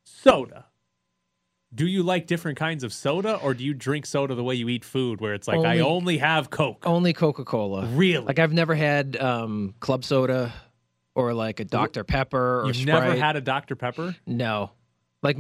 soda. 0.06 0.66
Do 1.74 1.88
you 1.88 2.04
like 2.04 2.28
different 2.28 2.58
kinds 2.58 2.84
of 2.84 2.92
soda 2.92 3.38
or 3.38 3.54
do 3.54 3.64
you 3.64 3.74
drink 3.74 4.06
soda 4.06 4.36
the 4.36 4.44
way 4.44 4.56
you 4.56 4.68
eat 4.68 4.84
food 4.84 5.22
where 5.22 5.34
it's 5.34 5.48
like 5.48 5.60
I 5.60 5.80
Only- 5.80 5.82
only 5.82 6.18
have 6.18 6.50
Coke? 6.50 6.84
Only 6.86 7.14
Coca 7.14 7.46
Cola. 7.46 7.86
Really? 7.86 8.26
Like 8.26 8.40
I've 8.40 8.52
never 8.54 8.76
had 8.76 9.16
um, 9.16 9.74
club 9.80 10.04
soda 10.04 10.54
or 11.16 11.34
like 11.34 11.60
a 11.62 11.66
Dr 11.66 12.04
Pepper 12.04 12.62
or 12.62 12.68
You've 12.68 12.76
Sprite. 12.76 13.04
never 13.04 13.16
had 13.16 13.36
a 13.38 13.42
Dr. 13.42 13.76
Pepper? 13.78 14.16
No. 14.28 14.72
Like 15.24 15.38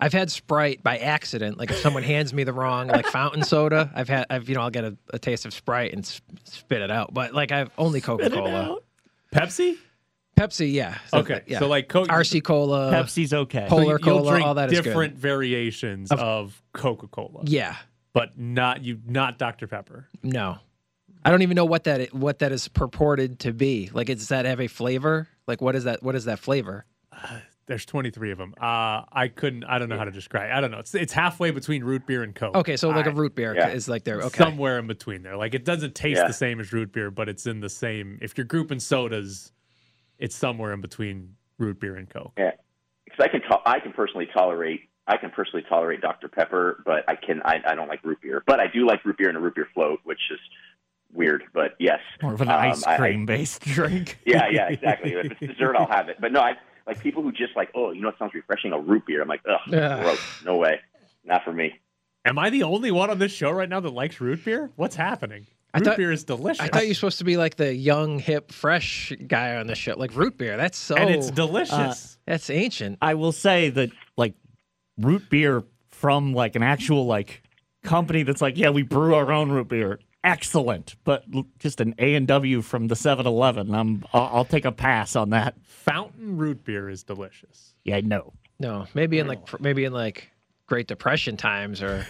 I've 0.00 0.12
had 0.12 0.30
Sprite 0.30 0.82
by 0.82 0.96
accident. 0.98 1.58
Like 1.58 1.70
if 1.70 1.76
someone 1.78 2.02
hands 2.04 2.32
me 2.32 2.44
the 2.44 2.52
wrong 2.52 2.86
like 2.88 3.06
fountain 3.06 3.42
soda, 3.42 3.90
I've 3.94 4.08
had 4.08 4.26
I've 4.30 4.48
you 4.48 4.54
know 4.54 4.60
I'll 4.62 4.70
get 4.70 4.84
a, 4.84 4.96
a 5.12 5.18
taste 5.18 5.44
of 5.44 5.52
Sprite 5.52 5.92
and 5.92 6.04
s- 6.04 6.20
spit 6.44 6.80
it 6.82 6.90
out. 6.90 7.12
But 7.12 7.34
like 7.34 7.50
I've 7.52 7.70
only 7.76 8.00
Coca 8.00 8.30
Cola. 8.30 8.78
Pepsi? 9.34 9.76
Pepsi, 10.48 10.72
yeah. 10.72 10.98
So, 11.08 11.18
Okay. 11.18 11.42
yeah. 11.46 11.58
So 11.58 11.68
like 11.68 11.88
Coke 11.88 12.08
RC 12.08 12.42
Cola, 12.42 12.92
Pepsi's 12.92 13.32
okay. 13.32 13.66
so 13.68 13.76
Polar 13.76 13.84
you'll 13.84 14.18
Cola, 14.18 14.30
drink 14.32 14.46
all 14.46 14.54
that 14.54 14.72
is 14.72 14.78
good. 14.78 14.84
different 14.84 15.16
variations 15.16 16.10
of, 16.12 16.60
Coca-Cola. 16.72 17.42
Yeah. 17.44 17.76
But 18.12 18.38
not 18.38 18.82
you 18.84 19.00
not 19.06 19.38
Dr. 19.38 19.66
Pepper. 19.66 20.08
No. 20.22 20.58
I 21.24 21.30
don't 21.30 21.42
even 21.42 21.54
know 21.56 21.64
what 21.64 21.84
that 21.84 22.12
what 22.14 22.38
that 22.40 22.52
is 22.52 22.68
purported 22.68 23.40
to 23.40 23.52
be. 23.52 23.90
Like, 23.92 24.06
does 24.08 24.28
that 24.28 24.44
have 24.44 24.60
a 24.60 24.66
flavor? 24.68 25.26
Like, 25.48 25.60
what 25.60 25.74
is 25.74 25.84
that? 25.84 26.02
What 26.02 26.14
is 26.14 26.26
that 26.26 26.38
flavor? 26.38 26.84
There's 27.66 27.86
23 27.86 28.30
of 28.32 28.36
them. 28.38 28.52
Uh, 28.60 29.02
I 29.10 29.32
couldn't. 29.34 29.64
I 29.64 29.78
don't 29.78 29.88
know 29.88 29.96
how 29.96 30.04
to 30.04 30.10
describe. 30.10 30.52
I 30.52 30.60
don't 30.60 30.70
know. 30.70 30.80
It's 30.80 30.94
it's 30.94 31.14
halfway 31.14 31.50
between 31.50 31.82
root 31.82 32.06
beer 32.06 32.22
and 32.22 32.34
Coke. 32.34 32.54
Okay, 32.56 32.76
so 32.76 32.90
like 32.90 33.06
a 33.06 33.10
I- 33.10 33.14
root 33.14 33.34
beer 33.34 33.54
Yeah. 33.56 33.68
is 33.70 33.88
like 33.88 34.04
there. 34.04 34.20
Okay, 34.20 34.36
somewhere 34.44 34.78
in 34.78 34.86
between 34.86 35.22
there. 35.22 35.36
Like 35.36 35.54
it 35.54 35.64
doesn't 35.64 35.94
taste 35.94 36.20
Yeah. 36.20 36.26
the 36.26 36.34
same 36.34 36.60
as 36.60 36.74
root 36.74 36.92
beer, 36.92 37.10
but 37.10 37.28
it's 37.30 37.46
in 37.46 37.60
the 37.60 37.70
same. 37.70 38.18
If 38.20 38.36
you're 38.36 38.44
grouping 38.44 38.80
sodas, 38.80 39.50
it's 40.18 40.34
somewhere 40.36 40.72
in 40.72 40.80
between 40.80 41.34
root 41.58 41.80
beer 41.80 41.96
and 41.96 42.08
Coke. 42.08 42.32
Yeah, 42.38 42.52
because 43.04 43.20
I 43.24 43.28
can 43.28 43.40
to- 43.42 43.60
I 43.68 43.80
can 43.80 43.92
personally 43.92 44.26
tolerate 44.32 44.88
I 45.06 45.18
can 45.18 45.28
personally 45.30 45.64
tolerate 45.68 46.00
Dr 46.00 46.28
Pepper, 46.28 46.82
but 46.86 47.04
I 47.08 47.16
can 47.16 47.42
I, 47.44 47.60
I 47.66 47.74
don't 47.74 47.88
like 47.88 48.02
root 48.04 48.20
beer. 48.22 48.42
But 48.46 48.58
I 48.60 48.68
do 48.68 48.86
like 48.86 49.04
root 49.04 49.18
beer 49.18 49.28
and 49.28 49.36
a 49.36 49.40
root 49.40 49.54
beer 49.54 49.68
float, 49.74 50.00
which 50.04 50.20
is 50.30 50.38
weird. 51.12 51.44
But 51.52 51.72
yes, 51.78 52.00
More 52.22 52.32
of 52.34 52.40
an 52.40 52.48
Um, 52.48 52.58
ice 52.58 52.86
I- 52.86 52.94
I- 52.94 52.96
cream 52.98 53.26
based 53.26 53.60
drink. 53.66 54.18
yeah, 54.24 54.48
yeah, 54.50 54.68
exactly. 54.68 55.12
if 55.12 55.32
it's 55.32 55.40
dessert, 55.40 55.76
I'll 55.76 55.86
have 55.86 56.08
it. 56.08 56.16
But 56.20 56.32
no, 56.32 56.40
I 56.40 56.54
like 56.86 57.00
people 57.00 57.22
who 57.22 57.32
just 57.32 57.54
like, 57.54 57.70
oh, 57.74 57.90
you 57.92 58.00
know, 58.00 58.08
what 58.08 58.18
sounds 58.18 58.32
refreshing, 58.34 58.72
a 58.72 58.78
root 58.78 59.04
beer. 59.06 59.20
I'm 59.20 59.28
like, 59.28 59.42
ugh, 59.48 59.60
Yeah. 59.68 60.02
gross. 60.02 60.42
No 60.44 60.56
way, 60.56 60.80
not 61.24 61.44
for 61.44 61.52
me. 61.52 61.74
Am 62.24 62.38
I 62.38 62.48
the 62.48 62.62
only 62.62 62.90
one 62.90 63.10
on 63.10 63.18
this 63.18 63.32
show 63.32 63.50
right 63.50 63.68
now 63.68 63.80
that 63.80 63.90
likes 63.92 64.18
root 64.22 64.42
beer? 64.42 64.70
What's 64.76 64.96
happening? 64.96 65.46
I 65.74 65.78
root 65.78 65.84
thought- 65.84 65.96
beer 65.96 66.12
is 66.12 66.24
delicious. 66.24 66.60
I 66.60 66.68
thought 66.68 66.84
you 66.84 66.90
were 66.90 66.94
supposed 66.94 67.18
to 67.18 67.24
be 67.24 67.36
like 67.36 67.56
the 67.56 67.74
young, 67.74 68.20
hip, 68.20 68.52
fresh 68.52 69.12
guy 69.26 69.56
on 69.56 69.66
the 69.66 69.74
show, 69.74 69.94
like 69.96 70.14
root 70.14 70.38
beer. 70.38 70.56
That's 70.56 70.78
so. 70.78 70.94
and 70.94 71.10
it's 71.10 71.30
delicious. 71.30 71.72
Uh, 71.72 71.94
that's 72.26 72.48
ancient. 72.48 72.98
I 73.02 73.14
will 73.14 73.32
say 73.32 73.70
that 73.70 73.90
like 74.16 74.34
root 74.98 75.28
beer 75.28 75.64
from 75.90 76.32
like 76.32 76.54
an 76.54 76.62
actual 76.62 77.06
like 77.06 77.42
company 77.82 78.22
that's 78.22 78.40
like, 78.40 78.56
yeah, 78.56 78.70
we 78.70 78.82
brew 78.82 79.14
our 79.14 79.32
own 79.32 79.50
root 79.50 79.68
beer. 79.68 79.98
Excellent, 80.22 80.94
but 81.04 81.24
just 81.58 81.80
an 81.82 81.94
A 81.98 82.14
and 82.14 82.26
W 82.28 82.62
from 82.62 82.88
the 82.88 82.94
7-Eleven. 82.94 83.74
I'm 83.74 84.04
I'll, 84.14 84.30
I'll 84.38 84.44
take 84.46 84.64
a 84.64 84.72
pass 84.72 85.16
on 85.16 85.30
that. 85.30 85.54
Fountain 85.64 86.38
root 86.38 86.64
beer 86.64 86.88
is 86.88 87.02
delicious. 87.02 87.74
Yeah, 87.84 88.00
no. 88.00 88.32
No, 88.58 88.86
maybe 88.94 89.18
in 89.18 89.26
like 89.26 89.60
maybe 89.60 89.84
in 89.84 89.92
like 89.92 90.30
Great 90.66 90.86
Depression 90.86 91.36
times 91.36 91.82
or 91.82 92.06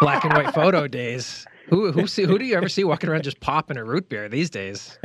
black 0.00 0.24
and 0.24 0.34
white 0.34 0.52
photo 0.52 0.86
days. 0.86 1.46
Who 1.70 1.92
who 1.92 2.06
see 2.06 2.24
who 2.24 2.38
do 2.38 2.44
you 2.44 2.56
ever 2.56 2.68
see 2.68 2.84
walking 2.84 3.08
around 3.10 3.22
just 3.24 3.40
popping 3.40 3.76
a 3.76 3.84
root 3.84 4.08
beer 4.08 4.28
these 4.28 4.50
days? 4.50 4.98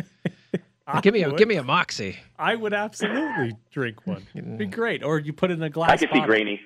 I 0.88 1.02
give 1.02 1.14
me 1.14 1.24
a 1.24 1.30
would. 1.30 1.38
give 1.38 1.48
me 1.48 1.56
a 1.56 1.64
moxie. 1.64 2.18
I 2.38 2.56
would 2.56 2.74
absolutely 2.74 3.54
drink 3.72 4.06
one. 4.06 4.26
It'd 4.36 4.58
be 4.60 4.68
great. 4.68 5.04
Or 5.04 5.18
you 5.20 5.34
put 5.34 5.50
it 5.52 5.56
in 5.56 5.64
a 5.64 5.70
glass. 5.70 5.90
I 5.92 5.98
could 5.98 6.10
see 6.10 6.20
bottle. 6.20 6.26
grainy. 6.28 6.62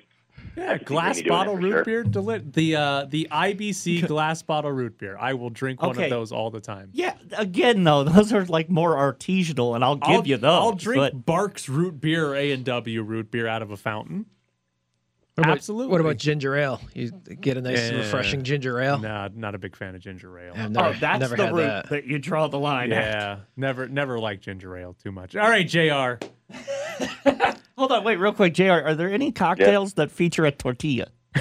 Yeah, 0.56 0.78
glass 0.78 1.22
bottle 1.22 1.56
root 1.56 1.70
sure. 1.70 1.84
beer. 1.84 2.02
Deli- 2.04 2.42
the 2.44 2.76
uh, 2.76 3.04
the 3.08 3.28
IBC 3.30 4.06
glass 4.08 4.42
bottle 4.42 4.72
root 4.72 4.98
beer. 4.98 5.16
I 5.18 5.34
will 5.34 5.48
drink 5.50 5.80
one 5.80 5.92
Okay. 5.92 6.04
of 6.04 6.10
those 6.10 6.32
all 6.32 6.50
the 6.50 6.60
time. 6.60 6.90
Yeah, 6.92 7.14
again 7.38 7.84
though, 7.84 8.04
those 8.16 8.32
are 8.32 8.44
like 8.46 8.68
more 8.68 8.96
artisanal, 8.96 9.74
and 9.74 9.84
I'll 9.84 9.96
give 9.96 10.08
I'll, 10.10 10.26
you 10.26 10.36
those. 10.38 10.50
I'll 10.50 10.72
drink 10.72 11.00
but- 11.00 11.24
Barq's 11.24 11.68
root 11.68 12.00
beer, 12.00 12.34
A 12.34 12.50
and 12.52 12.64
W 12.64 13.02
root 13.02 13.30
beer 13.30 13.46
out 13.46 13.62
of 13.62 13.70
a 13.70 13.76
fountain. 13.76 14.26
What 15.40 15.46
about, 15.46 15.56
Absolutely. 15.56 15.92
What 15.92 16.00
about 16.02 16.16
ginger 16.18 16.54
ale? 16.54 16.80
You 16.94 17.10
get 17.10 17.56
a 17.56 17.62
nice 17.62 17.90
Yeah. 17.90 17.96
refreshing 17.98 18.42
ginger 18.42 18.78
ale. 18.80 18.98
Nah, 18.98 19.28
not 19.34 19.54
a 19.54 19.58
big 19.58 19.74
fan 19.74 19.94
of 19.94 20.02
ginger 20.02 20.38
ale. 20.38 20.52
I've 20.54 20.70
never, 20.70 20.88
oh, 20.88 20.92
that's 21.00 21.20
never 21.20 21.36
the 21.36 21.44
had 21.46 21.54
route 21.54 21.66
that. 21.84 21.88
that. 21.88 22.04
you 22.06 22.18
draw 22.18 22.46
the 22.48 22.58
line. 22.58 22.92
at. 22.92 23.04
Yeah, 23.14 23.36
never 23.56 23.88
never 23.88 24.18
liked 24.18 24.42
ginger 24.44 24.76
ale 24.76 24.94
too 25.02 25.12
much. 25.12 25.34
All 25.36 25.48
right, 25.48 25.66
Jr. 25.66 26.24
Hold 27.78 27.92
on, 27.92 28.04
wait, 28.04 28.16
real 28.16 28.34
quick, 28.34 28.52
Jr. 28.52 28.72
Are 28.72 28.94
there 28.94 29.10
any 29.10 29.32
cocktails 29.32 29.94
that 29.94 30.10
feature 30.10 30.44
a 30.44 30.50
tortilla? 30.52 31.06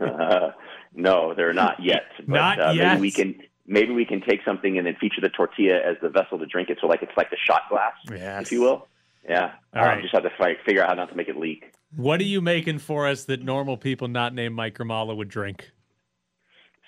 Uh, 0.00 0.50
no, 0.94 1.34
they're 1.34 1.52
not 1.52 1.76
yet. 1.82 2.02
But, 2.18 2.28
Not 2.28 2.60
uh, 2.60 2.70
yet. 2.72 2.94
Maybe 2.94 3.00
we 3.00 3.10
can 3.10 3.34
maybe 3.66 3.92
we 3.92 4.04
can 4.04 4.20
take 4.20 4.40
something 4.44 4.76
and 4.78 4.86
then 4.86 4.96
feature 5.00 5.20
the 5.20 5.28
tortilla 5.28 5.76
as 5.78 5.96
the 6.02 6.08
vessel 6.08 6.38
to 6.38 6.46
drink 6.46 6.68
it. 6.70 6.78
So 6.80 6.86
like 6.86 7.02
it's 7.02 7.12
like 7.16 7.30
the 7.30 7.36
shot 7.46 7.62
glass, 7.70 7.92
Yes. 8.10 8.42
if 8.46 8.52
you 8.52 8.60
will. 8.62 8.88
Yeah. 9.28 9.52
All 9.74 9.82
um, 9.82 9.88
right. 9.88 10.02
Just 10.02 10.14
have 10.14 10.24
to 10.24 10.30
fight, 10.38 10.58
figure 10.64 10.82
out 10.82 10.88
how 10.90 10.94
not 10.94 11.10
to 11.10 11.16
make 11.16 11.28
it 11.28 11.36
leak. 11.36 11.72
What 11.94 12.20
are 12.20 12.24
you 12.24 12.40
making 12.40 12.78
for 12.78 13.06
us 13.06 13.24
that 13.24 13.42
normal 13.42 13.76
people 13.76 14.08
not 14.08 14.34
named 14.34 14.54
Mike 14.54 14.76
Grimala 14.78 15.16
would 15.16 15.28
drink? 15.28 15.70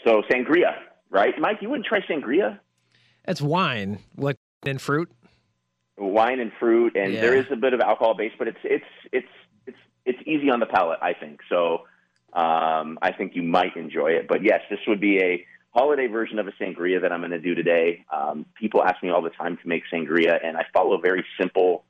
So 0.07 0.23
sangria, 0.31 0.75
right? 1.11 1.35
Mike, 1.39 1.59
you 1.61 1.71
wouldn't 1.71 1.87
try 1.87 2.01
sangria? 2.01 2.59
That's 3.25 3.41
wine, 3.41 4.01
like 4.17 4.37
in 4.67 4.79
fruit. 4.79 5.11
Wine 5.97 6.41
and 6.41 6.53
fruit, 6.59 6.97
and 6.97 7.13
Yeah. 7.13 7.21
there 7.21 7.37
is 7.37 7.47
a 7.51 7.57
bit 7.57 7.73
of 7.73 7.81
alcohol 7.81 8.15
base, 8.15 8.33
but 8.39 8.49
it's 8.49 8.59
it's 8.65 8.85
it's 9.13 9.29
it's 9.67 9.79
it's 10.05 10.19
easy 10.27 10.51
on 10.51 10.61
the 10.61 10.67
palate, 10.67 10.99
I 11.01 11.13
think. 11.15 11.41
So 11.49 11.85
um, 12.33 12.99
I 13.01 13.13
think 13.17 13.37
you 13.37 13.43
might 13.43 13.77
enjoy 13.77 14.13
it. 14.13 14.27
But 14.27 14.43
yes, 14.43 14.61
this 14.69 14.81
would 14.89 15.01
be 15.01 15.21
a 15.21 15.47
holiday 15.71 16.07
version 16.07 16.39
of 16.39 16.49
a 16.49 16.53
sangria 16.53 17.01
that 17.01 17.13
I'm 17.13 17.21
going 17.21 17.31
to 17.31 17.41
do 17.41 17.55
today. 17.55 18.05
Um, 18.13 18.47
people 18.55 18.83
ask 18.83 19.03
me 19.03 19.11
all 19.11 19.23
the 19.23 19.31
time 19.31 19.57
to 19.57 19.69
make 19.69 19.85
sangria, 19.93 20.45
and 20.45 20.57
I 20.57 20.65
follow 20.73 20.95
a 20.95 21.01
very 21.01 21.25
simple 21.41 21.85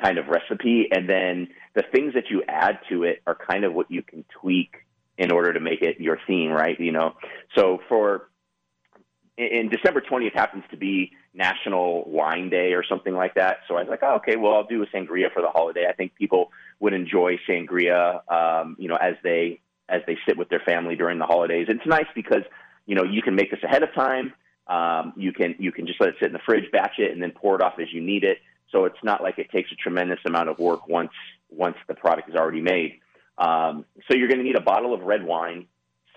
kind 0.00 0.18
of 0.18 0.26
recipe, 0.28 0.88
and 0.90 1.08
then 1.08 1.48
the 1.74 1.82
things 1.92 2.14
that 2.14 2.24
you 2.30 2.42
add 2.48 2.78
to 2.88 3.04
it 3.04 3.22
are 3.26 3.34
kind 3.34 3.64
of 3.64 3.74
what 3.74 3.90
you 3.90 4.02
can 4.02 4.24
tweak 4.40 4.74
in 5.16 5.32
order 5.32 5.52
to 5.52 5.60
make 5.60 5.82
it 5.82 6.00
your 6.00 6.18
theme, 6.26 6.50
right? 6.50 6.78
You 6.78 6.92
know, 6.92 7.14
so 7.56 7.80
for 7.88 8.28
in 9.36 9.68
December 9.68 10.00
20th 10.00 10.34
happens 10.34 10.64
to 10.70 10.76
be 10.76 11.12
National 11.32 12.04
Wine 12.10 12.50
Day 12.50 12.72
or 12.72 12.84
something 12.84 13.14
like 13.14 13.34
that. 13.34 13.58
So 13.68 13.76
I 13.76 13.82
was 13.82 13.88
like, 13.88 14.00
oh, 14.02 14.16
okay, 14.16 14.36
well, 14.36 14.54
I'll 14.54 14.66
do 14.66 14.82
a 14.82 14.86
sangria 14.86 15.32
for 15.32 15.40
the 15.40 15.48
holiday. 15.48 15.86
I 15.88 15.92
think 15.92 16.14
people 16.16 16.50
would 16.80 16.92
enjoy 16.92 17.38
sangria, 17.48 18.20
um, 18.30 18.76
you 18.78 18.88
know, 18.88 18.96
as 18.96 19.14
they 19.22 19.60
as 19.88 20.02
they 20.06 20.18
sit 20.26 20.36
with 20.36 20.48
their 20.48 20.60
family 20.60 20.96
during 20.96 21.18
the 21.18 21.24
holidays. 21.24 21.66
It's 21.68 21.86
nice 21.86 22.06
because 22.14 22.42
you 22.86 22.94
know 22.94 23.04
you 23.04 23.22
can 23.22 23.34
make 23.34 23.50
this 23.50 23.62
ahead 23.62 23.82
of 23.82 23.94
time. 23.94 24.32
Um, 24.66 25.14
you 25.16 25.32
can 25.32 25.54
you 25.58 25.72
can 25.72 25.86
just 25.86 26.00
let 26.00 26.10
it 26.10 26.16
sit 26.20 26.26
in 26.26 26.32
the 26.32 26.40
fridge, 26.44 26.70
batch 26.72 26.98
it, 26.98 27.12
and 27.12 27.22
then 27.22 27.30
pour 27.30 27.54
it 27.54 27.62
off 27.62 27.78
as 27.80 27.92
you 27.92 28.00
need 28.00 28.24
it. 28.24 28.38
So 28.70 28.84
it's 28.84 29.02
not 29.02 29.22
like 29.22 29.38
it 29.38 29.50
takes 29.50 29.72
a 29.72 29.76
tremendous 29.76 30.18
amount 30.26 30.48
of 30.48 30.58
work 30.58 30.88
once 30.88 31.12
once 31.50 31.76
the 31.86 31.94
product 31.94 32.28
is 32.28 32.34
already 32.34 32.60
made. 32.60 33.00
Um, 33.38 33.84
so 34.06 34.16
you're 34.16 34.28
going 34.28 34.38
to 34.38 34.44
need 34.44 34.56
a 34.56 34.62
bottle 34.62 34.92
of 34.92 35.00
red 35.02 35.24
wine, 35.24 35.66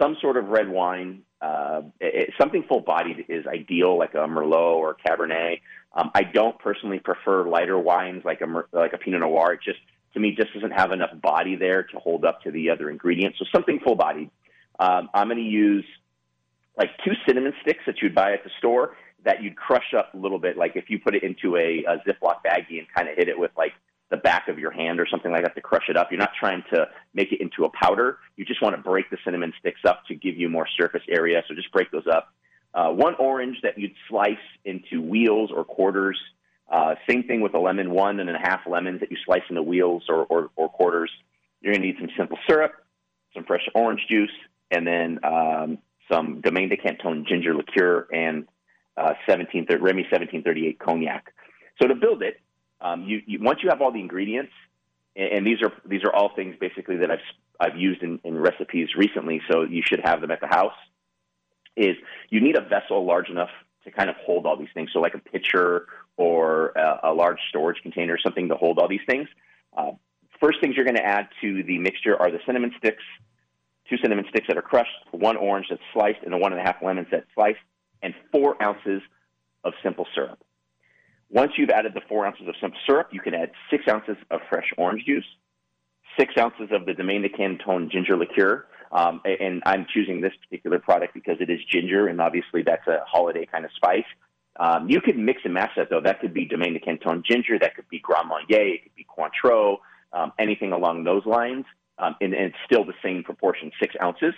some 0.01 0.17
sort 0.21 0.37
of 0.37 0.47
red 0.47 0.67
wine. 0.67 1.21
Uh, 1.41 1.83
it, 1.99 2.33
something 2.39 2.63
full 2.67 2.81
bodied 2.81 3.25
is 3.29 3.45
ideal, 3.47 3.97
like 3.97 4.13
a 4.13 4.27
Merlot 4.27 4.75
or 4.75 4.97
Cabernet. 5.05 5.61
Um, 5.93 6.11
I 6.13 6.23
don't 6.23 6.57
personally 6.59 6.99
prefer 6.99 7.47
lighter 7.47 7.77
wines 7.79 8.23
like 8.25 8.41
a 8.41 8.63
like 8.71 8.93
a 8.93 8.97
Pinot 8.97 9.21
Noir. 9.21 9.53
It 9.53 9.61
just 9.63 9.79
to 10.13 10.19
me 10.19 10.35
just 10.35 10.53
doesn't 10.53 10.71
have 10.71 10.91
enough 10.91 11.09
body 11.21 11.55
there 11.55 11.83
to 11.83 11.99
hold 11.99 12.25
up 12.25 12.41
to 12.43 12.51
the 12.51 12.69
other 12.69 12.89
ingredients. 12.89 13.39
So 13.39 13.45
something 13.53 13.79
full 13.79 13.95
bodied. 13.95 14.29
Um, 14.79 15.09
I'm 15.13 15.27
going 15.27 15.37
to 15.37 15.43
use 15.43 15.85
like 16.77 16.89
two 17.05 17.11
cinnamon 17.27 17.53
sticks 17.61 17.81
that 17.85 18.01
you'd 18.01 18.15
buy 18.15 18.33
at 18.33 18.43
the 18.43 18.49
store 18.57 18.95
that 19.23 19.43
you'd 19.43 19.55
crush 19.55 19.93
up 19.97 20.13
a 20.13 20.17
little 20.17 20.39
bit. 20.39 20.57
Like 20.57 20.75
if 20.75 20.89
you 20.89 20.99
put 20.99 21.15
it 21.15 21.23
into 21.23 21.55
a, 21.57 21.83
a 21.87 21.97
Ziploc 22.07 22.37
baggie 22.45 22.79
and 22.79 22.87
kind 22.95 23.07
of 23.07 23.15
hit 23.15 23.27
it 23.27 23.37
with 23.37 23.51
like 23.57 23.73
the 24.11 24.17
back 24.17 24.49
of 24.49 24.59
your 24.59 24.71
hand 24.71 24.99
or 24.99 25.07
something 25.09 25.31
like 25.31 25.43
that 25.43 25.55
to 25.55 25.61
crush 25.61 25.85
it 25.89 25.97
up. 25.97 26.11
You're 26.11 26.19
not 26.19 26.33
trying 26.37 26.63
to 26.73 26.87
make 27.13 27.31
it 27.31 27.39
into 27.41 27.63
a 27.63 27.69
powder. 27.69 28.17
You 28.35 28.45
just 28.45 28.61
want 28.61 28.75
to 28.75 28.81
break 28.81 29.09
the 29.09 29.17
cinnamon 29.23 29.53
sticks 29.59 29.79
up 29.87 30.03
to 30.07 30.15
give 30.15 30.37
you 30.37 30.49
more 30.49 30.67
surface 30.79 31.01
area. 31.09 31.41
So 31.47 31.55
just 31.55 31.71
break 31.71 31.89
those 31.91 32.07
up. 32.11 32.27
Uh, 32.73 32.89
one 32.89 33.15
orange 33.15 33.57
that 33.63 33.77
you'd 33.77 33.95
slice 34.09 34.35
into 34.65 35.01
wheels 35.01 35.49
or 35.55 35.63
quarters. 35.63 36.19
Uh, 36.69 36.95
same 37.09 37.23
thing 37.23 37.41
with 37.41 37.53
a 37.53 37.59
lemon, 37.59 37.91
one 37.91 38.19
and 38.19 38.29
a 38.29 38.37
half 38.37 38.61
lemons 38.67 38.99
that 38.99 39.11
you 39.11 39.17
slice 39.25 39.41
into 39.49 39.63
wheels 39.63 40.03
or, 40.09 40.25
or, 40.25 40.49
or 40.55 40.69
quarters. 40.69 41.11
You're 41.61 41.73
going 41.73 41.81
to 41.81 41.87
need 41.87 41.97
some 41.99 42.09
simple 42.17 42.37
syrup, 42.47 42.73
some 43.33 43.45
fresh 43.45 43.67
orange 43.73 44.01
juice, 44.09 44.31
and 44.71 44.85
then 44.85 45.19
um, 45.23 45.77
some 46.11 46.41
Domaine 46.41 46.69
de 46.69 46.77
Canton 46.77 47.25
ginger 47.27 47.53
liqueur 47.55 48.07
and 48.11 48.47
uh, 49.01 49.13
17, 49.27 49.65
Remy 49.69 50.03
1738 50.03 50.79
cognac. 50.79 51.33
So 51.81 51.87
to 51.87 51.95
build 51.95 52.21
it, 52.21 52.39
um, 52.79 53.03
you, 53.03 53.21
you 53.25 53.39
once 53.41 53.59
you 53.63 53.69
have 53.69 53.81
all 53.81 53.91
the 53.91 53.99
ingredients, 53.99 54.51
and, 55.15 55.31
and 55.33 55.47
these 55.47 55.61
are 55.61 55.71
these 55.85 56.03
are 56.03 56.13
all 56.13 56.31
things 56.35 56.55
basically 56.59 56.97
that 56.97 57.11
I've 57.11 57.19
I've 57.59 57.77
used 57.77 58.01
in, 58.01 58.19
in 58.23 58.37
recipes 58.37 58.89
recently, 58.97 59.41
so 59.49 59.63
you 59.63 59.81
should 59.85 60.01
have 60.03 60.21
them 60.21 60.31
at 60.31 60.41
the 60.41 60.47
house. 60.47 60.73
Is 61.75 61.95
you 62.29 62.41
need 62.41 62.57
a 62.57 62.61
vessel 62.61 63.05
large 63.05 63.29
enough 63.29 63.49
to 63.85 63.91
kind 63.91 64.09
of 64.09 64.15
hold 64.17 64.45
all 64.45 64.57
these 64.57 64.69
things, 64.73 64.89
so 64.93 64.99
like 64.99 65.15
a 65.15 65.19
pitcher 65.19 65.87
or 66.17 66.69
a, 66.69 67.11
a 67.11 67.13
large 67.13 67.39
storage 67.49 67.81
container, 67.81 68.17
something 68.21 68.49
to 68.49 68.55
hold 68.55 68.77
all 68.77 68.87
these 68.87 69.05
things. 69.07 69.27
Uh, 69.75 69.91
first 70.39 70.59
things 70.61 70.75
you're 70.75 70.85
going 70.85 70.97
to 70.97 71.05
add 71.05 71.27
to 71.41 71.63
the 71.63 71.77
mixture 71.77 72.19
are 72.19 72.29
the 72.29 72.39
cinnamon 72.45 72.73
sticks, 72.77 73.03
two 73.89 73.97
cinnamon 73.97 74.25
sticks 74.29 74.47
that 74.47 74.57
are 74.57 74.61
crushed, 74.61 74.91
one 75.11 75.37
orange 75.37 75.67
that's 75.69 75.81
sliced, 75.93 76.19
and 76.23 76.33
the 76.33 76.37
one 76.37 76.51
and 76.51 76.61
a 76.61 76.63
half 76.63 76.77
lemons 76.83 77.07
that's 77.09 77.25
sliced, 77.33 77.59
and 78.01 78.13
four 78.31 78.61
ounces 78.61 79.01
of 79.63 79.73
simple 79.83 80.07
syrup. 80.15 80.39
Once 81.29 81.53
you've 81.57 81.69
added 81.69 81.93
the 81.93 82.01
four 82.09 82.25
ounces 82.25 82.47
of 82.47 82.55
simple 82.59 82.79
syrup, 82.85 83.09
you 83.11 83.21
can 83.21 83.33
add 83.33 83.51
six 83.69 83.87
ounces 83.87 84.17
of 84.31 84.41
fresh 84.49 84.71
orange 84.77 85.05
juice, 85.05 85.25
six 86.19 86.33
ounces 86.37 86.69
of 86.71 86.85
the 86.85 86.93
Domaine 86.93 87.21
de 87.21 87.29
Canton 87.29 87.89
ginger 87.89 88.17
liqueur. 88.17 88.65
Um, 88.91 89.21
and 89.23 89.63
I'm 89.65 89.85
choosing 89.93 90.19
this 90.19 90.33
particular 90.43 90.77
product 90.77 91.13
because 91.13 91.37
it 91.39 91.49
is 91.49 91.59
ginger, 91.69 92.07
and 92.07 92.19
obviously 92.19 92.61
that's 92.61 92.85
a 92.87 92.99
holiday 93.07 93.45
kind 93.45 93.63
of 93.63 93.71
spice. 93.73 94.03
Um, 94.59 94.89
you 94.89 94.99
could 94.99 95.17
mix 95.17 95.41
and 95.45 95.53
match 95.53 95.71
that, 95.77 95.89
though. 95.89 96.01
That 96.01 96.19
could 96.19 96.33
be 96.33 96.43
Domaine 96.45 96.73
de 96.73 96.79
Canton 96.79 97.23
ginger, 97.25 97.57
that 97.59 97.75
could 97.75 97.87
be 97.87 97.99
Grand 97.99 98.27
Marnier, 98.27 98.75
it 98.75 98.83
could 98.83 98.95
be 98.95 99.05
Cointreau, 99.05 99.77
um, 100.11 100.33
anything 100.37 100.73
along 100.73 101.05
those 101.05 101.25
lines. 101.25 101.63
Um, 101.97 102.15
and, 102.19 102.33
and 102.33 102.47
it's 102.47 102.57
still 102.65 102.83
the 102.83 102.93
same 103.01 103.23
proportion, 103.23 103.71
six 103.79 103.95
ounces. 104.01 104.33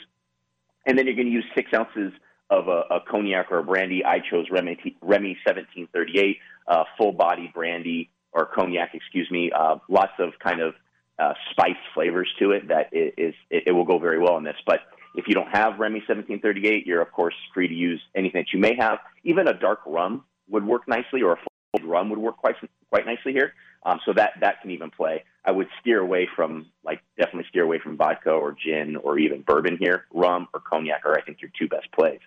And 0.86 0.98
then 0.98 1.08
you're 1.08 1.16
going 1.16 1.28
to 1.28 1.34
use 1.34 1.46
six 1.56 1.72
ounces 1.74 2.12
of 2.50 2.68
a, 2.68 2.84
a 2.90 3.00
cognac 3.10 3.52
or 3.52 3.60
a 3.60 3.64
brandy, 3.64 4.04
I 4.06 4.20
chose 4.20 4.48
Remy, 4.52 4.78
Remy 5.02 5.38
1738, 5.46 6.38
uh, 6.68 6.84
full 6.98 7.12
body 7.12 7.52
brandy 7.54 8.10
or 8.32 8.46
cognac, 8.46 8.94
excuse 8.94 9.30
me. 9.32 9.52
Uh, 9.52 9.78
lots 9.90 10.14
of 10.20 10.34
kind 10.40 10.62
of 10.62 10.74
uh, 11.20 11.34
spice 11.52 11.78
flavors 11.94 12.30
to 12.40 12.52
it 12.52 12.68
that 12.68 12.90
it 12.92 13.14
is 13.18 13.36
it, 13.50 13.64
it 13.68 13.72
will 13.72 13.86
go 13.86 14.00
very 14.00 14.20
well 14.20 14.38
in 14.38 14.44
this. 14.44 14.56
But 14.66 14.82
if 15.16 15.28
you 15.28 15.36
don't 15.36 15.50
have 15.50 15.80
Remy 15.80 16.00
1738, 16.00 16.88
you're 16.88 17.02
of 17.02 17.12
course 17.12 17.36
free 17.54 17.68
to 17.68 17.74
use 17.74 18.02
anything 18.16 18.42
that 18.42 18.54
you 18.54 18.60
may 18.60 18.76
have. 18.76 19.00
Even 19.24 19.48
a 19.48 19.54
dark 19.54 19.82
rum 19.86 20.24
would 20.50 20.66
work 20.66 20.88
nicely, 20.88 21.22
or 21.22 21.34
a 21.34 21.38
full 21.78 21.88
rum 21.88 22.10
would 22.10 22.20
work 22.20 22.38
quite 22.38 22.56
quite 22.90 23.06
nicely 23.06 23.32
here. 23.32 23.54
Um, 23.86 24.00
so 24.06 24.14
that 24.14 24.34
that 24.40 24.62
can 24.62 24.72
even 24.72 24.92
play. 24.92 25.24
I 25.44 25.52
would 25.52 25.68
steer 25.82 26.00
away 26.00 26.28
from 26.36 26.68
like 26.86 27.02
definitely 27.18 27.46
steer 27.50 27.64
away 27.64 27.80
from 27.80 27.98
vodka 27.98 28.32
or 28.32 28.54
gin 28.54 28.96
or 28.96 29.20
even 29.20 29.42
bourbon 29.42 29.78
here. 29.78 30.06
Rum 30.14 30.48
or 30.54 30.62
cognac 30.62 31.06
are 31.06 31.18
I 31.18 31.22
think 31.22 31.42
your 31.42 31.52
two 31.58 31.68
best 31.68 31.92
plays. 31.92 32.22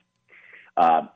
Um, 0.77 1.09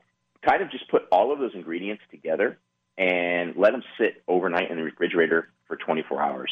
kind 0.43 0.63
of 0.63 0.71
just 0.71 0.89
put 0.89 1.03
all 1.11 1.31
of 1.31 1.39
those 1.39 1.51
ingredients 1.53 2.01
together 2.09 2.57
and 2.97 3.55
let 3.55 3.71
them 3.71 3.83
sit 3.99 4.23
overnight 4.27 4.71
in 4.71 4.77
the 4.77 4.83
refrigerator 4.83 5.49
for 5.67 5.75
24 5.75 6.21
hours. 6.21 6.51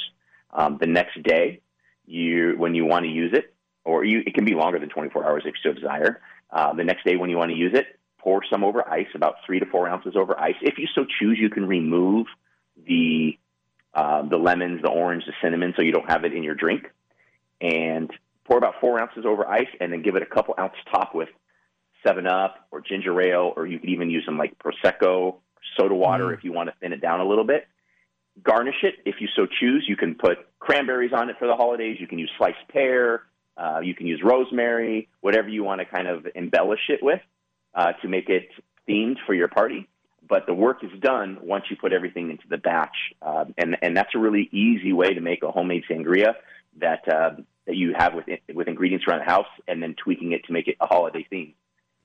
Um, 0.52 0.78
the 0.80 0.88
next 0.88 1.22
day, 1.24 1.62
you 2.06 2.56
when 2.58 2.76
you 2.76 2.86
want 2.86 3.06
to 3.06 3.12
use 3.12 3.34
it, 3.34 3.54
or 3.86 4.04
you, 4.04 4.22
it 4.26 4.34
can 4.34 4.46
be 4.46 4.54
longer 4.54 4.80
than 4.80 4.90
24 4.90 5.26
hours 5.26 5.44
if 5.46 5.56
you 5.64 5.72
so 5.72 5.74
desire. 5.74 6.22
Uh, 6.52 6.74
the 6.74 6.84
next 6.84 7.06
day, 7.06 7.16
when 7.16 7.30
you 7.30 7.38
want 7.38 7.52
to 7.52 7.58
use 7.58 7.74
it, 7.74 8.00
pour 8.20 8.42
some 8.52 8.64
over 8.64 8.88
ice, 8.88 9.08
about 9.16 9.36
three 9.46 9.60
to 9.60 9.66
four 9.66 9.88
ounces 9.88 10.16
over 10.16 10.40
ice. 10.40 10.56
If 10.62 10.78
you 10.78 10.88
so 10.94 11.06
choose, 11.20 11.38
you 11.40 11.50
can 11.50 11.68
remove 11.68 12.28
the 12.88 13.38
uh, 13.94 14.22
the 14.28 14.38
lemons, 14.38 14.82
the 14.82 14.90
orange, 14.90 15.24
the 15.26 15.34
cinnamon, 15.42 15.74
so 15.76 15.82
you 15.82 15.92
don't 15.92 16.10
have 16.10 16.24
it 16.24 16.34
in 16.34 16.44
your 16.44 16.56
drink, 16.56 16.92
and 17.62 18.10
pour 18.46 18.58
about 18.58 18.76
four 18.80 19.00
ounces 19.00 19.26
over 19.26 19.48
ice, 19.48 19.68
and 19.80 19.92
then 19.92 20.02
give 20.02 20.16
it 20.16 20.24
a 20.24 20.26
couple 20.26 20.56
ounce 20.60 20.74
top 20.92 21.14
with 21.14 21.30
Seven 22.06 22.28
Up 22.28 22.68
or 22.72 22.82
ginger 22.82 23.20
ale, 23.22 23.52
or 23.56 23.68
you 23.68 23.80
could 23.80 23.90
even 23.90 24.10
use 24.10 24.24
some 24.26 24.38
like 24.38 24.54
prosecco, 24.58 25.36
soda 25.78 25.94
water 25.96 26.28
Mm. 26.28 26.34
if 26.36 26.44
you 26.44 26.54
want 26.54 26.70
to 26.70 26.76
thin 26.80 26.94
it 26.94 27.02
down 27.02 27.20
a 27.20 27.26
little 27.26 27.44
bit. 27.44 27.68
Garnish 28.42 28.84
it 28.84 28.96
if 29.06 29.16
you 29.20 29.28
so 29.36 29.46
choose. 29.46 29.86
You 29.88 29.98
can 29.98 30.16
put 30.16 30.38
cranberries 30.60 31.12
on 31.12 31.30
it 31.30 31.36
for 31.38 31.48
the 31.48 31.56
holidays. 31.56 31.98
You 32.00 32.08
can 32.08 32.20
use 32.20 32.32
sliced 32.38 32.66
pear. 32.70 33.24
Uh, 33.58 33.82
you 33.84 33.94
can 33.94 34.08
use 34.08 34.22
rosemary, 34.24 35.10
whatever 35.20 35.50
you 35.50 35.66
want 35.66 35.82
to 35.82 35.86
kind 35.86 36.08
of 36.08 36.26
embellish 36.34 36.80
it 36.88 37.04
with 37.04 37.20
uh, 37.76 37.92
to 38.02 38.08
make 38.08 38.30
it 38.30 38.48
themed 38.88 39.18
for 39.26 39.34
your 39.34 39.50
party. 39.50 39.89
But 40.30 40.46
the 40.46 40.54
work 40.54 40.84
is 40.84 40.92
done 41.02 41.40
once 41.42 41.66
you 41.72 41.76
put 41.76 41.92
everything 41.92 42.30
into 42.30 42.48
the 42.48 42.58
batch, 42.58 42.96
uh, 43.22 43.46
and 43.58 43.76
and 43.82 43.98
that's 43.98 44.14
a 44.14 44.20
really 44.20 44.48
easy 44.52 44.94
way 44.94 45.14
to 45.16 45.22
make 45.22 45.42
a 45.42 45.52
homemade 45.52 45.84
sangria 45.90 46.36
that 46.78 47.08
uh, 47.12 47.32
that 47.66 47.76
you 47.76 47.96
have 47.98 48.14
with 48.14 48.26
with 48.54 48.68
ingredients 48.68 49.06
around 49.08 49.20
the 49.20 49.26
house, 49.26 49.48
and 49.68 49.82
then 49.82 49.96
tweaking 49.96 50.32
it 50.32 50.46
to 50.46 50.54
make 50.54 50.68
it 50.68 50.78
a 50.80 50.86
holiday 50.86 51.26
theme. 51.30 51.54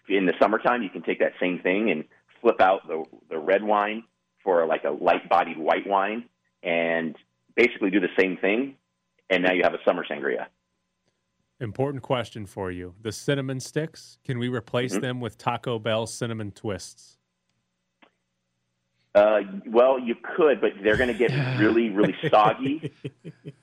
In 0.08 0.24
the 0.24 0.32
summertime, 0.40 0.82
you 0.82 0.88
can 0.88 1.02
take 1.02 1.18
that 1.18 1.32
same 1.38 1.58
thing 1.60 1.90
and 1.90 2.04
flip 2.40 2.62
out 2.62 2.88
the 2.88 3.04
the 3.28 3.38
red 3.38 3.62
wine 3.62 4.04
for 4.42 4.66
like 4.66 4.84
a 4.84 4.90
light 4.90 5.28
bodied 5.28 5.58
white 5.58 5.86
wine, 5.86 6.24
and 6.62 7.14
basically 7.56 7.90
do 7.90 8.00
the 8.00 8.08
same 8.18 8.38
thing, 8.38 8.76
and 9.28 9.42
now 9.42 9.52
you 9.52 9.62
have 9.62 9.74
a 9.74 9.82
summer 9.84 10.04
sangria. 10.10 10.46
Important 11.60 12.02
question 12.02 12.46
for 12.46 12.70
you: 12.70 12.94
the 13.02 13.12
cinnamon 13.12 13.60
sticks. 13.60 14.18
Can 14.24 14.38
we 14.38 14.48
replace 14.48 14.96
Mhm. 14.96 15.02
them 15.02 15.20
with 15.20 15.36
Taco 15.36 15.78
Bell 15.78 16.06
cinnamon 16.06 16.52
twists? 16.52 17.18
Uh, 19.14 19.42
well, 19.66 19.96
you 19.96 20.16
could, 20.36 20.60
but 20.60 20.72
they're 20.82 20.96
going 20.96 21.08
to 21.08 21.14
get 21.14 21.30
really, 21.58 21.88
really 21.88 22.16
soggy, 22.28 22.92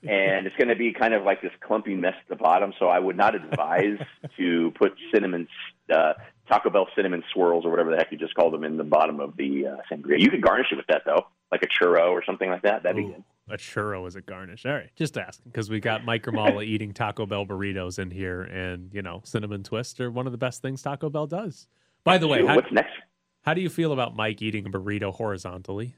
and 0.02 0.48
it's 0.48 0.56
going 0.56 0.70
to 0.70 0.76
be 0.76 0.94
kind 0.94 1.14
of 1.14 1.24
like 1.24 1.42
this 1.42 1.52
clumpy 1.60 1.94
mess 1.94 2.14
at 2.22 2.30
the 2.30 2.42
bottom. 2.42 2.74
So 2.80 2.88
I 2.88 3.00
would 3.00 3.18
not 3.18 3.36
advise 3.36 4.00
to 4.38 4.72
put 4.80 4.94
cinnamon, 5.14 5.50
uh, 5.94 6.14
Taco 6.50 6.70
Bell 6.70 6.88
cinnamon 6.96 7.24
swirls 7.34 7.66
or 7.66 7.70
whatever 7.70 7.92
the 7.92 7.98
heck 7.98 8.12
you 8.12 8.18
just 8.18 8.34
call 8.34 8.50
them 8.50 8.64
in 8.64 8.78
the 8.78 8.86
bottom 8.86 9.20
of 9.20 9.36
the 9.36 9.68
uh, 9.68 9.76
sangria. 9.92 10.20
You 10.20 10.30
could 10.30 10.42
garnish 10.42 10.68
it 10.72 10.76
with 10.76 10.88
that 10.88 11.02
though, 11.06 11.28
like 11.52 11.64
a 11.64 11.68
churro 11.68 12.12
or 12.12 12.24
something 12.26 12.50
like 12.50 12.62
that. 12.62 12.84
That'd 12.84 12.96
be 12.96 13.12
good. 13.12 13.24
A 13.50 13.58
churro 13.58 14.08
as 14.08 14.16
a 14.16 14.22
garnish. 14.22 14.66
All 14.66 14.72
right, 14.72 14.90
just 14.96 15.18
asking 15.18 15.52
because 15.52 15.70
we 15.70 15.82
got 15.82 16.06
Mike 16.06 16.24
Grimala 16.24 16.64
eating 16.66 16.94
Taco 16.94 17.26
Bell 17.26 17.46
burritos 17.46 18.00
in 18.00 18.10
here, 18.10 18.44
and 18.44 18.90
you 18.94 19.02
know, 19.02 19.20
cinnamon 19.26 19.64
twists 19.64 20.00
are 20.00 20.10
one 20.10 20.28
of 20.28 20.32
the 20.32 20.38
best 20.38 20.62
things 20.62 20.82
Taco 20.82 21.10
Bell 21.10 21.28
does. 21.28 21.68
By 22.06 22.18
the 22.18 22.30
way, 22.30 22.40
Shoot, 22.40 22.48
how, 22.48 22.56
what's 22.56 22.72
next? 22.72 22.94
How 23.42 23.54
do 23.54 23.62
you 23.62 23.70
feel 23.70 23.92
about 23.92 24.16
Mike 24.16 24.42
eating 24.42 24.66
a 24.66 24.70
burrito 24.70 25.14
horizontally? 25.14 25.96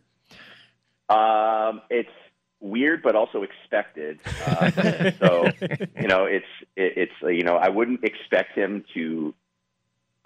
Um, 1.09 1.81
it's 1.89 2.09
weird, 2.59 3.03
but 3.03 3.15
also 3.15 3.43
expected. 3.43 4.19
Uh, 4.45 4.71
so 5.19 5.49
you 5.99 6.07
know, 6.07 6.25
it's 6.25 6.45
it, 6.75 6.93
it's 6.97 7.13
uh, 7.21 7.27
you 7.27 7.43
know, 7.43 7.55
I 7.55 7.69
wouldn't 7.69 8.03
expect 8.03 8.57
him 8.57 8.85
to. 8.93 9.33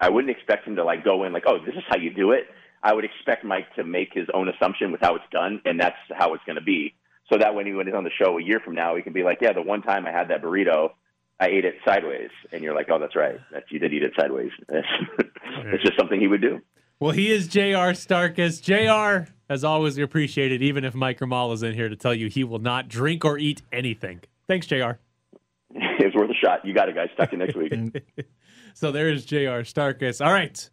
I 0.00 0.10
wouldn't 0.10 0.30
expect 0.30 0.66
him 0.66 0.76
to 0.76 0.84
like 0.84 1.04
go 1.04 1.24
in 1.24 1.32
like, 1.32 1.42
oh, 1.46 1.58
this 1.58 1.74
is 1.74 1.82
how 1.88 1.96
you 1.96 2.14
do 2.14 2.30
it. 2.30 2.44
I 2.82 2.94
would 2.94 3.04
expect 3.04 3.44
Mike 3.44 3.74
to 3.74 3.82
make 3.82 4.14
his 4.14 4.28
own 4.32 4.48
assumption 4.48 4.92
with 4.92 5.00
how 5.00 5.16
it's 5.16 5.24
done, 5.32 5.60
and 5.64 5.80
that's 5.80 5.96
how 6.16 6.34
it's 6.34 6.44
going 6.44 6.56
to 6.56 6.62
be. 6.62 6.94
So 7.30 7.38
that 7.38 7.54
when 7.54 7.66
he 7.66 7.72
when 7.72 7.86
he's 7.86 7.96
on 7.96 8.04
the 8.04 8.10
show 8.10 8.38
a 8.38 8.42
year 8.42 8.60
from 8.64 8.76
now, 8.76 8.94
he 8.94 9.02
can 9.02 9.12
be 9.12 9.24
like, 9.24 9.38
yeah, 9.40 9.52
the 9.52 9.60
one 9.60 9.82
time 9.82 10.06
I 10.06 10.12
had 10.12 10.28
that 10.28 10.40
burrito, 10.40 10.92
I 11.40 11.48
ate 11.48 11.64
it 11.64 11.74
sideways, 11.84 12.30
and 12.52 12.62
you're 12.62 12.74
like, 12.74 12.86
oh, 12.90 13.00
that's 13.00 13.16
right, 13.16 13.38
that's 13.52 13.66
you 13.70 13.80
did 13.80 13.92
eat 13.92 14.04
it 14.04 14.12
sideways. 14.18 14.52
it's 14.68 15.82
just 15.82 15.98
something 15.98 16.20
he 16.20 16.28
would 16.28 16.40
do. 16.40 16.60
Well, 17.00 17.12
he 17.12 17.30
is 17.30 17.46
Jr. 17.46 17.94
Starkus. 17.94 18.60
Jr. 18.60 19.30
As 19.48 19.62
always, 19.62 19.96
we 19.96 20.02
appreciate 20.02 20.50
it. 20.52 20.62
Even 20.62 20.84
if 20.84 20.94
Mike 20.94 21.20
Grimala 21.20 21.54
is 21.54 21.62
in 21.62 21.74
here 21.74 21.88
to 21.88 21.96
tell 21.96 22.12
you 22.12 22.28
he 22.28 22.44
will 22.44 22.58
not 22.58 22.88
drink 22.88 23.24
or 23.24 23.38
eat 23.38 23.62
anything. 23.72 24.20
Thanks, 24.48 24.66
Jr. 24.66 24.74
it 25.70 26.04
was 26.04 26.14
worth 26.14 26.30
a 26.30 26.34
shot. 26.34 26.64
You 26.64 26.74
got 26.74 26.88
it, 26.88 26.94
guys. 26.94 27.08
Talk 27.16 27.30
to 27.30 27.36
you 27.36 27.44
next 27.44 27.56
week. 27.56 28.04
So 28.74 28.92
there 28.92 29.08
is 29.08 29.24
Jr. 29.24 29.64
Starkus. 29.66 30.24
All 30.24 30.32
right, 30.32 30.70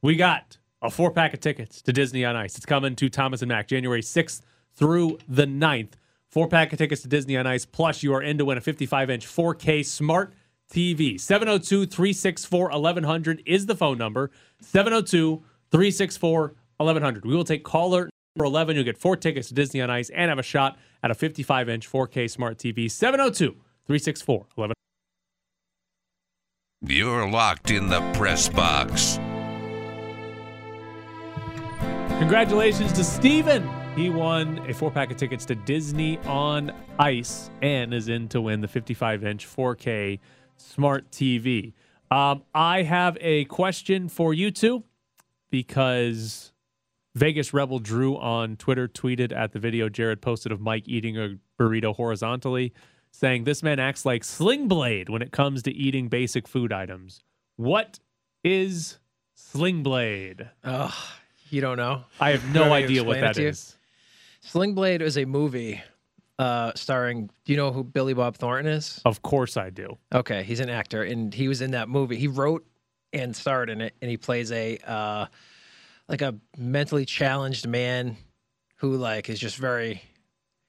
we 0.00 0.14
got 0.14 0.58
a 0.80 0.88
four 0.92 1.10
pack 1.10 1.34
of 1.34 1.40
tickets 1.40 1.82
to 1.82 1.92
Disney 1.92 2.24
on 2.24 2.36
Ice. 2.36 2.54
It's 2.54 2.66
coming 2.66 2.94
to 2.94 3.08
Thomas 3.08 3.42
and 3.42 3.48
Mack 3.48 3.66
January 3.66 4.00
6th 4.00 4.42
through 4.74 5.18
the 5.26 5.44
9th. 5.44 5.94
Four 6.28 6.46
pack 6.46 6.72
of 6.72 6.78
tickets 6.78 7.02
to 7.02 7.08
Disney 7.08 7.36
on 7.36 7.44
Ice. 7.44 7.66
Plus, 7.66 8.04
you 8.04 8.14
are 8.14 8.22
in 8.22 8.38
to 8.38 8.44
win 8.44 8.58
a 8.58 8.60
55 8.60 9.10
inch 9.10 9.26
4K 9.26 9.84
smart 9.84 10.34
TV. 10.72 11.20
702 11.20 11.86
364 11.86 12.68
1100 12.70 13.42
is 13.46 13.66
the 13.66 13.74
phone 13.74 13.98
number. 13.98 14.30
702 14.60 15.42
364 15.70 16.54
1100. 16.78 17.24
We 17.24 17.34
will 17.34 17.44
take 17.44 17.64
caller 17.64 18.10
number 18.36 18.46
11. 18.46 18.76
You'll 18.76 18.84
get 18.84 18.98
four 18.98 19.16
tickets 19.16 19.48
to 19.48 19.54
Disney 19.54 19.80
on 19.80 19.90
Ice 19.90 20.10
and 20.10 20.28
have 20.28 20.38
a 20.38 20.42
shot 20.42 20.78
at 21.02 21.10
a 21.10 21.14
55 21.14 21.68
inch 21.68 21.90
4K 21.90 22.30
smart 22.30 22.58
TV. 22.58 22.90
702 22.90 23.52
364 23.86 24.46
1100. 24.54 24.74
You're 26.82 27.28
locked 27.28 27.70
in 27.70 27.88
the 27.88 28.00
press 28.12 28.48
box. 28.48 29.18
Congratulations 32.18 32.92
to 32.92 33.04
Steven. 33.04 33.68
He 33.96 34.10
won 34.10 34.58
a 34.68 34.74
four 34.74 34.90
pack 34.90 35.10
of 35.10 35.16
tickets 35.16 35.44
to 35.46 35.54
Disney 35.54 36.18
on 36.26 36.70
Ice 36.98 37.50
and 37.62 37.94
is 37.94 38.08
in 38.08 38.28
to 38.28 38.40
win 38.40 38.60
the 38.60 38.68
55 38.68 39.24
inch 39.24 39.46
4K 39.46 40.18
smart 40.56 41.10
TV. 41.10 41.72
Um, 42.10 42.42
I 42.54 42.82
have 42.82 43.18
a 43.20 43.44
question 43.46 44.08
for 44.08 44.32
you 44.32 44.50
two 44.50 44.84
because 45.50 46.52
Vegas 47.14 47.52
Rebel 47.52 47.78
Drew 47.78 48.16
on 48.16 48.56
Twitter 48.56 48.86
tweeted 48.86 49.34
at 49.34 49.52
the 49.52 49.58
video 49.58 49.88
Jared 49.88 50.20
posted 50.20 50.52
of 50.52 50.60
Mike 50.60 50.86
eating 50.86 51.16
a 51.18 51.38
burrito 51.58 51.94
horizontally, 51.94 52.72
saying, 53.10 53.44
This 53.44 53.62
man 53.62 53.80
acts 53.80 54.04
like 54.04 54.22
Sling 54.22 54.68
Blade 54.68 55.08
when 55.08 55.22
it 55.22 55.32
comes 55.32 55.62
to 55.62 55.72
eating 55.72 56.08
basic 56.08 56.46
food 56.46 56.72
items. 56.72 57.22
What 57.56 57.98
is 58.44 58.98
Sling 59.34 59.82
Blade? 59.82 60.50
Oh, 60.62 60.94
you 61.50 61.60
don't 61.60 61.76
know? 61.78 62.04
I 62.20 62.30
have 62.30 62.52
no 62.54 62.72
idea 62.72 63.02
what 63.02 63.20
that 63.20 63.22
is. 63.22 63.22
it 63.22 63.26
that 63.26 63.34
to 63.34 63.42
you? 63.42 63.48
is. 63.48 63.76
Sling 64.40 64.74
Blade 64.74 65.02
is 65.02 65.16
a 65.18 65.24
movie 65.24 65.82
uh, 66.38 66.72
starring. 66.74 67.30
Do 67.44 67.52
you 67.52 67.56
know 67.56 67.72
who 67.72 67.84
Billy 67.84 68.14
Bob 68.14 68.36
Thornton 68.36 68.72
is? 68.72 69.00
Of 69.04 69.22
course 69.22 69.56
I 69.56 69.70
do. 69.70 69.98
Okay, 70.12 70.42
he's 70.42 70.60
an 70.60 70.70
actor, 70.70 71.02
and 71.02 71.32
he 71.32 71.48
was 71.48 71.60
in 71.60 71.72
that 71.72 71.88
movie. 71.88 72.16
He 72.16 72.28
wrote 72.28 72.66
and 73.12 73.34
starred 73.34 73.70
in 73.70 73.80
it, 73.80 73.94
and 74.02 74.10
he 74.10 74.16
plays 74.16 74.52
a 74.52 74.78
uh, 74.86 75.26
like 76.08 76.22
a 76.22 76.34
mentally 76.56 77.04
challenged 77.04 77.66
man 77.66 78.16
who 78.76 78.96
like 78.96 79.28
is 79.28 79.38
just 79.38 79.56
very. 79.56 80.02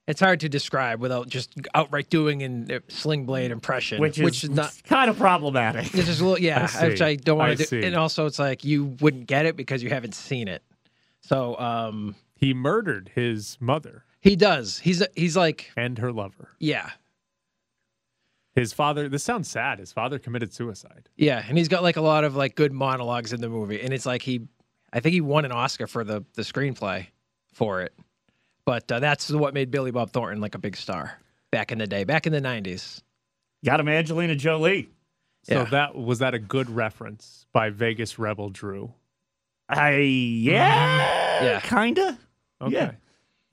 It's 0.06 0.20
hard 0.20 0.40
to 0.40 0.48
describe 0.48 1.00
without 1.00 1.28
just 1.28 1.54
outright 1.74 2.08
doing 2.08 2.42
an 2.42 2.80
Sling 2.88 3.26
Blade 3.26 3.50
impression, 3.50 4.00
which 4.00 4.18
is, 4.18 4.48
not 4.48 4.74
kind 4.84 5.10
of 5.10 5.18
problematic. 5.18 5.94
It's 5.94 6.06
just 6.06 6.22
a 6.22 6.24
little, 6.24 6.38
yeah, 6.38 6.66
I 6.80 6.88
which. 6.88 7.02
I 7.02 7.16
don't 7.16 7.36
want 7.36 7.58
to 7.58 7.66
see. 7.66 7.82
do. 7.82 7.86
And 7.86 7.94
also, 7.94 8.24
it's 8.24 8.38
like 8.38 8.64
you 8.64 8.96
wouldn't 9.00 9.26
get 9.26 9.44
it 9.44 9.54
because 9.54 9.82
you 9.82 9.90
haven't 9.90 10.14
seen 10.14 10.48
it. 10.48 10.62
So, 11.20 11.58
um, 11.58 12.14
He 12.34 12.54
murdered 12.54 13.10
his 13.14 13.58
mother 13.60 14.04
he 14.20 14.36
does. 14.36 14.78
He's 14.78 15.02
he's 15.16 15.36
like, 15.36 15.70
and 15.76 15.98
her 15.98 16.12
lover. 16.12 16.50
yeah, 16.58 16.90
His 18.54 18.72
father, 18.72 19.08
this 19.08 19.22
sounds 19.22 19.48
sad. 19.48 19.78
His 19.78 19.92
father 19.92 20.18
committed 20.18 20.52
suicide. 20.52 21.08
yeah, 21.16 21.44
and 21.48 21.56
he's 21.56 21.68
got 21.68 21.82
like 21.82 21.96
a 21.96 22.00
lot 22.00 22.24
of 22.24 22.34
like 22.34 22.54
good 22.56 22.72
monologues 22.72 23.32
in 23.32 23.40
the 23.40 23.48
movie, 23.48 23.80
and 23.80 23.92
it's 23.92 24.06
like 24.06 24.22
he, 24.22 24.40
I 24.92 25.00
think 25.00 25.12
he 25.12 25.20
won 25.20 25.44
an 25.44 25.52
Oscar 25.52 25.86
for 25.86 26.02
the 26.04 26.24
the 26.34 26.42
screenplay 26.42 27.06
for 27.52 27.82
it. 27.82 27.92
But 28.64 28.90
uh, 28.90 29.00
that's 29.00 29.30
what 29.30 29.54
made 29.54 29.70
Billy 29.70 29.90
Bob 29.92 30.10
Thornton 30.10 30.40
like 30.40 30.54
a 30.54 30.58
big 30.58 30.76
star 30.76 31.18
back 31.50 31.72
in 31.72 31.78
the 31.78 31.86
day, 31.86 32.04
back 32.04 32.26
in 32.26 32.32
the 32.32 32.40
'90s. 32.40 33.00
Got 33.64 33.80
him 33.80 33.88
Angelina 33.88 34.34
Jolie. 34.36 34.88
So 35.44 35.54
Yeah. 35.54 35.64
that 35.66 35.94
was 35.94 36.18
that 36.18 36.34
a 36.34 36.38
good 36.38 36.68
reference 36.68 37.46
by 37.52 37.70
Vegas 37.70 38.18
Rebel 38.18 38.50
Drew? 38.50 38.92
I 39.68 39.92
yeah, 40.00 41.42
Yeah. 41.44 41.60
kinda. 41.60 42.18
Okay. 42.60 42.74
Yeah. 42.74 42.90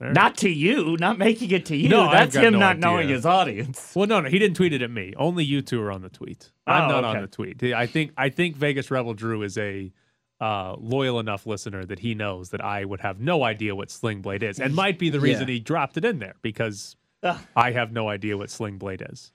All 0.00 0.08
right. 0.08 0.14
Not 0.14 0.36
to 0.38 0.50
you, 0.50 0.96
not 1.00 1.16
making 1.18 1.50
it 1.52 1.66
to 1.66 1.76
you. 1.76 1.88
No, 1.88 2.02
I've 2.02 2.12
That's 2.12 2.34
got 2.34 2.44
him 2.44 2.52
no 2.54 2.58
not 2.58 2.70
idea. 2.76 2.80
knowing 2.80 3.08
his 3.08 3.24
audience. 3.24 3.92
Well, 3.94 4.06
no, 4.06 4.20
no, 4.20 4.28
he 4.28 4.38
didn't 4.38 4.56
tweet 4.56 4.72
it 4.74 4.82
at 4.82 4.90
me. 4.90 5.14
Only 5.16 5.42
you 5.44 5.62
two 5.62 5.80
are 5.82 5.90
on 5.90 6.02
the 6.02 6.10
tweet. 6.10 6.50
I'm 6.66 6.90
Oh, 6.90 7.00
not 7.00 7.04
on 7.04 7.20
the 7.22 7.26
tweet. 7.28 7.62
I 7.62 7.86
think 7.86 8.12
I 8.16 8.28
think 8.28 8.56
Vegas 8.56 8.90
Rebel 8.90 9.14
Drew 9.14 9.42
is 9.42 9.56
a 9.56 9.90
uh, 10.38 10.74
loyal 10.78 11.18
enough 11.18 11.46
listener 11.46 11.86
that 11.86 11.98
he 11.98 12.14
knows 12.14 12.50
that 12.50 12.62
I 12.62 12.84
would 12.84 13.00
have 13.00 13.20
no 13.20 13.42
idea 13.42 13.74
what 13.74 13.90
Sling 13.90 14.20
Blade 14.20 14.42
is, 14.42 14.60
and 14.60 14.74
might 14.74 14.98
be 14.98 15.08
the 15.08 15.18
reason 15.20 15.48
Yeah. 15.48 15.54
he 15.54 15.60
dropped 15.60 15.96
it 15.96 16.04
in 16.04 16.18
there 16.18 16.34
because 16.42 16.94
Ugh. 17.22 17.38
I 17.56 17.70
have 17.70 17.90
no 17.90 18.08
idea 18.10 18.36
what 18.36 18.50
Sling 18.50 18.76
Blade 18.76 19.02
is. 19.10 19.32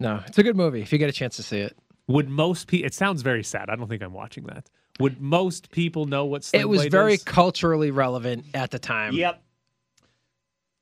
No, 0.00 0.20
it's 0.26 0.36
a 0.36 0.42
good 0.42 0.56
movie 0.56 0.82
if 0.82 0.92
you 0.92 0.98
get 0.98 1.08
a 1.08 1.12
chance 1.12 1.36
to 1.36 1.44
see 1.44 1.60
it. 1.60 1.78
Would 2.08 2.28
most 2.28 2.66
people? 2.66 2.86
It 2.86 2.94
sounds 2.94 3.22
very 3.22 3.44
sad. 3.44 3.70
I 3.70 3.76
don't 3.76 3.88
think 3.88 4.02
I'm 4.02 4.12
watching 4.12 4.44
that. 4.46 4.68
Would 4.98 5.20
most 5.20 5.70
people 5.70 6.06
know 6.06 6.24
what 6.24 6.42
Sling 6.42 6.60
Blade 6.60 6.60
is? 6.60 6.64
it 6.64 6.68
was 6.70 6.80
Blade 6.80 6.90
very 6.92 7.14
is? 7.14 7.22
culturally 7.22 7.90
relevant 7.92 8.46
at 8.52 8.72
the 8.72 8.78
time. 8.80 9.12
Yep. 9.14 9.42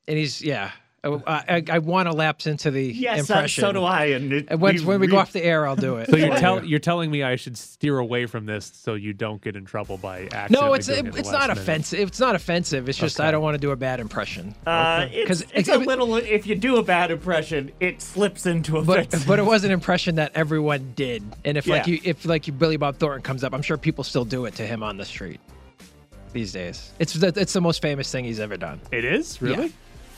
And 0.09 0.18
he's 0.18 0.42
yeah. 0.42 0.72
I, 1.07 1.20
I, 1.59 1.64
I 1.72 1.78
want 1.80 2.09
to 2.09 2.14
lapse 2.14 2.46
into 2.46 2.70
the 2.70 2.82
Yes, 2.82 3.26
so, 3.26 3.34
impression. 3.34 3.61
so 3.61 3.72
do 3.72 3.84
I. 3.84 4.05
And, 4.07 4.32
it, 4.32 4.46
And 4.48 4.59
when, 4.59 4.82
when 4.86 5.00
we 5.00 5.07
go 5.07 5.18
off 5.18 5.32
the 5.32 5.44
air, 5.44 5.66
I'll 5.66 5.76
do 5.76 5.96
it. 5.96 6.09
So 6.09 6.16
you're 6.16 6.34
tell, 6.38 6.62
you. 6.62 6.70
you're 6.70 6.78
telling 6.78 7.11
me 7.11 7.22
I 7.22 7.36
should 7.36 7.59
steer 7.59 7.98
away 7.98 8.24
from 8.24 8.46
this 8.46 8.72
so 8.74 8.94
you 8.94 9.12
don't 9.12 9.38
get 9.42 9.55
in 9.55 9.66
trouble 9.66 9.98
by 9.98 10.22
accidentally 10.32 10.66
No, 10.66 10.72
it's 10.72 10.88
it, 10.88 10.92
it 11.00 11.07
at 11.09 11.12
the 11.12 11.18
it's 11.18 11.30
not 11.30 11.48
minute. 11.50 11.59
offensive. 11.59 12.09
It's 12.09 12.20
not 12.20 12.34
offensive. 12.34 12.88
It's 12.88 12.96
just 12.96 13.20
Okay. 13.20 13.28
I 13.28 13.32
don't 13.32 13.42
want 13.42 13.55
to 13.55 13.59
do 13.61 13.70
a 13.72 13.76
bad 13.76 14.00
impression. 14.00 14.55
Uh, 14.66 15.07
it's, 15.12 15.28
'Cause 15.28 15.44
it's 15.52 15.68
it- 15.68 15.74
a 15.74 15.78
little. 15.78 16.14
If 16.16 16.46
you 16.46 16.55
do 16.55 16.76
a 16.78 16.82
bad 16.82 17.11
impression, 17.11 17.70
it 17.80 18.00
slips 18.00 18.46
into 18.46 18.78
a 18.78 18.82
But 18.82 19.14
but 19.26 19.38
it 19.38 19.44
was 19.44 19.64
an 19.64 19.72
impression 19.72 20.14
that 20.14 20.32
everyone 20.34 20.94
did. 20.96 21.22
And 21.44 21.59
if 21.59 21.66
like 21.66 21.86
you 21.86 22.00
if 22.02 22.24
like 22.24 22.46
you 22.46 22.55
Billy 22.55 22.78
Bob 22.78 22.96
Thornton 22.96 23.20
comes 23.20 23.44
up, 23.44 23.52
I'm 23.52 23.61
sure 23.61 23.76
people 23.76 24.05
still 24.05 24.24
do 24.24 24.46
it 24.46 24.55
to 24.55 24.66
him 24.66 24.82
on 24.82 24.96
the 24.96 25.05
street 25.05 25.40
these 26.32 26.50
days. 26.52 26.92
It's 26.98 27.12
the, 27.12 27.30
it's 27.36 27.52
the 27.52 27.61
most 27.61 27.82
famous 27.82 28.11
thing 28.11 28.24
he's 28.24 28.40
ever 28.40 28.57
done. 28.57 28.80
It 28.90 29.05
is 29.05 29.42
really. 29.42 29.70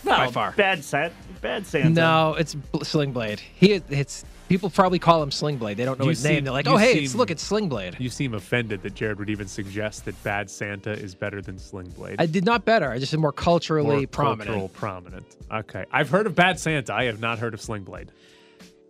No, 0.07 0.17
by 0.17 0.31
far. 0.31 0.53
bad 0.57 0.83
set, 0.85 1.13
bad 1.41 1.67
Santa. 1.67 1.91
No, 1.91 2.35
it's 2.35 2.55
Bl- 2.55 2.83
Sling 2.85 3.13
Blade. 3.13 3.41
He 3.41 3.73
it's 3.91 4.25
people 4.49 4.71
probably 4.71 4.99
call 4.99 5.23
him 5.23 5.31
Sling 5.31 5.57
Blade. 5.59 5.77
They 5.77 5.85
don't 5.85 5.99
know 5.99 6.05
You 6.07 6.11
his 6.11 6.21
seem- 6.21 6.33
name. 6.35 6.45
They're 6.45 6.53
like, 6.53 6.67
you 6.67 6.73
oh 6.73 6.77
hey, 6.77 7.01
it's, 7.01 7.13
seem- 7.13 7.19
look, 7.19 7.31
it's 7.31 7.43
Sling 7.43 7.69
Blade. 7.69 7.97
You 7.99 8.09
seem 8.09 8.35
offended 8.35 8.83
that 8.83 8.95
Jared 8.95 9.19
would 9.19 9.29
even 9.31 9.47
suggest 9.49 10.05
that 10.07 10.21
Bad 10.23 10.49
Santa 10.51 10.93
is 10.93 11.15
better 11.15 11.43
than 11.43 11.59
Sling 11.59 11.89
Blade. 11.91 12.17
I 12.21 12.27
did 12.27 12.45
not 12.45 12.65
better. 12.65 12.91
I 12.91 12.99
just 12.99 13.13
am 13.13 13.21
more 13.21 13.33
culturally 13.33 13.97
More 13.97 14.07
prominent. 14.07 14.47
cultural 14.49 14.69
prominent. 14.71 15.27
Okay, 15.53 15.85
I've 15.93 16.09
heard 16.11 16.27
of 16.27 16.35
Bad 16.35 16.59
Santa. 16.61 16.95
I 16.95 17.05
have 17.05 17.21
not 17.21 17.39
heard 17.39 17.55
of 17.55 17.61
Sling 17.61 17.83
Blade. 17.83 18.13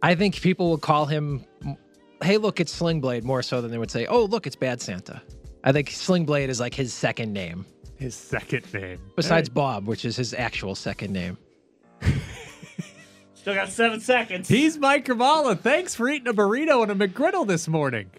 I 0.02 0.14
think 0.14 0.40
people 0.40 0.70
would 0.70 0.82
call 0.82 1.06
him, 1.06 1.44
hey, 2.22 2.36
look, 2.36 2.60
it's 2.60 2.70
Sling 2.72 3.00
Blade 3.00 3.24
more 3.24 3.42
so 3.42 3.60
than 3.60 3.70
they 3.70 3.78
would 3.78 3.90
say, 3.90 4.06
oh, 4.06 4.24
look, 4.24 4.46
it's 4.46 4.54
Bad 4.56 4.80
Santa. 4.80 5.20
I 5.64 5.72
think 5.72 5.90
Sling 5.90 6.26
Blade 6.26 6.48
is 6.50 6.60
like 6.60 6.74
his 6.74 6.92
second 6.94 7.32
name, 7.32 7.64
His 7.99 8.14
second 8.14 8.72
name. 8.74 9.01
besides 9.16 9.49
Bob, 9.49 9.86
which 9.86 10.05
is 10.05 10.16
his 10.16 10.34
actual 10.34 10.74
second 10.74 11.12
name. 11.12 11.38
Still 13.34 13.55
got 13.55 13.68
seven 13.68 14.01
seconds. 14.01 14.49
He's 14.49 14.76
Mike 14.76 15.05
Grimala. 15.07 15.59
Thanks 15.59 15.94
for 15.94 16.09
eating 16.09 16.26
a 16.28 16.34
burrito 16.34 16.82
and 16.82 17.01
a 17.01 17.09
McGriddle 17.09 17.47
this 17.47 17.68
morning. 17.68 18.11